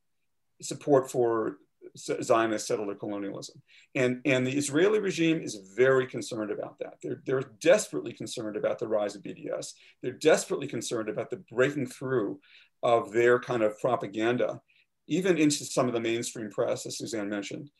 support 0.62 1.10
for 1.10 1.56
Zionist 1.96 2.66
settler 2.66 2.94
colonialism. 2.94 3.62
And, 3.94 4.20
and 4.24 4.46
the 4.46 4.56
Israeli 4.56 4.98
regime 4.98 5.40
is 5.40 5.72
very 5.76 6.06
concerned 6.06 6.50
about 6.50 6.78
that. 6.80 6.94
They're, 7.02 7.22
they're 7.24 7.50
desperately 7.60 8.12
concerned 8.12 8.56
about 8.56 8.78
the 8.78 8.88
rise 8.88 9.14
of 9.14 9.22
BDS. 9.22 9.72
They're 10.02 10.12
desperately 10.12 10.66
concerned 10.66 11.08
about 11.08 11.30
the 11.30 11.42
breaking 11.50 11.86
through 11.86 12.40
of 12.82 13.12
their 13.12 13.38
kind 13.38 13.62
of 13.62 13.78
propaganda, 13.80 14.60
even 15.06 15.38
into 15.38 15.64
some 15.64 15.86
of 15.86 15.94
the 15.94 16.00
mainstream 16.00 16.50
press, 16.50 16.84
as 16.86 16.98
Suzanne 16.98 17.28
mentioned, 17.28 17.70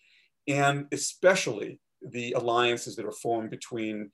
and 0.46 0.86
especially 0.92 1.80
the 2.02 2.32
alliances 2.32 2.96
that 2.96 3.06
are 3.06 3.12
formed 3.12 3.50
between 3.50 4.10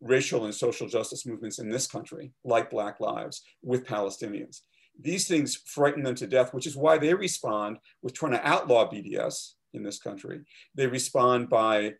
racial 0.00 0.44
and 0.44 0.54
social 0.54 0.88
justice 0.88 1.26
movements 1.26 1.58
in 1.58 1.68
this 1.68 1.86
country, 1.86 2.32
like 2.44 2.70
Black 2.70 3.00
Lives, 3.00 3.42
with 3.62 3.86
Palestinians. 3.86 4.62
These 4.98 5.28
things 5.28 5.56
frighten 5.56 6.02
them 6.02 6.14
to 6.16 6.26
death, 6.26 6.54
which 6.54 6.66
is 6.66 6.76
why 6.76 6.98
they 6.98 7.14
respond 7.14 7.78
with 8.02 8.14
trying 8.14 8.32
to 8.32 8.46
outlaw 8.46 8.90
BDS 8.90 9.52
in 9.72 9.82
this 9.82 9.98
country. 9.98 10.40
They 10.74 10.86
respond 10.86 11.48
by 11.48 11.94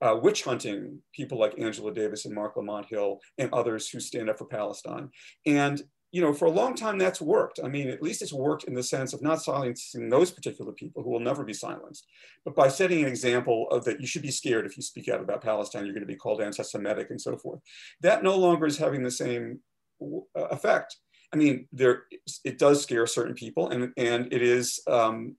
uh, 0.00 0.16
witch 0.20 0.44
hunting 0.44 0.98
people 1.14 1.38
like 1.38 1.58
Angela 1.58 1.92
Davis 1.92 2.24
and 2.26 2.34
Marc 2.34 2.56
Lamont 2.56 2.86
Hill 2.86 3.20
and 3.38 3.52
others 3.52 3.88
who 3.88 4.00
stand 4.00 4.28
up 4.28 4.38
for 4.38 4.46
Palestine. 4.46 5.10
And 5.46 5.82
you 6.14 6.20
know, 6.20 6.32
for 6.32 6.44
a 6.44 6.50
long 6.50 6.76
time 6.76 6.96
that's 6.96 7.20
worked. 7.20 7.58
I 7.64 7.66
mean, 7.66 7.88
at 7.88 8.00
least 8.00 8.22
it's 8.22 8.32
worked 8.32 8.64
in 8.64 8.74
the 8.74 8.84
sense 8.84 9.12
of 9.12 9.20
not 9.20 9.42
silencing 9.42 10.08
those 10.08 10.30
particular 10.30 10.70
people 10.70 11.02
who 11.02 11.10
will 11.10 11.18
never 11.18 11.42
be 11.42 11.52
silenced, 11.52 12.06
but 12.44 12.54
by 12.54 12.68
setting 12.68 13.02
an 13.02 13.08
example 13.08 13.66
of 13.72 13.84
that 13.86 14.00
you 14.00 14.06
should 14.06 14.22
be 14.22 14.30
scared 14.30 14.64
if 14.64 14.76
you 14.76 14.82
speak 14.84 15.08
out 15.08 15.20
about 15.20 15.42
Palestine, 15.42 15.84
you're 15.84 15.92
going 15.92 16.06
to 16.06 16.12
be 16.12 16.14
called 16.14 16.40
anti-Semitic 16.40 17.10
and 17.10 17.20
so 17.20 17.36
forth. 17.36 17.58
That 18.00 18.22
no 18.22 18.36
longer 18.36 18.64
is 18.64 18.78
having 18.78 19.02
the 19.02 19.10
same 19.10 19.58
uh, 20.00 20.44
effect. 20.52 20.94
I 21.32 21.36
mean, 21.36 21.66
there 21.72 22.04
it 22.44 22.58
does 22.58 22.82
scare 22.82 23.06
certain 23.06 23.34
people, 23.34 23.70
and 23.70 23.92
and 23.96 24.32
it 24.32 24.42
is, 24.42 24.80
um, 24.86 25.36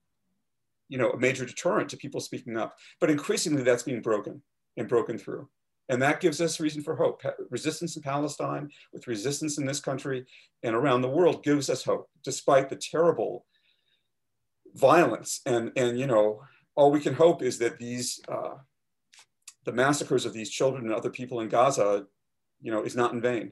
you 0.89 0.97
know, 0.97 1.11
a 1.11 1.17
major 1.17 1.45
deterrent 1.45 1.89
to 1.89 1.97
people 1.97 2.19
speaking 2.19 2.57
up. 2.57 2.75
But 2.99 3.09
increasingly, 3.09 3.63
that's 3.63 3.83
being 3.83 4.01
broken 4.01 4.41
and 4.77 4.88
broken 4.88 5.17
through. 5.17 5.49
And 5.88 6.01
that 6.01 6.19
gives 6.19 6.41
us 6.41 6.59
reason 6.59 6.81
for 6.81 6.95
hope. 6.95 7.21
Resistance 7.49 7.95
in 7.95 8.01
Palestine, 8.01 8.69
with 8.91 9.07
resistance 9.07 9.57
in 9.57 9.65
this 9.65 9.79
country 9.79 10.25
and 10.63 10.75
around 10.75 11.01
the 11.01 11.09
world, 11.09 11.43
gives 11.43 11.69
us 11.69 11.83
hope, 11.83 12.09
despite 12.23 12.69
the 12.69 12.75
terrible 12.75 13.45
violence. 14.73 15.41
And, 15.45 15.71
and 15.75 15.99
you 15.99 16.07
know, 16.07 16.41
all 16.75 16.91
we 16.91 17.01
can 17.01 17.13
hope 17.13 17.43
is 17.43 17.59
that 17.59 17.77
these, 17.77 18.19
uh, 18.27 18.55
the 19.65 19.73
massacres 19.73 20.25
of 20.25 20.33
these 20.33 20.49
children 20.49 20.86
and 20.86 20.93
other 20.93 21.11
people 21.11 21.41
in 21.41 21.49
Gaza, 21.49 22.05
you 22.61 22.71
know, 22.71 22.83
is 22.83 22.95
not 22.95 23.13
in 23.13 23.21
vain. 23.21 23.51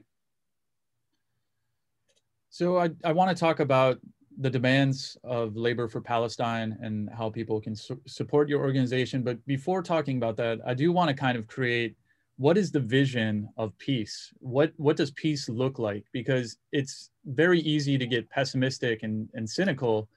So 2.54 2.78
I, 2.78 2.90
I 3.02 3.10
want 3.10 3.36
to 3.36 3.40
talk 3.40 3.58
about 3.58 3.98
the 4.38 4.48
demands 4.48 5.16
of 5.24 5.56
labor 5.56 5.88
for 5.88 6.00
Palestine 6.00 6.78
and 6.80 7.10
how 7.10 7.28
people 7.28 7.60
can 7.60 7.74
su 7.74 8.00
support 8.06 8.48
your 8.48 8.60
organization. 8.60 9.24
But 9.24 9.44
before 9.44 9.82
talking 9.82 10.18
about 10.18 10.36
that, 10.36 10.60
I 10.64 10.72
do 10.72 10.92
want 10.92 11.08
to 11.08 11.16
kind 11.16 11.36
of 11.36 11.48
create 11.48 11.96
what 12.36 12.56
is 12.56 12.70
the 12.70 12.78
vision 12.78 13.48
of 13.56 13.76
peace? 13.78 14.32
What 14.38 14.72
what 14.76 14.96
does 14.96 15.10
peace 15.10 15.48
look 15.48 15.80
like? 15.80 16.04
Because 16.12 16.58
it's 16.70 17.10
very 17.24 17.58
easy 17.58 17.98
to 17.98 18.06
get 18.06 18.30
pessimistic 18.30 19.02
and, 19.02 19.28
and 19.34 19.50
cynical 19.50 20.08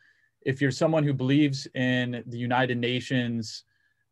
if 0.43 0.61
you're 0.61 0.79
someone 0.83 1.03
who 1.03 1.13
believes 1.13 1.67
in 1.73 2.23
the 2.27 2.37
United 2.37 2.77
Nations 2.77 3.63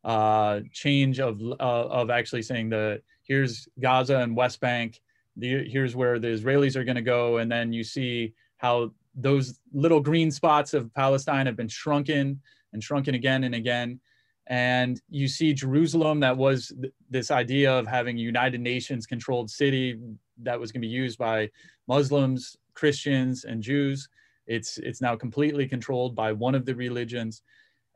uh, 0.04 0.62
change 0.72 1.20
of 1.20 1.40
uh, 1.60 2.00
of 2.00 2.10
actually 2.10 2.42
saying 2.42 2.70
the 2.70 3.04
here's 3.22 3.68
Gaza 3.80 4.18
and 4.18 4.36
West 4.36 4.60
Bank, 4.60 5.00
the, 5.38 5.70
here's 5.70 5.96
where 5.96 6.20
the 6.20 6.28
Israelis 6.28 6.76
are 6.76 6.84
going 6.84 6.96
to 6.96 7.02
go, 7.02 7.38
and 7.38 7.52
then 7.52 7.74
you 7.74 7.84
see 7.84 8.34
how 8.58 8.92
those 9.16 9.60
little 9.74 10.00
green 10.00 10.32
spots 10.32 10.74
of 10.74 10.94
Palestine 10.94 11.46
have 11.46 11.56
been 11.56 11.68
shrunken 11.68 12.42
and 12.74 12.84
shrunken 12.84 13.16
again 13.16 13.44
and 13.44 13.56
again 13.56 14.00
and 14.48 15.02
you 15.10 15.28
see 15.28 15.54
Jerusalem 15.54 16.20
that 16.20 16.38
was 16.38 16.72
th- 16.80 16.94
this 17.10 17.32
idea 17.32 17.72
of 17.72 17.88
having 17.88 18.18
a 18.18 18.22
United 18.22 18.62
Nations 18.62 19.08
controlled 19.08 19.50
city 19.50 20.00
that 20.44 20.60
was 20.60 20.72
going 20.72 20.82
to 20.82 20.88
be 20.88 20.92
used 20.92 21.18
by 21.18 21.50
Muslims, 21.88 22.56
Christians, 22.74 23.46
and 23.46 23.64
Jews. 23.64 24.08
It's 24.46 24.78
it's 24.78 25.02
now 25.02 25.16
completely 25.16 25.68
controlled 25.68 26.16
by 26.16 26.32
one 26.32 26.54
of 26.54 26.66
the 26.66 26.76
religions, 26.76 27.42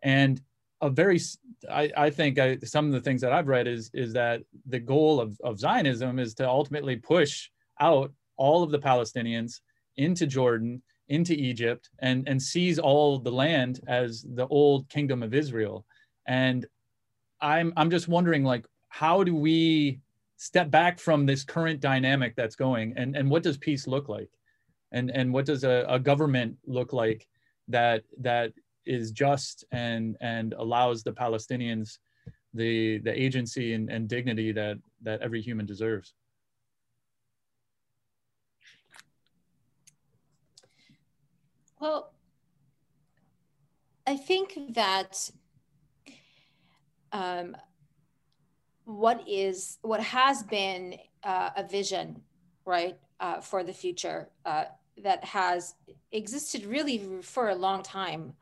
and 0.02 0.42
a 0.82 0.90
very 0.90 1.20
I, 1.70 1.92
I 1.98 2.10
think 2.10 2.40
I, 2.40 2.58
some 2.60 2.88
of 2.88 2.94
the 2.94 3.02
things 3.02 3.22
that 3.22 3.34
I've 3.34 3.48
read 3.48 3.68
is 3.68 3.92
is 3.94 4.14
that 4.14 4.42
the 4.66 4.80
goal 4.80 5.20
of, 5.20 5.40
of 5.44 5.60
Zionism 5.60 6.20
is 6.20 6.34
to 6.36 6.48
ultimately 6.48 6.96
push 6.96 7.50
out 7.80 8.12
all 8.38 8.64
of 8.64 8.72
the 8.72 8.80
Palestinians 8.80 9.60
into 9.98 10.26
Jordan, 10.26 10.82
into 11.10 11.34
Egypt, 11.34 11.90
and 12.00 12.28
and 12.28 12.42
seize 12.42 12.80
all 12.80 13.20
the 13.20 13.32
land 13.32 13.82
as 13.88 14.26
the 14.36 14.48
old 14.48 14.88
kingdom 14.90 15.24
of 15.24 15.34
Israel. 15.34 15.86
And 16.28 16.66
i'm 17.42 17.72
i'm 17.78 17.90
just 17.90 18.10
wondering 18.10 18.44
like 18.44 18.66
how 18.90 19.24
do 19.24 19.34
we 19.34 19.98
step 20.40 20.72
back 20.72 21.00
from 21.00 21.26
this 21.26 21.44
current 21.44 21.80
dynamic 21.80 22.34
that's 22.36 22.56
going 22.56 22.94
and 22.96 23.16
and 23.16 23.30
what 23.30 23.44
does 23.44 23.58
peace 23.58 23.88
look 23.88 24.10
like? 24.10 24.30
And 24.92 25.12
and 25.12 25.34
what 25.34 25.46
does 25.46 25.64
a, 25.64 25.86
a 25.88 26.00
government 26.00 26.58
look 26.66 26.94
like 26.94 27.28
that 27.68 28.04
that 28.20 28.54
is 28.86 29.12
just 29.12 29.66
and 29.72 30.18
and 30.22 30.54
allows 30.54 31.04
the 31.04 31.12
palestinians 31.12 32.00
the 32.54 32.98
the 33.00 33.22
agency 33.22 33.74
and, 33.74 33.90
and 33.90 34.08
dignity 34.08 34.52
that 34.52 34.78
that 35.02 35.22
every 35.22 35.42
human 35.42 35.66
deserves. 35.66 36.14
Well 41.80 42.12
i 44.08 44.18
think 44.18 44.58
that 44.74 45.30
um, 47.12 47.56
what 48.86 49.24
is 49.28 49.78
what 49.82 50.02
has 50.02 50.44
been 50.44 50.98
uh, 51.24 51.50
a 51.56 51.64
vision, 51.64 52.22
right, 52.66 52.98
uh, 53.20 53.40
for 53.42 53.64
the 53.64 53.74
future 53.74 54.30
uh, 54.46 54.66
that 55.04 55.24
has 55.24 55.76
existed 56.12 56.66
really 56.66 57.22
for 57.22 57.50
a 57.50 57.56
long 57.56 57.84
time 57.84 58.34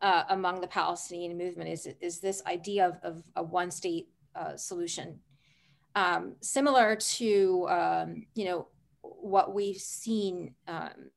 uh, 0.00 0.24
among 0.30 0.60
the 0.60 0.66
Palestinian 0.66 1.36
movement 1.36 1.70
is 1.70 1.88
is 2.00 2.20
this 2.20 2.42
idea 2.46 2.86
of, 2.86 2.98
of 3.02 3.22
a 3.36 3.42
one 3.42 3.70
state 3.70 4.08
uh, 4.34 4.56
solution, 4.56 5.18
um, 5.94 6.36
similar 6.40 6.96
to 6.96 7.66
um, 7.68 8.26
you 8.34 8.44
know 8.44 8.68
what 9.02 9.54
we've 9.54 9.76
seen 9.80 10.54
um, 10.66 11.10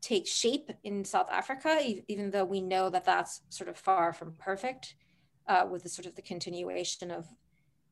take 0.00 0.26
shape 0.26 0.70
in 0.84 1.04
South 1.04 1.28
Africa, 1.30 1.78
even 2.06 2.30
though 2.30 2.44
we 2.44 2.60
know 2.60 2.88
that 2.90 3.04
that's 3.04 3.42
sort 3.48 3.68
of 3.68 3.76
far 3.76 4.12
from 4.12 4.32
perfect 4.38 4.94
uh, 5.48 5.66
with 5.68 5.82
the 5.82 5.88
sort 5.88 6.06
of 6.06 6.14
the 6.14 6.22
continuation 6.22 7.10
of 7.10 7.26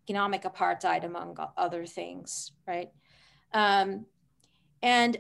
economic 0.09 0.43
apartheid, 0.43 1.05
among 1.05 1.37
other 1.57 1.85
things, 1.85 2.53
right? 2.67 2.91
Um, 3.53 4.07
and 4.83 5.17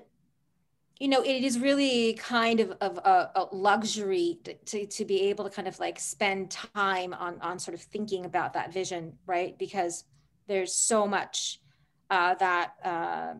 you 0.98 1.08
know, 1.08 1.20
it 1.22 1.44
is 1.44 1.58
really 1.58 2.14
kind 2.14 2.60
of, 2.60 2.72
of 2.80 2.96
a, 2.98 3.30
a 3.34 3.46
luxury 3.52 4.38
to, 4.64 4.86
to 4.86 5.04
be 5.04 5.22
able 5.22 5.44
to 5.44 5.50
kind 5.50 5.68
of 5.68 5.78
like 5.78 6.00
spend 6.00 6.50
time 6.50 7.12
on, 7.12 7.38
on 7.42 7.58
sort 7.58 7.74
of 7.74 7.82
thinking 7.82 8.24
about 8.24 8.54
that 8.54 8.72
vision, 8.72 9.12
right? 9.26 9.58
Because 9.58 10.04
there's 10.48 10.74
so 10.74 11.06
much 11.06 11.60
uh, 12.08 12.34
that 12.36 12.72
uh, 12.82 13.34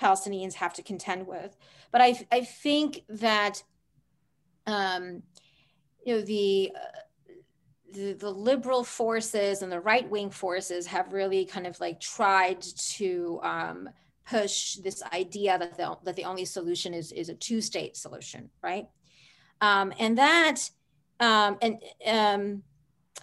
Palestinians 0.00 0.54
have 0.54 0.74
to 0.74 0.82
contend 0.82 1.26
with. 1.26 1.56
But 1.90 2.02
I, 2.02 2.26
I 2.30 2.42
think 2.42 3.04
that, 3.08 3.62
um, 4.66 5.22
you 6.04 6.16
know, 6.16 6.20
the, 6.20 6.72
uh, 6.74 7.32
the, 7.94 8.12
the 8.12 8.30
liberal 8.30 8.84
forces 8.84 9.62
and 9.62 9.72
the 9.72 9.80
right 9.80 10.08
wing 10.10 10.28
forces 10.28 10.86
have 10.88 11.14
really 11.14 11.46
kind 11.46 11.66
of 11.66 11.80
like 11.80 11.98
tried 11.98 12.60
to 12.60 13.40
um, 13.42 13.88
push 14.26 14.76
this 14.76 15.02
idea 15.12 15.58
that 15.58 15.76
the, 15.76 15.96
that 16.04 16.16
the 16.16 16.24
only 16.24 16.44
solution 16.44 16.94
is, 16.94 17.12
is 17.12 17.28
a 17.28 17.34
two 17.34 17.60
state 17.60 17.96
solution, 17.96 18.50
right? 18.62 18.86
Um, 19.60 19.92
and 19.98 20.18
that 20.18 20.56
um, 21.20 21.58
and, 21.62 21.82
um, 22.06 22.62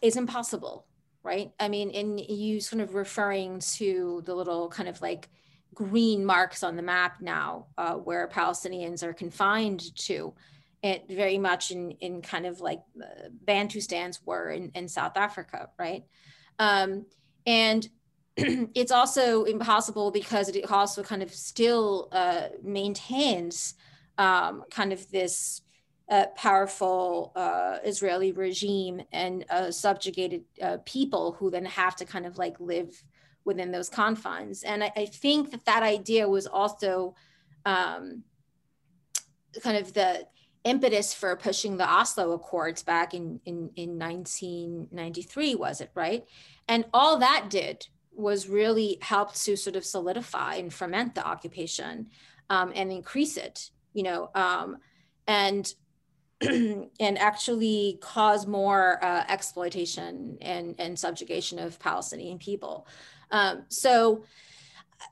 is 0.01 0.15
impossible, 0.15 0.85
right? 1.23 1.51
I 1.59 1.67
mean, 1.69 1.89
in 1.89 2.17
you 2.17 2.59
sort 2.61 2.81
of 2.81 2.95
referring 2.95 3.59
to 3.77 4.21
the 4.25 4.33
little 4.33 4.69
kind 4.69 4.89
of 4.89 5.01
like 5.01 5.29
green 5.73 6.25
marks 6.25 6.63
on 6.63 6.75
the 6.75 6.81
map 6.81 7.21
now 7.21 7.67
uh, 7.77 7.93
where 7.93 8.27
Palestinians 8.27 9.03
are 9.03 9.13
confined 9.13 9.95
to. 9.95 10.33
It 10.83 11.05
very 11.07 11.37
much 11.37 11.69
in, 11.69 11.91
in 11.99 12.21
kind 12.23 12.47
of 12.47 12.59
like 12.59 12.81
uh, 12.99 13.29
Bantustans 13.45 14.19
were 14.25 14.49
in, 14.49 14.71
in 14.73 14.87
South 14.87 15.15
Africa, 15.15 15.69
right? 15.77 16.03
Um, 16.57 17.05
and 17.45 17.87
it's 18.37 18.91
also 18.91 19.43
impossible 19.43 20.11
because 20.11 20.49
it 20.49 20.71
also 20.71 21.03
kind 21.03 21.21
of 21.21 21.31
still 21.33 22.09
uh, 22.11 22.47
maintains 22.63 23.75
um, 24.17 24.63
kind 24.69 24.93
of 24.93 25.09
this 25.11 25.61
uh, 26.09 26.25
powerful 26.35 27.31
uh, 27.35 27.77
Israeli 27.83 28.31
regime 28.31 29.01
and 29.11 29.45
uh, 29.49 29.71
subjugated 29.71 30.43
uh, 30.61 30.77
people 30.85 31.33
who 31.33 31.49
then 31.49 31.65
have 31.65 31.95
to 31.95 32.05
kind 32.05 32.25
of 32.25 32.37
like 32.37 32.59
live 32.59 33.03
within 33.45 33.71
those 33.71 33.89
confines. 33.89 34.63
And 34.63 34.83
I, 34.83 34.91
I 34.95 35.05
think 35.05 35.51
that 35.51 35.65
that 35.65 35.83
idea 35.83 36.27
was 36.27 36.47
also 36.47 37.15
um, 37.65 38.23
kind 39.63 39.77
of 39.77 39.93
the 39.93 40.27
impetus 40.63 41.13
for 41.13 41.35
pushing 41.35 41.77
the 41.77 41.89
Oslo 41.89 42.33
Accords 42.33 42.83
back 42.83 43.13
in, 43.13 43.39
in, 43.45 43.71
in 43.75 43.97
1993, 43.97 45.55
was 45.55 45.81
it, 45.81 45.91
right? 45.95 46.25
And 46.67 46.85
all 46.93 47.17
that 47.19 47.49
did 47.49 47.87
was 48.21 48.47
really 48.47 48.97
helped 49.01 49.43
to 49.43 49.55
sort 49.55 49.75
of 49.75 49.85
solidify 49.85 50.55
and 50.55 50.73
ferment 50.73 51.15
the 51.15 51.25
occupation 51.25 52.07
um, 52.49 52.71
and 52.75 52.91
increase 52.91 53.37
it, 53.37 53.71
you 53.93 54.03
know, 54.03 54.29
um, 54.35 54.77
and 55.27 55.73
and 56.41 57.17
actually 57.19 57.99
cause 58.01 58.47
more 58.47 59.03
uh, 59.03 59.23
exploitation 59.29 60.37
and, 60.41 60.75
and 60.79 60.97
subjugation 60.97 61.59
of 61.59 61.79
Palestinian 61.79 62.39
people. 62.39 62.87
Um, 63.29 63.63
so, 63.67 64.23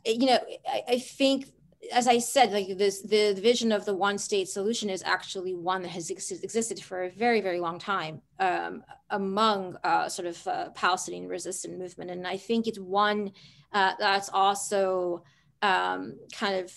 you 0.05 0.25
know, 0.25 0.39
I, 0.67 0.81
I 0.87 0.99
think 0.99 1.51
as 1.91 2.07
I 2.07 2.19
said, 2.19 2.51
like 2.51 2.77
this, 2.77 3.01
the, 3.01 3.33
vision 3.33 3.71
of 3.71 3.85
the 3.85 3.95
one 3.95 4.17
state 4.17 4.47
solution 4.47 4.89
is 4.89 5.03
actually 5.03 5.53
one 5.53 5.81
that 5.81 5.89
has 5.89 6.11
ex- 6.11 6.31
existed 6.31 6.81
for 6.81 7.03
a 7.03 7.09
very, 7.09 7.41
very 7.41 7.59
long 7.59 7.79
time 7.79 8.21
um, 8.39 8.83
among 9.09 9.77
uh, 9.83 10.09
sort 10.09 10.27
of 10.27 10.47
uh, 10.47 10.69
Palestinian 10.71 11.27
resistance 11.27 11.77
movement. 11.77 12.11
And 12.11 12.27
I 12.27 12.37
think 12.37 12.67
it's 12.67 12.79
one 12.79 13.31
uh, 13.73 13.93
that's 13.99 14.29
also 14.29 15.23
um, 15.61 16.17
kind 16.33 16.55
of 16.55 16.73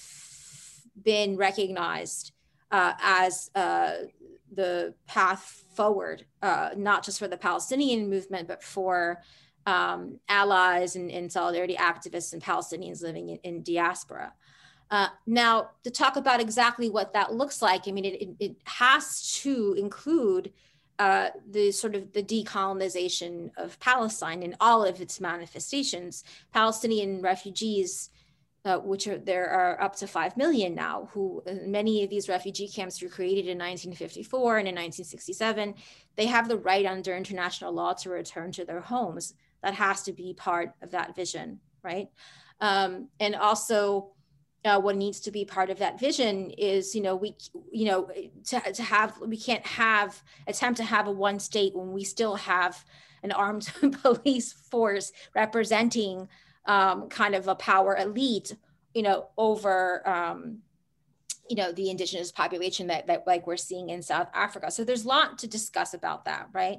been 1.03 1.37
recognized 1.37 2.33
uh, 2.71 2.95
as 3.01 3.51
uh, 3.55 3.93
the 4.53 4.95
path 5.07 5.65
forward, 5.75 6.27
uh, 6.43 6.71
not 6.77 7.05
just 7.05 7.19
for 7.19 7.29
the 7.29 7.37
Palestinian 7.37 8.09
movement, 8.09 8.49
but 8.49 8.63
for 8.63 9.23
um, 9.67 10.19
allies 10.29 10.97
and, 10.97 11.11
and, 11.11 11.31
solidarity 11.31 11.77
activists 11.77 12.33
and 12.33 12.43
Palestinians 12.43 13.01
living 13.01 13.29
in, 13.29 13.37
in 13.45 13.63
diaspora. 13.63 14.33
Uh, 14.93 15.09
now, 15.27 15.71
to 15.85 15.91
talk 15.91 16.17
about 16.17 16.39
exactly 16.39 16.91
what 16.91 17.15
that 17.15 17.33
looks 17.33 17.63
like, 17.63 17.89
I 17.89 17.93
mean, 17.93 18.05
it, 18.05 18.29
it, 18.39 18.57
has 18.65 19.41
to 19.41 19.75
include 19.79 20.53
uh, 20.99 21.31
the 21.51 21.73
sort 21.73 21.95
of 21.95 22.13
the 22.13 22.23
decolonization 22.23 23.51
of 23.57 23.81
Palestine 23.81 24.43
in 24.43 24.55
all 24.61 24.85
of 24.85 25.01
its 25.01 25.19
manifestations. 25.19 26.25
Palestinian 26.53 27.23
refugees, 27.23 28.11
uh, 28.67 28.81
which 28.81 29.07
are 29.07 29.17
there 29.17 29.49
are 29.49 29.81
up 29.81 29.97
to 29.97 30.07
five 30.07 30.37
million 30.37 30.75
now, 30.75 31.09
who 31.15 31.43
uh, 31.47 31.55
many 31.65 32.05
of 32.05 32.11
these 32.11 32.29
refugee 32.29 32.69
camps 32.69 33.01
were 33.01 33.09
created 33.09 33.47
in 33.47 33.57
1954 33.57 34.59
and 34.59 34.69
in 34.69 34.75
1967. 34.75 35.75
They 36.17 36.27
have 36.27 36.49
the 36.49 36.59
right 36.59 36.85
under 36.85 37.17
international 37.17 37.73
law 37.73 37.95
to 37.95 38.11
return 38.11 38.53
to 38.53 38.67
their 38.67 38.83
homes. 38.83 39.33
That 39.63 39.73
has 39.73 40.03
to 40.03 40.13
be 40.13 40.35
part 40.35 40.75
of 40.83 40.91
that 40.91 41.17
vision, 41.17 41.61
right? 41.83 42.09
Um, 42.61 43.09
and 43.19 43.35
also 43.35 44.13
uh, 44.65 44.81
what 44.81 44.97
needs 44.97 45.21
to 45.21 45.31
be 45.31 45.45
part 45.45 45.71
of 45.71 45.79
that 45.79 45.99
vision 45.99 46.51
is 46.51 46.95
you 46.95 47.03
know 47.03 47.17
we 47.17 47.35
you 47.73 47.87
know 47.87 48.09
to, 48.45 48.61
to 48.73 48.83
have 48.83 49.19
we 49.21 49.37
can't 49.37 49.67
have 49.67 50.23
attempt 50.47 50.77
to 50.77 50.85
have 50.85 51.07
a 51.07 51.11
one 51.11 51.39
state 51.39 51.75
when 51.75 51.93
we 51.93 52.05
still 52.05 52.37
have 52.37 52.85
an 53.23 53.33
armed 53.33 53.73
police 54.03 54.53
force 54.53 55.13
representing 55.35 56.29
um, 56.67 57.09
kind 57.09 57.35
of 57.35 57.49
a 57.49 57.55
power 57.55 57.97
elite 57.97 58.55
you 58.95 59.03
know 59.03 59.29
over 59.37 60.09
um, 60.09 60.59
you 61.49 61.57
know 61.57 61.73
the 61.73 61.91
indigenous 61.91 62.31
population 62.31 62.87
that, 62.87 63.09
that 63.09 63.27
like 63.27 63.47
we're 63.47 63.57
seeing 63.57 63.91
in 63.91 64.03
south 64.03 64.29
africa. 64.33 64.71
So 64.71 64.85
there's 64.85 65.05
a 65.05 65.09
lot 65.09 65.39
to 65.39 65.49
discuss 65.49 65.93
about 65.93 66.25
that 66.27 66.49
right? 66.53 66.79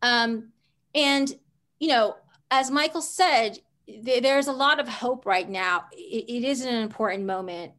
Um, 0.00 0.52
and 0.94 1.32
you 1.78 1.88
know 1.88 2.16
as 2.50 2.70
michael 2.70 3.02
said 3.02 3.58
there's 4.02 4.48
a 4.48 4.52
lot 4.52 4.80
of 4.80 4.88
hope 4.88 5.26
right 5.26 5.48
now. 5.48 5.84
It, 5.92 6.24
it 6.28 6.44
is 6.44 6.64
an 6.64 6.74
important 6.74 7.24
moment. 7.24 7.72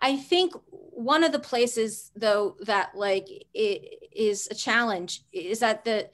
I 0.00 0.16
think 0.16 0.54
one 0.70 1.24
of 1.24 1.32
the 1.32 1.38
places 1.38 2.10
though 2.14 2.56
that 2.60 2.94
like 2.94 3.28
it 3.54 4.10
is 4.12 4.48
a 4.50 4.54
challenge 4.54 5.22
is 5.32 5.60
that 5.60 5.84
the 5.84 6.08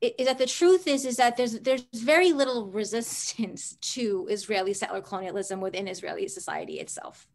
is 0.00 0.26
that 0.26 0.38
the 0.38 0.46
truth 0.46 0.86
is 0.86 1.04
is 1.04 1.16
that 1.16 1.36
there's 1.36 1.60
there's 1.60 1.84
very 1.92 2.32
little 2.32 2.66
resistance 2.66 3.76
to 3.80 4.26
Israeli 4.30 4.74
settler 4.74 5.02
colonialism 5.02 5.60
within 5.60 5.88
Israeli 5.88 6.28
society 6.28 6.80
itself, 6.80 7.28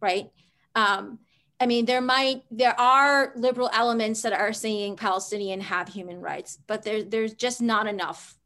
right? 0.00 0.30
Um, 0.74 1.18
I 1.60 1.66
mean, 1.66 1.86
there 1.86 2.00
might 2.00 2.44
there 2.50 2.78
are 2.78 3.32
liberal 3.36 3.68
elements 3.72 4.22
that 4.22 4.32
are 4.32 4.52
saying 4.52 4.96
Palestinian 4.96 5.60
have 5.60 5.88
human 5.88 6.20
rights, 6.20 6.58
but 6.66 6.82
there 6.82 7.02
there's 7.02 7.34
just 7.34 7.60
not 7.60 7.86
enough. 7.86 8.36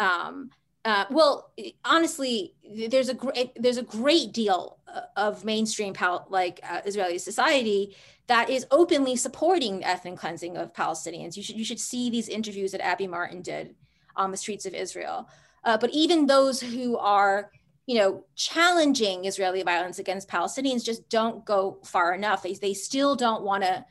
Um, 0.00 0.50
uh, 0.86 1.04
well, 1.10 1.50
honestly, 1.84 2.54
there's 2.88 3.08
a 3.08 3.14
great 3.14 3.50
there's 3.60 3.76
a 3.76 3.82
great 3.82 4.32
deal 4.32 4.78
uh, 4.86 5.00
of 5.16 5.44
mainstream 5.44 5.92
pal- 5.92 6.28
like 6.30 6.60
uh, 6.62 6.80
Israeli 6.86 7.18
society 7.18 7.96
that 8.28 8.48
is 8.48 8.64
openly 8.70 9.16
supporting 9.16 9.82
ethnic 9.84 10.16
cleansing 10.16 10.56
of 10.56 10.72
Palestinians. 10.72 11.36
You 11.36 11.42
should 11.42 11.56
you 11.56 11.64
should 11.64 11.80
see 11.80 12.08
these 12.08 12.28
interviews 12.28 12.70
that 12.70 12.86
Abby 12.86 13.08
Martin 13.08 13.42
did 13.42 13.74
on 14.14 14.30
the 14.30 14.36
streets 14.36 14.64
of 14.64 14.74
Israel. 14.74 15.28
Uh, 15.64 15.76
but 15.76 15.90
even 15.90 16.26
those 16.26 16.60
who 16.60 16.96
are 16.98 17.50
you 17.86 17.98
know 17.98 18.24
challenging 18.36 19.24
Israeli 19.24 19.64
violence 19.64 19.98
against 19.98 20.28
Palestinians 20.28 20.84
just 20.84 21.08
don't 21.08 21.44
go 21.44 21.80
far 21.84 22.14
enough. 22.14 22.44
They 22.44 22.54
they 22.54 22.74
still 22.74 23.16
don't 23.16 23.42
want 23.42 23.64
to 23.64 23.84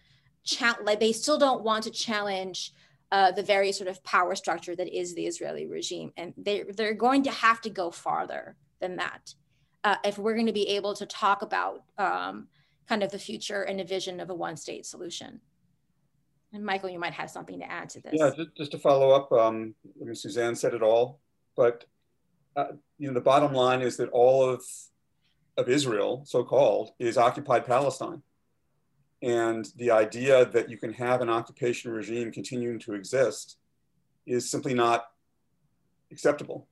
cha- 0.46 0.80
like 0.82 1.02
they 1.02 1.12
still 1.12 1.38
don't 1.38 1.62
want 1.62 1.84
to 1.84 1.91
challenge 1.91 2.72
uh, 3.16 3.32
the 3.32 3.43
very 3.43 3.72
sort 3.72 3.88
of 3.88 4.03
power 4.03 4.36
structure 4.36 4.76
that 4.76 4.93
is 4.93 5.16
the 5.16 5.26
Israeli 5.26 5.66
regime. 5.68 6.11
And 6.18 6.34
they're, 6.36 6.66
they're 6.76 6.93
going 6.93 7.24
to 7.24 7.32
have 7.32 7.61
to 7.61 7.70
go 7.70 7.89
farther 7.89 8.57
than 8.82 8.97
that 8.97 9.34
uh, 9.86 9.95
if 10.03 10.18
we're 10.18 10.34
going 10.34 10.47
to 10.47 10.51
be 10.51 10.68
able 10.72 10.93
to 10.95 11.05
talk 11.05 11.41
about 11.41 11.84
um, 11.97 12.49
kind 12.89 13.03
of 13.03 13.11
the 13.11 13.18
future 13.18 13.61
and 13.61 13.80
a 13.80 13.86
vision 13.86 14.20
of 14.20 14.30
a 14.30 14.36
one 14.36 14.57
state 14.57 14.86
solution. 14.86 15.39
And 16.51 16.66
Michael, 16.66 16.89
you 16.89 16.99
might 16.99 17.13
have 17.13 17.32
something 17.32 17.57
to 17.59 17.72
add 17.72 17.88
to 17.91 18.01
this. 18.01 18.16
Yeah, 18.16 18.32
just, 18.36 18.49
just 18.57 18.72
to 18.72 18.80
follow 18.80 19.11
up, 19.11 19.32
um, 19.32 19.76
I 20.01 20.03
mean, 20.03 20.16
Suzanne 20.16 20.55
said 20.55 20.74
it 20.74 20.84
all, 20.84 21.22
but 21.55 21.86
uh, 22.57 22.74
you 22.97 23.07
know, 23.07 23.13
the 23.13 23.22
bottom 23.22 23.53
line 23.53 23.82
is 23.82 23.95
that 23.95 24.09
all 24.09 24.43
of, 24.43 24.61
of 25.55 25.70
Israel, 25.70 26.24
so-called, 26.26 26.91
is 26.99 27.18
occupied 27.18 27.66
Palestine. 27.66 28.24
And 29.26 29.68
the 29.78 29.90
idea 29.90 30.46
that 30.46 30.70
you 30.70 30.78
can 30.78 30.94
have 30.94 31.22
an 31.22 31.32
occupation 31.32 31.92
regime 31.92 32.32
continuing 32.32 32.78
to 32.82 32.94
exist 32.94 33.58
is 34.28 34.52
simply 34.52 34.76
not 34.76 35.08
acceptable. 36.12 36.68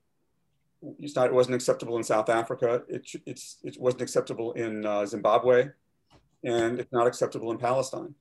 It's 1.00 1.16
not, 1.16 1.26
it 1.26 1.34
wasn't 1.34 1.56
acceptable 1.56 1.96
in 1.96 2.04
South 2.04 2.28
Africa. 2.28 2.82
It, 2.88 3.10
it's, 3.26 3.56
it 3.64 3.76
wasn't 3.80 4.02
acceptable 4.02 4.52
in 4.52 4.86
uh, 4.86 5.04
Zimbabwe, 5.04 5.70
and 6.44 6.78
it's 6.78 6.92
not 6.92 7.08
acceptable 7.08 7.50
in 7.50 7.58
Palestine. 7.58 8.14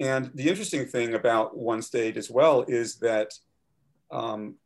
And 0.00 0.32
the 0.34 0.48
interesting 0.48 0.84
thing 0.86 1.14
about 1.14 1.56
one 1.56 1.80
state 1.80 2.16
as 2.16 2.28
well 2.28 2.64
is 2.66 2.96
that, 2.96 3.32
um, 4.10 4.56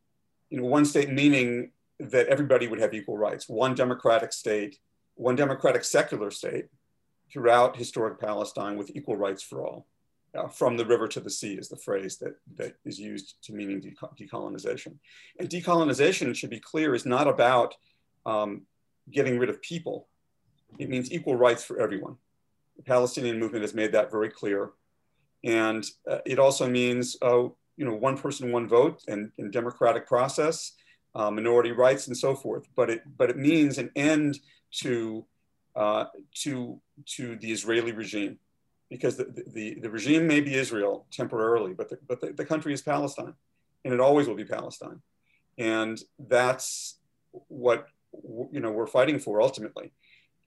you 0.49 0.59
know, 0.59 0.67
one 0.67 0.87
state 0.87 1.11
meaning 1.11 1.73
that 2.01 2.29
everybody 2.29 2.67
would 2.67 2.81
have 2.81 2.95
equal 2.95 3.19
rights, 3.19 3.47
one 3.47 3.75
democratic 3.75 4.33
state, 4.33 4.79
one 5.17 5.37
democratic 5.37 5.85
secular 5.85 6.31
state, 6.31 6.67
throughout 7.33 7.77
historic 7.77 8.21
Palestine 8.21 8.77
with 8.77 8.95
equal 8.95 9.17
rights 9.17 9.43
for 9.43 9.65
all. 9.65 9.87
Uh, 10.35 10.49
from 10.49 10.79
the 10.79 10.87
river 10.87 11.07
to 11.07 11.21
the 11.21 11.29
sea 11.29 11.55
is 11.55 11.69
the 11.69 11.77
phrase 11.77 12.17
that, 12.17 12.35
that 12.57 12.75
is 12.87 12.99
used 12.99 13.35
to 13.43 13.53
meaning 13.53 13.83
decolonization. 14.19 14.95
And 15.39 15.49
decolonization, 15.49 16.29
it 16.29 16.37
should 16.39 16.49
be 16.49 16.59
clear, 16.59 16.95
is 16.95 17.05
not 17.05 17.29
about 17.29 17.75
um, 18.25 18.63
getting 19.11 19.39
rid 19.39 19.51
of 19.51 19.61
people. 19.61 20.09
It 20.79 20.89
means 20.89 21.13
equal 21.13 21.37
rights 21.37 21.63
for 21.63 21.79
everyone. 21.79 22.17
The 22.79 22.83
Palestinian 22.83 23.39
movement 23.39 23.63
has 23.63 23.75
made 23.75 23.93
that 23.93 24.11
very 24.11 24.31
clear. 24.31 24.71
And 25.45 25.85
uh, 26.11 26.19
it 26.25 26.39
also 26.39 26.67
means, 26.67 27.17
uh, 27.21 27.49
you 27.77 27.85
know, 27.85 27.95
one 27.95 28.17
person, 28.17 28.53
one 28.53 28.69
vote 28.69 29.03
and, 29.09 29.31
and 29.37 29.53
democratic 29.53 30.07
process, 30.07 30.73
uh, 31.15 31.31
minority 31.31 31.73
rights 31.73 32.07
and 32.07 32.17
so 32.17 32.35
forth. 32.35 32.69
But 32.75 32.89
it, 32.89 33.03
but 33.19 33.29
it 33.29 33.37
means 33.37 33.77
an 33.77 33.91
end 33.97 34.39
to, 34.81 35.27
uh, 35.77 36.07
to, 36.37 36.81
to 37.07 37.37
the 37.37 37.53
Israeli 37.53 37.93
regime 37.93 38.39
because 38.91 39.17
the, 39.17 39.25
the, 39.55 39.79
the 39.81 39.91
regime 39.91 40.27
may 40.27 40.41
be 40.41 40.55
Israel 40.55 41.07
temporarily, 41.11 41.73
but, 41.73 41.89
the, 41.89 41.99
but 42.07 42.21
the, 42.21 42.33
the 42.33 42.45
country 42.45 42.75
is 42.75 42.83
Palestine 42.83 43.35
and 43.85 43.95
it 43.95 44.01
always 44.01 44.29
will 44.29 44.35
be 44.35 44.45
Palestine. 44.45 45.01
And 45.59 46.01
that's 46.19 46.99
what 47.49 47.87
you 48.53 48.61
know 48.61 48.71
we're 48.71 48.87
fighting 48.87 49.19
for 49.19 49.41
ultimately. 49.41 49.93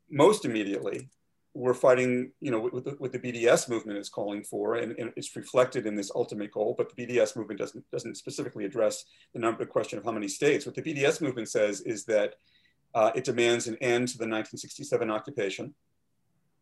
Most 0.10 0.46
immediately, 0.46 1.10
we're 1.54 1.74
fighting, 1.74 2.32
you 2.42 2.52
know, 2.52 2.60
what 2.60 2.84
the, 2.84 2.92
what 2.92 3.12
the 3.12 3.20
BDS 3.20 3.70
movement 3.70 3.98
is 3.98 4.10
calling 4.10 4.44
for, 4.44 4.76
and, 4.76 4.98
and, 5.00 5.12
it's 5.16 5.36
reflected 5.36 5.86
in 5.86 5.96
this 5.96 6.12
ultimate 6.14 6.52
goal. 6.52 6.76
But 6.78 6.94
the 6.94 7.06
BDS 7.06 7.36
movement 7.36 7.60
doesn't 7.60 7.90
doesn't 7.92 8.16
specifically 8.16 8.66
address 8.66 9.06
the 9.34 9.40
number, 9.40 9.64
the 9.64 9.70
question 9.70 9.98
of 9.98 10.06
how 10.06 10.12
many 10.12 10.28
states. 10.28 10.66
What 10.66 10.76
the 10.76 10.82
BDS 10.82 11.22
movement 11.22 11.50
says 11.50 11.82
is 11.82 12.06
that 12.06 12.36
uh, 12.94 13.12
it 13.16 13.24
demands 13.24 13.68
an 13.68 13.78
end 13.82 14.08
to 14.10 14.18
the 14.18 14.24
1967 14.24 15.10
occupation, 15.10 15.74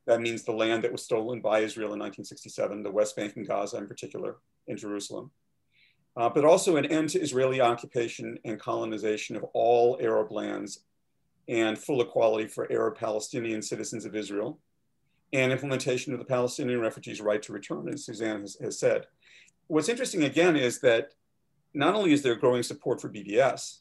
that 0.06 0.22
means 0.22 0.44
the 0.44 0.52
land 0.52 0.84
that 0.84 0.92
was 0.92 1.04
stolen 1.04 1.40
by 1.40 1.60
Israel 1.60 1.94
in 1.94 2.00
1967, 2.00 2.84
the 2.84 2.92
West 2.92 3.16
Bank 3.16 3.36
and 3.36 3.48
Gaza 3.48 3.78
in 3.78 3.88
particular, 3.88 4.38
in 4.68 4.78
Jerusalem. 4.78 5.32
Uh, 6.16 6.30
but 6.30 6.46
also 6.46 6.76
an 6.76 6.86
end 6.86 7.10
to 7.10 7.20
Israeli 7.20 7.60
occupation 7.60 8.38
and 8.46 8.60
colonization 8.60 9.36
of 9.36 9.44
all 9.54 9.98
Arab 10.00 10.32
lands 10.32 10.84
and 11.48 11.78
full 11.78 12.02
equality 12.02 12.48
for 12.48 12.72
Arab 12.72 12.98
Palestinian 12.98 13.62
citizens 13.62 14.06
of 14.06 14.16
Israel 14.16 14.60
and 15.34 15.52
implementation 15.52 16.14
of 16.14 16.20
the 16.20 16.26
Palestinian 16.26 16.80
refugees' 16.80 17.20
right 17.20 17.42
to 17.42 17.54
return, 17.54 17.90
as 17.90 18.06
Suzanne 18.06 18.42
has, 18.42 18.56
has 18.62 18.80
said. 18.80 19.08
What's 19.68 19.90
interesting 19.90 20.24
again 20.24 20.56
is 20.56 20.80
that 20.82 21.14
not 21.74 21.96
only 21.96 22.14
is 22.14 22.22
there 22.22 22.36
growing 22.36 22.62
support 22.62 23.02
for 23.02 23.10
BDS, 23.10 23.80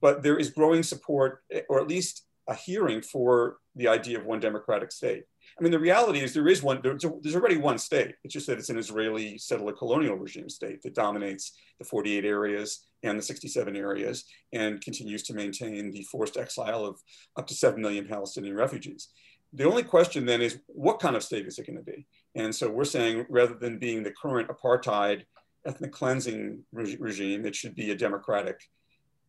but 0.00 0.22
there 0.22 0.38
is 0.38 0.50
growing 0.50 0.84
support, 0.84 1.42
or 1.68 1.80
at 1.80 1.88
least 1.88 2.26
a 2.46 2.54
hearing 2.54 3.02
for 3.02 3.56
the 3.74 3.88
idea 3.88 4.18
of 4.18 4.24
one 4.24 4.38
democratic 4.38 4.92
state. 4.92 5.24
I 5.58 5.62
mean, 5.62 5.72
the 5.72 5.78
reality 5.78 6.20
is 6.20 6.34
there 6.34 6.48
is 6.48 6.62
one, 6.62 6.80
there's, 6.82 7.04
there's 7.22 7.34
already 7.34 7.56
one 7.56 7.78
state. 7.78 8.14
It's 8.24 8.34
just 8.34 8.46
that 8.46 8.58
it's 8.58 8.68
an 8.68 8.78
Israeli 8.78 9.38
settler 9.38 9.72
colonial 9.72 10.16
regime 10.16 10.50
state 10.50 10.82
that 10.82 10.94
dominates 10.94 11.52
the 11.78 11.84
48 11.84 12.26
areas 12.26 12.86
and 13.02 13.18
the 13.18 13.22
67 13.22 13.74
areas 13.74 14.24
and 14.52 14.82
continues 14.82 15.22
to 15.24 15.34
maintain 15.34 15.90
the 15.90 16.02
forced 16.02 16.36
exile 16.36 16.84
of 16.84 17.00
up 17.36 17.46
to 17.46 17.54
7 17.54 17.80
million 17.80 18.06
Palestinian 18.06 18.54
refugees. 18.54 19.08
The 19.54 19.64
only 19.64 19.82
question 19.82 20.26
then 20.26 20.42
is 20.42 20.58
what 20.66 21.00
kind 21.00 21.16
of 21.16 21.22
state 21.22 21.46
is 21.46 21.58
it 21.58 21.66
going 21.66 21.78
to 21.78 21.82
be? 21.82 22.06
And 22.34 22.54
so 22.54 22.68
we're 22.68 22.84
saying 22.84 23.24
rather 23.30 23.54
than 23.54 23.78
being 23.78 24.02
the 24.02 24.12
current 24.12 24.48
apartheid 24.48 25.22
ethnic 25.64 25.92
cleansing 25.92 26.64
re 26.72 26.96
regime, 27.00 27.46
it 27.46 27.56
should 27.56 27.74
be 27.74 27.92
a 27.92 27.96
democratic, 27.96 28.60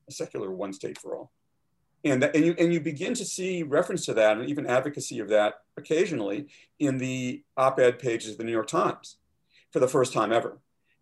a 0.09 0.11
secular 0.11 0.51
one 0.51 0.73
state 0.73 0.97
for 0.97 1.15
all 1.15 1.31
and, 2.03 2.23
and, 2.23 2.45
you, 2.45 2.55
and 2.57 2.73
you 2.73 2.79
begin 2.79 3.13
to 3.15 3.25
see 3.25 3.63
reference 3.63 4.05
to 4.05 4.13
that 4.13 4.37
and 4.37 4.49
even 4.49 4.65
advocacy 4.65 5.19
of 5.19 5.29
that 5.29 5.55
occasionally 5.77 6.47
in 6.79 6.97
the 6.97 7.43
op-ed 7.55 7.99
pages 7.99 8.31
of 8.31 8.37
the 8.37 8.43
New 8.43 8.51
York 8.51 8.67
Times 8.67 9.17
for 9.71 9.79
the 9.79 9.87
first 9.87 10.13
time 10.13 10.31
ever. 10.31 10.59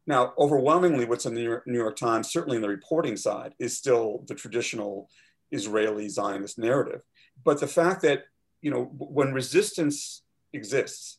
Now, 0.07 0.33
overwhelmingly 0.37 1.05
what's 1.05 1.25
in 1.25 1.33
the 1.33 1.61
New 1.65 1.77
York, 1.77 1.95
Times, 1.95 2.31
certainly 2.31 2.57
in 2.57 2.61
the 2.61 2.69
reporting 2.69 3.17
side, 3.17 3.55
is 3.57 3.75
still 3.75 4.23
the 4.27 4.35
traditional 4.35 5.09
Israeli 5.51 6.09
Zionist 6.09 6.59
narrative. 6.59 7.01
But 7.43 7.59
the 7.59 7.67
fact 7.67 8.01
that, 8.03 8.25
you 8.61 8.71
know, 8.71 8.83
when 8.97 9.33
resistance 9.33 10.21
exists, 10.53 11.17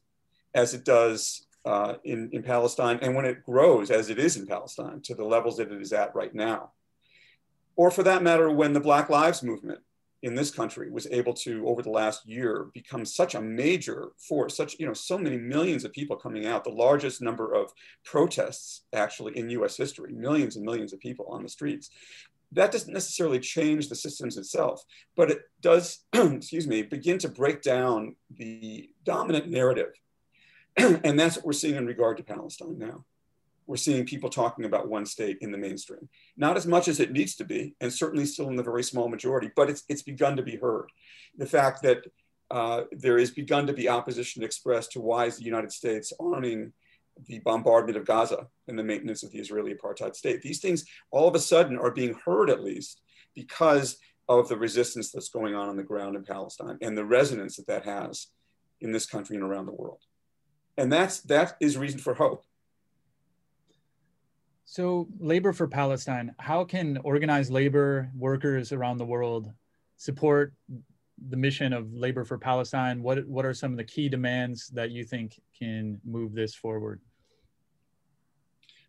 as 0.54 0.72
it 0.72 0.84
does 0.84 1.46
uh, 1.64 1.94
in, 2.04 2.30
in 2.32 2.42
Palestine, 2.42 2.98
and 3.02 3.14
when 3.14 3.24
it 3.24 3.44
grows, 3.44 3.90
as 3.90 4.08
it 4.08 4.18
is 4.18 4.36
in 4.36 4.46
Palestine, 4.46 5.00
to 5.02 5.14
the 5.14 5.24
levels 5.24 5.56
that 5.56 5.72
it 5.72 5.82
is 5.82 5.92
at 5.92 6.14
right 6.14 6.34
now, 6.34 6.70
or 7.76 7.90
for 7.90 8.02
that 8.02 8.22
matter, 8.22 8.50
when 8.50 8.72
the 8.72 8.80
Black 8.80 9.10
Lives 9.10 9.42
Movement 9.42 9.80
in 10.22 10.34
this 10.34 10.50
country 10.50 10.90
was 10.90 11.06
able 11.10 11.34
to, 11.34 11.68
over 11.68 11.82
the 11.82 11.90
last 11.90 12.26
year, 12.26 12.68
become 12.72 13.04
such 13.04 13.34
a 13.34 13.40
major 13.40 14.08
force, 14.18 14.56
such, 14.56 14.76
you 14.78 14.86
know, 14.86 14.94
so 14.94 15.18
many 15.18 15.36
millions 15.36 15.84
of 15.84 15.92
people 15.92 16.16
coming 16.16 16.46
out, 16.46 16.64
the 16.64 16.70
largest 16.70 17.20
number 17.20 17.54
of 17.54 17.72
protests 18.04 18.82
actually 18.94 19.36
in 19.38 19.50
US 19.50 19.76
history, 19.76 20.12
millions 20.12 20.56
and 20.56 20.64
millions 20.64 20.92
of 20.92 21.00
people 21.00 21.26
on 21.26 21.42
the 21.42 21.48
streets. 21.48 21.90
That 22.52 22.72
doesn't 22.72 22.92
necessarily 22.92 23.40
change 23.40 23.88
the 23.88 23.94
systems 23.94 24.38
itself, 24.38 24.82
but 25.14 25.30
it 25.30 25.40
does, 25.60 25.98
excuse 26.12 26.66
me, 26.66 26.82
begin 26.82 27.18
to 27.18 27.28
break 27.28 27.60
down 27.60 28.16
the 28.30 28.88
dominant 29.04 29.48
narrative. 29.48 29.92
and 30.76 31.20
that's 31.20 31.36
what 31.36 31.44
we're 31.44 31.52
seeing 31.52 31.76
in 31.76 31.86
regard 31.86 32.16
to 32.16 32.22
Palestine 32.22 32.78
now 32.78 33.04
we're 33.66 33.76
seeing 33.76 34.06
people 34.06 34.30
talking 34.30 34.64
about 34.64 34.88
one 34.88 35.06
state 35.06 35.38
in 35.40 35.50
the 35.50 35.58
mainstream. 35.58 36.08
Not 36.36 36.56
as 36.56 36.66
much 36.66 36.88
as 36.88 37.00
it 37.00 37.12
needs 37.12 37.34
to 37.36 37.44
be, 37.44 37.74
and 37.80 37.92
certainly 37.92 38.24
still 38.24 38.48
in 38.48 38.56
the 38.56 38.62
very 38.62 38.82
small 38.82 39.08
majority, 39.08 39.50
but 39.56 39.68
it's, 39.68 39.84
it's 39.88 40.02
begun 40.02 40.36
to 40.36 40.42
be 40.42 40.56
heard. 40.56 40.90
The 41.36 41.46
fact 41.46 41.82
that 41.82 42.06
uh, 42.50 42.82
begun 43.34 43.66
to 43.66 43.72
be 43.72 43.88
opposition 43.88 44.44
expressed 44.44 44.92
to 44.92 45.00
why 45.00 45.26
is 45.26 45.36
the 45.36 45.44
United 45.44 45.72
States 45.72 46.12
arming 46.20 46.72
the 47.26 47.40
bombardment 47.40 47.96
of 47.96 48.04
Gaza 48.04 48.46
and 48.68 48.78
the 48.78 48.84
maintenance 48.84 49.22
of 49.22 49.32
the 49.32 49.38
Israeli 49.38 49.74
apartheid 49.74 50.14
state. 50.14 50.42
These 50.42 50.60
things 50.60 50.84
all 51.10 51.26
of 51.26 51.34
a 51.34 51.40
sudden 51.40 51.78
are 51.78 51.90
being 51.90 52.14
heard 52.24 52.50
at 52.50 52.62
least 52.62 53.00
because 53.34 53.98
of 54.28 54.48
the 54.48 54.56
resistance 54.56 55.12
that's 55.12 55.28
going 55.28 55.54
on 55.54 55.68
on 55.68 55.76
the 55.76 55.82
ground 55.82 56.16
in 56.16 56.24
Palestine 56.24 56.78
and 56.82 56.96
the 56.96 57.04
resonance 57.04 57.56
that 57.56 57.66
that 57.68 57.84
has 57.84 58.28
in 58.80 58.92
this 58.92 59.06
country 59.06 59.36
and 59.36 59.44
around 59.44 59.66
the 59.66 59.72
world. 59.72 60.00
And 60.76 60.92
that's, 60.92 61.20
that 61.22 61.56
is 61.60 61.78
reason 61.78 62.00
for 62.00 62.14
hope. 62.14 62.44
So, 64.68 65.06
Labor 65.20 65.52
for 65.52 65.68
Palestine, 65.68 66.34
how 66.40 66.64
can 66.64 66.98
organized 67.04 67.52
labor 67.52 68.10
workers 68.16 68.72
around 68.72 68.98
the 68.98 69.06
world 69.06 69.52
support 69.96 70.54
the 71.28 71.36
mission 71.36 71.72
of 71.72 71.94
Labor 71.94 72.24
for 72.24 72.36
Palestine? 72.36 73.00
What, 73.00 73.24
what 73.28 73.46
are 73.46 73.54
some 73.54 73.70
of 73.70 73.76
the 73.76 73.84
key 73.84 74.08
demands 74.08 74.66
that 74.70 74.90
you 74.90 75.04
think 75.04 75.40
can 75.56 76.00
move 76.04 76.34
this 76.34 76.52
forward? 76.52 77.00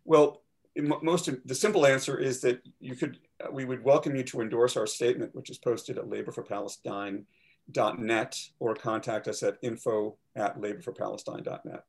Well, 0.04 0.42
most 0.76 1.28
of 1.28 1.38
the 1.44 1.54
simple 1.54 1.86
answer 1.86 2.18
is 2.18 2.40
that 2.40 2.60
you 2.80 2.96
could 2.96 3.20
we 3.52 3.64
would 3.64 3.84
welcome 3.84 4.16
you 4.16 4.24
to 4.24 4.40
endorse 4.40 4.76
our 4.76 4.86
statement, 4.86 5.32
which 5.34 5.48
is 5.48 5.58
posted 5.58 5.96
at 5.96 6.06
laborforpalestine.net 6.06 8.40
or 8.58 8.74
contact 8.74 9.28
us 9.28 9.44
at 9.44 9.58
info 9.62 10.16
at 10.34 10.60
laborforpalestine.net. 10.60 11.84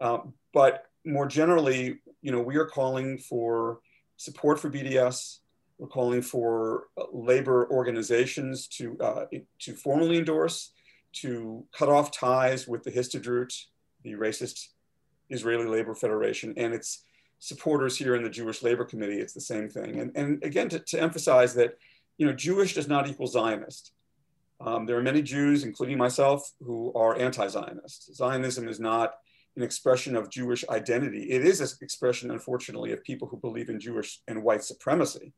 Um, 0.00 0.34
but 0.52 0.89
more 1.04 1.26
generally, 1.26 2.00
you 2.22 2.32
know, 2.32 2.40
we 2.40 2.56
are 2.56 2.66
calling 2.66 3.18
for 3.18 3.80
support 4.16 4.60
for 4.60 4.70
BDS. 4.70 5.38
We're 5.78 5.88
calling 5.88 6.22
for 6.22 6.84
uh, 6.98 7.04
labor 7.12 7.68
organizations 7.70 8.66
to, 8.68 8.98
uh, 9.00 9.24
to 9.60 9.74
formally 9.74 10.18
endorse, 10.18 10.72
to 11.12 11.64
cut 11.72 11.88
off 11.88 12.12
ties 12.12 12.68
with 12.68 12.82
the 12.82 12.90
Histadrut, 12.90 13.54
the 14.02 14.12
racist 14.12 14.68
Israeli 15.30 15.66
Labor 15.66 15.94
Federation, 15.94 16.52
and 16.56 16.74
its 16.74 17.04
supporters 17.38 17.96
here 17.96 18.14
in 18.14 18.22
the 18.22 18.28
Jewish 18.30 18.62
Labor 18.62 18.84
Committee. 18.84 19.18
It's 19.18 19.32
the 19.32 19.40
same 19.40 19.68
thing. 19.68 19.98
And, 19.98 20.12
and 20.14 20.44
again, 20.44 20.68
to, 20.68 20.78
to 20.78 21.00
emphasize 21.00 21.54
that, 21.54 21.78
you 22.18 22.26
know, 22.26 22.32
Jewish 22.32 22.74
does 22.74 22.88
not 22.88 23.08
equal 23.08 23.26
Zionist. 23.26 23.92
Um, 24.60 24.84
there 24.84 24.98
are 24.98 25.02
many 25.02 25.22
Jews, 25.22 25.64
including 25.64 25.96
myself, 25.96 26.52
who 26.60 26.92
are 26.94 27.18
anti-Zionist. 27.18 28.14
Zionism 28.14 28.68
is 28.68 28.78
not 28.78 29.14
an 29.60 29.64
expression 29.64 30.16
of 30.16 30.30
Jewish 30.30 30.64
identity. 30.70 31.30
It 31.30 31.44
is 31.44 31.60
an 31.60 31.68
expression, 31.82 32.30
unfortunately, 32.30 32.92
of 32.92 33.04
people 33.04 33.28
who 33.28 33.36
believe 33.36 33.68
in 33.68 33.78
Jewish 33.78 34.20
and 34.26 34.42
white 34.42 34.64
supremacy. 34.64 35.34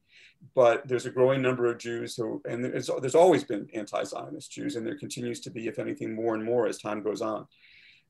But 0.54 0.86
there's 0.86 1.06
a 1.06 1.10
growing 1.10 1.42
number 1.42 1.66
of 1.66 1.78
Jews 1.78 2.14
who, 2.14 2.40
and 2.48 2.64
there's, 2.64 2.88
there's 3.00 3.16
always 3.16 3.42
been 3.42 3.68
anti 3.74 4.04
Zionist 4.04 4.52
Jews, 4.52 4.76
and 4.76 4.86
there 4.86 4.96
continues 4.96 5.40
to 5.40 5.50
be, 5.50 5.66
if 5.66 5.80
anything, 5.80 6.14
more 6.14 6.36
and 6.36 6.44
more 6.44 6.68
as 6.68 6.78
time 6.78 7.02
goes 7.02 7.20
on. 7.20 7.48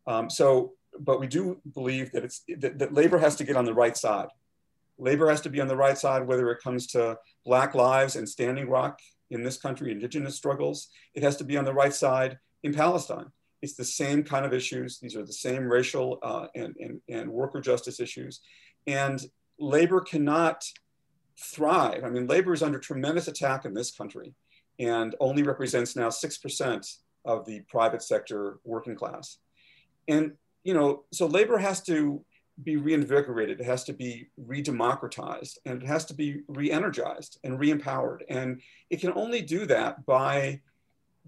Um, 0.07 0.29
so, 0.29 0.73
but 1.01 1.19
we 1.19 1.27
do 1.27 1.63
believe 1.73 2.13
that, 2.13 2.25
it's, 2.25 2.43
that, 2.59 2.79
that 2.79 2.93
labor 2.93 3.19
has 3.19 3.37
to 3.37 3.45
get 3.45 3.57
on 3.57 3.65
the 3.65 3.75
right 3.75 3.97
side. 3.97 4.29
Labor 4.99 5.31
has 5.31 5.41
to 5.43 5.51
be 5.51 5.63
on 5.63 5.69
the 5.69 5.77
right 5.77 5.97
side, 5.97 6.27
whether 6.27 6.51
it 6.51 6.63
comes 6.63 6.89
to 6.89 7.17
Black 7.47 7.75
lives 7.75 8.17
and 8.17 8.29
Standing 8.29 8.69
Rock 8.69 8.99
in 9.31 9.43
this 9.43 9.57
country, 9.57 9.93
indigenous 9.93 10.37
struggles. 10.37 10.89
It 11.15 11.23
has 11.23 11.37
to 11.37 11.45
be 11.45 11.57
on 11.57 11.65
the 11.65 11.73
right 11.73 11.95
side 11.95 12.39
in 12.63 12.75
Palestine 12.75 13.33
it's 13.63 13.75
the 13.75 13.85
same 13.85 14.25
kind 14.25 14.45
of 14.45 14.53
issues. 14.53 14.99
These 14.99 15.17
are 15.17 15.25
the 15.25 15.33
same 15.33 15.65
racial 15.65 16.19
uh, 16.23 16.49
and, 16.55 16.75
and, 16.79 17.01
and 17.09 17.31
worker 17.31 17.61
justice 17.61 18.01
issues. 18.01 18.41
And 18.87 19.25
labor 19.59 20.01
cannot 20.01 20.65
thrive. 21.39 22.05
I 22.05 22.11
mean, 22.11 22.27
labor 22.27 22.53
is 22.53 22.63
under 22.63 22.79
tremendous 22.79 23.29
attack 23.29 23.65
in 23.65 23.73
this 23.73 23.93
country 23.93 24.35
and 24.79 25.15
only 25.21 25.45
represents 25.45 25.95
now 25.95 26.09
6% 26.09 26.97
of 27.25 27.47
the 27.47 27.61
private 27.69 28.03
sector 28.03 28.59
working 28.65 28.97
class. 28.97 29.39
And, 30.09 30.33
you 30.65 30.75
know, 30.75 31.05
so 31.13 31.27
labor 31.27 31.59
has 31.59 31.83
to 31.83 32.25
be 32.63 32.77
reinvigorated, 32.77 33.61
it 33.61 33.65
has 33.65 33.85
to 33.85 33.93
be 33.93 34.29
re-democratized, 34.37 35.59
and 35.65 35.83
it 35.83 35.87
has 35.87 36.05
to 36.07 36.15
be 36.15 36.43
re-energized 36.49 37.39
and 37.45 37.59
re-empowered. 37.59 38.25
And 38.29 38.61
it 38.91 39.01
can 39.01 39.13
only 39.15 39.41
do 39.41 39.67
that 39.67 40.05
by 40.05 40.61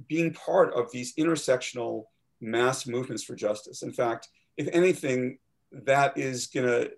being 0.08 0.34
part 0.34 0.74
of 0.74 0.90
these 0.90 1.14
intersectional 1.14 2.04
mass 2.44 2.86
movements 2.86 3.22
for 3.22 3.34
justice. 3.34 3.82
In 3.82 3.92
fact, 3.92 4.28
if 4.56 4.68
anything, 4.72 5.38
that 5.72 6.16
is 6.16 6.46
going 6.46 6.66
to 6.66 6.90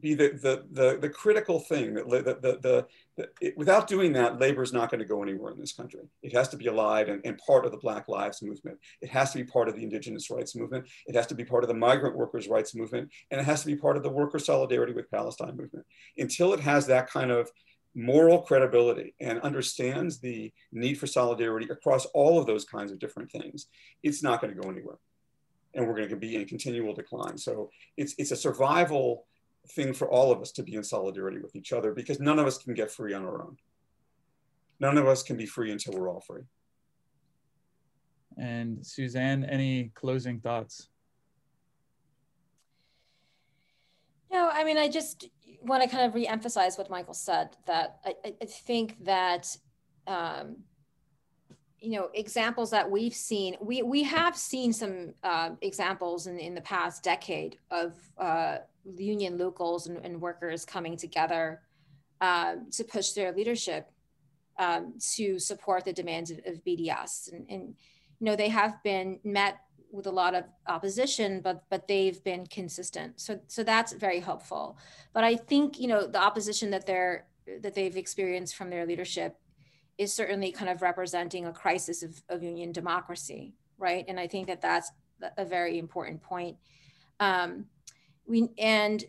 be 0.00 0.14
the, 0.14 0.30
the, 0.30 0.64
the, 0.70 0.98
the, 0.98 1.08
critical 1.08 1.58
thing 1.58 1.94
that 1.94 2.08
the, 2.08 2.22
the, 2.40 2.86
the, 3.16 3.28
it, 3.40 3.56
without 3.56 3.88
doing 3.88 4.12
that, 4.12 4.40
labor 4.40 4.62
is 4.62 4.72
not 4.72 4.90
going 4.90 5.00
to 5.00 5.04
go 5.04 5.22
anywhere 5.22 5.52
in 5.52 5.58
this 5.58 5.72
country. 5.72 6.02
It 6.22 6.32
has 6.34 6.48
to 6.50 6.56
be 6.56 6.66
alive 6.66 7.08
and, 7.08 7.20
and 7.24 7.36
part 7.38 7.66
of 7.66 7.72
the 7.72 7.78
Black 7.78 8.08
Lives 8.08 8.42
Movement. 8.42 8.78
It 9.00 9.10
has 9.10 9.32
to 9.32 9.38
be 9.38 9.44
part 9.44 9.68
of 9.68 9.74
the 9.74 9.82
Indigenous 9.82 10.30
rights 10.30 10.54
movement. 10.54 10.86
It 11.06 11.14
has 11.16 11.26
to 11.28 11.34
be 11.34 11.44
part 11.44 11.64
of 11.64 11.68
the 11.68 11.74
migrant 11.74 12.16
workers' 12.16 12.48
rights 12.48 12.74
movement. 12.74 13.10
And 13.30 13.40
it 13.40 13.44
has 13.44 13.60
to 13.62 13.66
be 13.66 13.76
part 13.76 13.96
of 13.96 14.02
the 14.02 14.10
worker 14.10 14.38
solidarity 14.38 14.92
with 14.92 15.10
Palestine 15.10 15.56
movement. 15.56 15.84
Until 16.16 16.52
it 16.52 16.60
has 16.60 16.86
that 16.86 17.10
kind 17.10 17.30
of 17.30 17.50
moral 17.94 18.40
credibility 18.40 19.14
and 19.20 19.40
understands 19.40 20.18
the 20.18 20.52
need 20.72 20.94
for 20.98 21.06
solidarity 21.06 21.68
across 21.70 22.06
all 22.06 22.38
of 22.38 22.46
those 22.46 22.64
kinds 22.64 22.90
of 22.90 22.98
different 22.98 23.30
things, 23.30 23.66
it's 24.02 24.22
not 24.22 24.40
going 24.40 24.54
to 24.54 24.60
go 24.60 24.70
anywhere. 24.70 24.98
And 25.74 25.86
we're 25.86 25.96
going 25.96 26.08
to 26.08 26.16
be 26.16 26.36
in 26.36 26.46
continual 26.46 26.94
decline. 26.94 27.38
So 27.38 27.70
it's, 27.96 28.14
it's 28.18 28.30
a 28.30 28.36
survival 28.36 29.26
thing 29.70 29.92
for 29.92 30.10
all 30.10 30.32
of 30.32 30.40
us 30.40 30.52
to 30.52 30.62
be 30.62 30.74
in 30.74 30.84
solidarity 30.84 31.38
with 31.40 31.54
each 31.54 31.72
other 31.72 31.92
because 31.92 32.20
none 32.20 32.38
of 32.38 32.46
us 32.46 32.58
can 32.58 32.74
get 32.74 32.90
free 32.90 33.14
on 33.14 33.24
our 33.24 33.42
own. 33.42 33.56
None 34.80 34.98
of 34.98 35.06
us 35.06 35.22
can 35.22 35.36
be 35.36 35.46
free 35.46 35.70
until 35.70 35.94
we're 35.94 36.10
all 36.10 36.20
free. 36.20 36.42
And 38.38 38.84
Suzanne, 38.84 39.44
any 39.44 39.92
closing 39.94 40.40
thoughts? 40.40 40.88
No, 44.32 44.48
I 44.50 44.64
mean, 44.64 44.78
I 44.78 44.88
just 44.88 45.28
want 45.64 45.82
to 45.82 45.88
kind 45.88 46.06
of 46.06 46.14
re-emphasize 46.14 46.76
what 46.78 46.90
Michael 46.90 47.14
said, 47.14 47.50
that 47.66 47.98
I, 48.04 48.14
I 48.40 48.44
think 48.44 49.04
that, 49.04 49.56
um, 50.06 50.56
you 51.78 51.90
know, 51.90 52.10
examples 52.14 52.70
that 52.70 52.90
we've 52.90 53.14
seen, 53.14 53.56
we, 53.60 53.82
we 53.82 54.02
have 54.04 54.36
seen 54.36 54.72
some 54.72 55.14
uh, 55.22 55.50
examples 55.60 56.26
in, 56.26 56.38
in 56.38 56.54
the 56.54 56.60
past 56.60 57.02
decade 57.02 57.58
of 57.70 57.94
uh, 58.18 58.58
union 58.96 59.38
locals 59.38 59.86
and, 59.86 59.98
and 60.04 60.20
workers 60.20 60.64
coming 60.64 60.96
together 60.96 61.60
uh, 62.20 62.56
to 62.70 62.84
push 62.84 63.10
their 63.10 63.32
leadership 63.32 63.90
um, 64.58 64.94
to 65.14 65.38
support 65.38 65.84
the 65.84 65.92
demands 65.92 66.30
of, 66.30 66.38
of 66.46 66.62
BDS. 66.64 67.32
And, 67.32 67.46
and, 67.48 67.74
you 68.20 68.26
know, 68.26 68.36
they 68.36 68.48
have 68.48 68.82
been 68.84 69.18
met 69.24 69.58
with 69.92 70.06
a 70.06 70.10
lot 70.10 70.34
of 70.34 70.44
opposition, 70.66 71.40
but 71.40 71.62
but 71.68 71.86
they've 71.86 72.22
been 72.24 72.46
consistent. 72.46 73.20
So 73.20 73.38
so 73.46 73.62
that's 73.62 73.92
very 73.92 74.20
helpful. 74.20 74.78
But 75.12 75.24
I 75.24 75.36
think 75.36 75.78
you 75.78 75.88
know 75.88 76.06
the 76.06 76.22
opposition 76.22 76.70
that 76.70 76.86
they're 76.86 77.26
that 77.60 77.74
they've 77.74 77.96
experienced 77.96 78.56
from 78.56 78.70
their 78.70 78.86
leadership 78.86 79.36
is 79.98 80.12
certainly 80.12 80.50
kind 80.50 80.70
of 80.70 80.82
representing 80.82 81.46
a 81.46 81.52
crisis 81.52 82.02
of, 82.02 82.22
of 82.28 82.42
union 82.42 82.72
democracy, 82.72 83.54
right? 83.78 84.04
And 84.08 84.18
I 84.18 84.26
think 84.26 84.46
that 84.46 84.62
that's 84.62 84.90
a 85.36 85.44
very 85.44 85.78
important 85.78 86.22
point. 86.22 86.56
Um, 87.20 87.66
we 88.26 88.48
and 88.58 89.04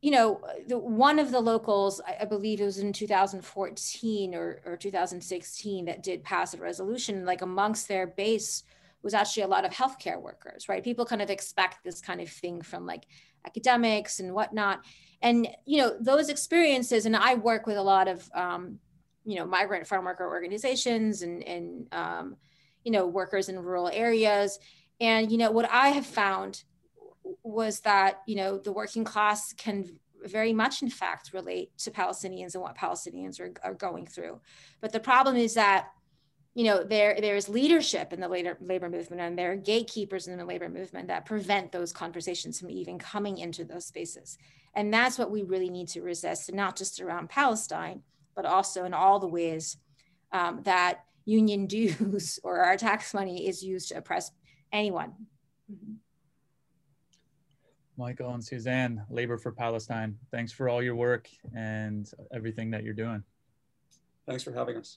you 0.00 0.10
know 0.10 0.40
the, 0.66 0.78
one 0.78 1.18
of 1.18 1.30
the 1.30 1.40
locals 1.40 2.00
I, 2.06 2.18
I, 2.22 2.24
believe 2.24 2.60
it 2.60 2.64
was 2.64 2.78
in 2.78 2.92
2014 2.92 4.34
or, 4.34 4.60
or 4.64 4.76
2016 4.76 5.84
that 5.84 6.02
did 6.02 6.24
pass 6.24 6.54
a 6.54 6.58
resolution 6.58 7.26
like 7.26 7.42
amongst 7.42 7.86
their 7.86 8.06
base 8.06 8.64
was 9.02 9.14
actually 9.14 9.42
a 9.42 9.48
lot 9.48 9.64
of 9.64 9.72
healthcare 9.72 10.20
workers 10.20 10.68
right? 10.68 10.84
People 10.84 11.04
kind 11.04 11.22
of 11.22 11.30
expect 11.30 11.84
this 11.84 12.00
kind 12.00 12.20
of 12.20 12.28
thing 12.28 12.62
from 12.62 12.86
like 12.86 13.06
academics 13.46 14.20
and 14.20 14.34
whatnot. 14.34 14.80
And 15.22 15.48
you 15.66 15.78
know 15.78 15.96
those 16.00 16.28
experiences 16.30 17.04
and 17.06 17.14
i 17.14 17.34
work 17.34 17.66
with 17.66 17.76
a 17.76 17.82
lot 17.82 18.08
of 18.08 18.28
um, 18.34 18.78
you 19.24 19.36
know 19.36 19.46
migrant 19.46 19.86
farm 19.86 20.04
worker 20.06 20.26
organizations 20.26 21.22
and 21.22 21.42
and 21.44 21.86
um, 21.92 22.36
you 22.84 22.92
know 22.92 23.06
workers 23.06 23.48
in 23.48 23.58
rural 23.58 23.90
areas. 23.92 24.58
And 25.00 25.30
you 25.30 25.38
know 25.38 25.50
what 25.50 25.70
i 25.70 25.88
have 25.88 26.06
found 26.06 26.64
was 27.42 27.80
that 27.80 28.22
you 28.26 28.36
know 28.36 28.58
the 28.58 28.72
working 28.72 29.04
class 29.04 29.52
can 29.52 29.86
very 30.24 30.52
much 30.52 30.82
in 30.82 30.90
fact 30.90 31.32
relate 31.32 31.70
to 31.78 31.90
palestinians 31.90 32.54
and 32.54 32.62
what 32.62 32.76
palestinians 32.76 33.40
are, 33.40 33.52
are 33.62 33.74
going 33.74 34.06
through. 34.06 34.40
But 34.80 34.92
the 34.92 35.00
problem 35.00 35.36
is 35.36 35.54
that 35.54 35.88
you 36.60 36.66
know 36.66 36.84
there 36.84 37.16
there's 37.22 37.48
leadership 37.48 38.12
in 38.12 38.20
the 38.20 38.28
labor, 38.28 38.58
labor 38.60 38.90
movement 38.90 39.22
and 39.22 39.38
there 39.38 39.52
are 39.52 39.56
gatekeepers 39.56 40.28
in 40.28 40.36
the 40.36 40.44
labor 40.44 40.68
movement 40.68 41.08
that 41.08 41.24
prevent 41.24 41.72
those 41.72 41.90
conversations 41.90 42.60
from 42.60 42.68
even 42.70 42.98
coming 42.98 43.38
into 43.38 43.64
those 43.64 43.86
spaces 43.86 44.36
and 44.74 44.92
that's 44.92 45.18
what 45.18 45.30
we 45.30 45.42
really 45.42 45.70
need 45.70 45.88
to 45.88 46.02
resist 46.02 46.52
not 46.52 46.76
just 46.76 47.00
around 47.00 47.30
palestine 47.30 48.02
but 48.36 48.44
also 48.44 48.84
in 48.84 48.92
all 48.92 49.18
the 49.18 49.26
ways 49.26 49.78
um, 50.32 50.60
that 50.64 51.06
union 51.24 51.64
dues 51.76 52.38
or 52.42 52.58
our 52.58 52.76
tax 52.76 53.14
money 53.14 53.48
is 53.48 53.62
used 53.62 53.88
to 53.88 53.96
oppress 53.96 54.30
anyone 54.70 55.14
mm-hmm. 55.72 55.94
Michael 57.96 58.32
and 58.32 58.42
Suzanne, 58.42 59.04
Labor 59.10 59.36
for 59.36 59.52
Palestine. 59.52 60.16
Thanks 60.30 60.52
for 60.52 60.70
all 60.70 60.82
your 60.82 60.94
work 60.94 61.28
and 61.54 62.10
everything 62.32 62.70
that 62.70 62.82
you're 62.82 62.94
doing. 62.94 63.22
Thanks 64.26 64.42
for 64.42 64.52
having 64.52 64.78
us. 64.78 64.96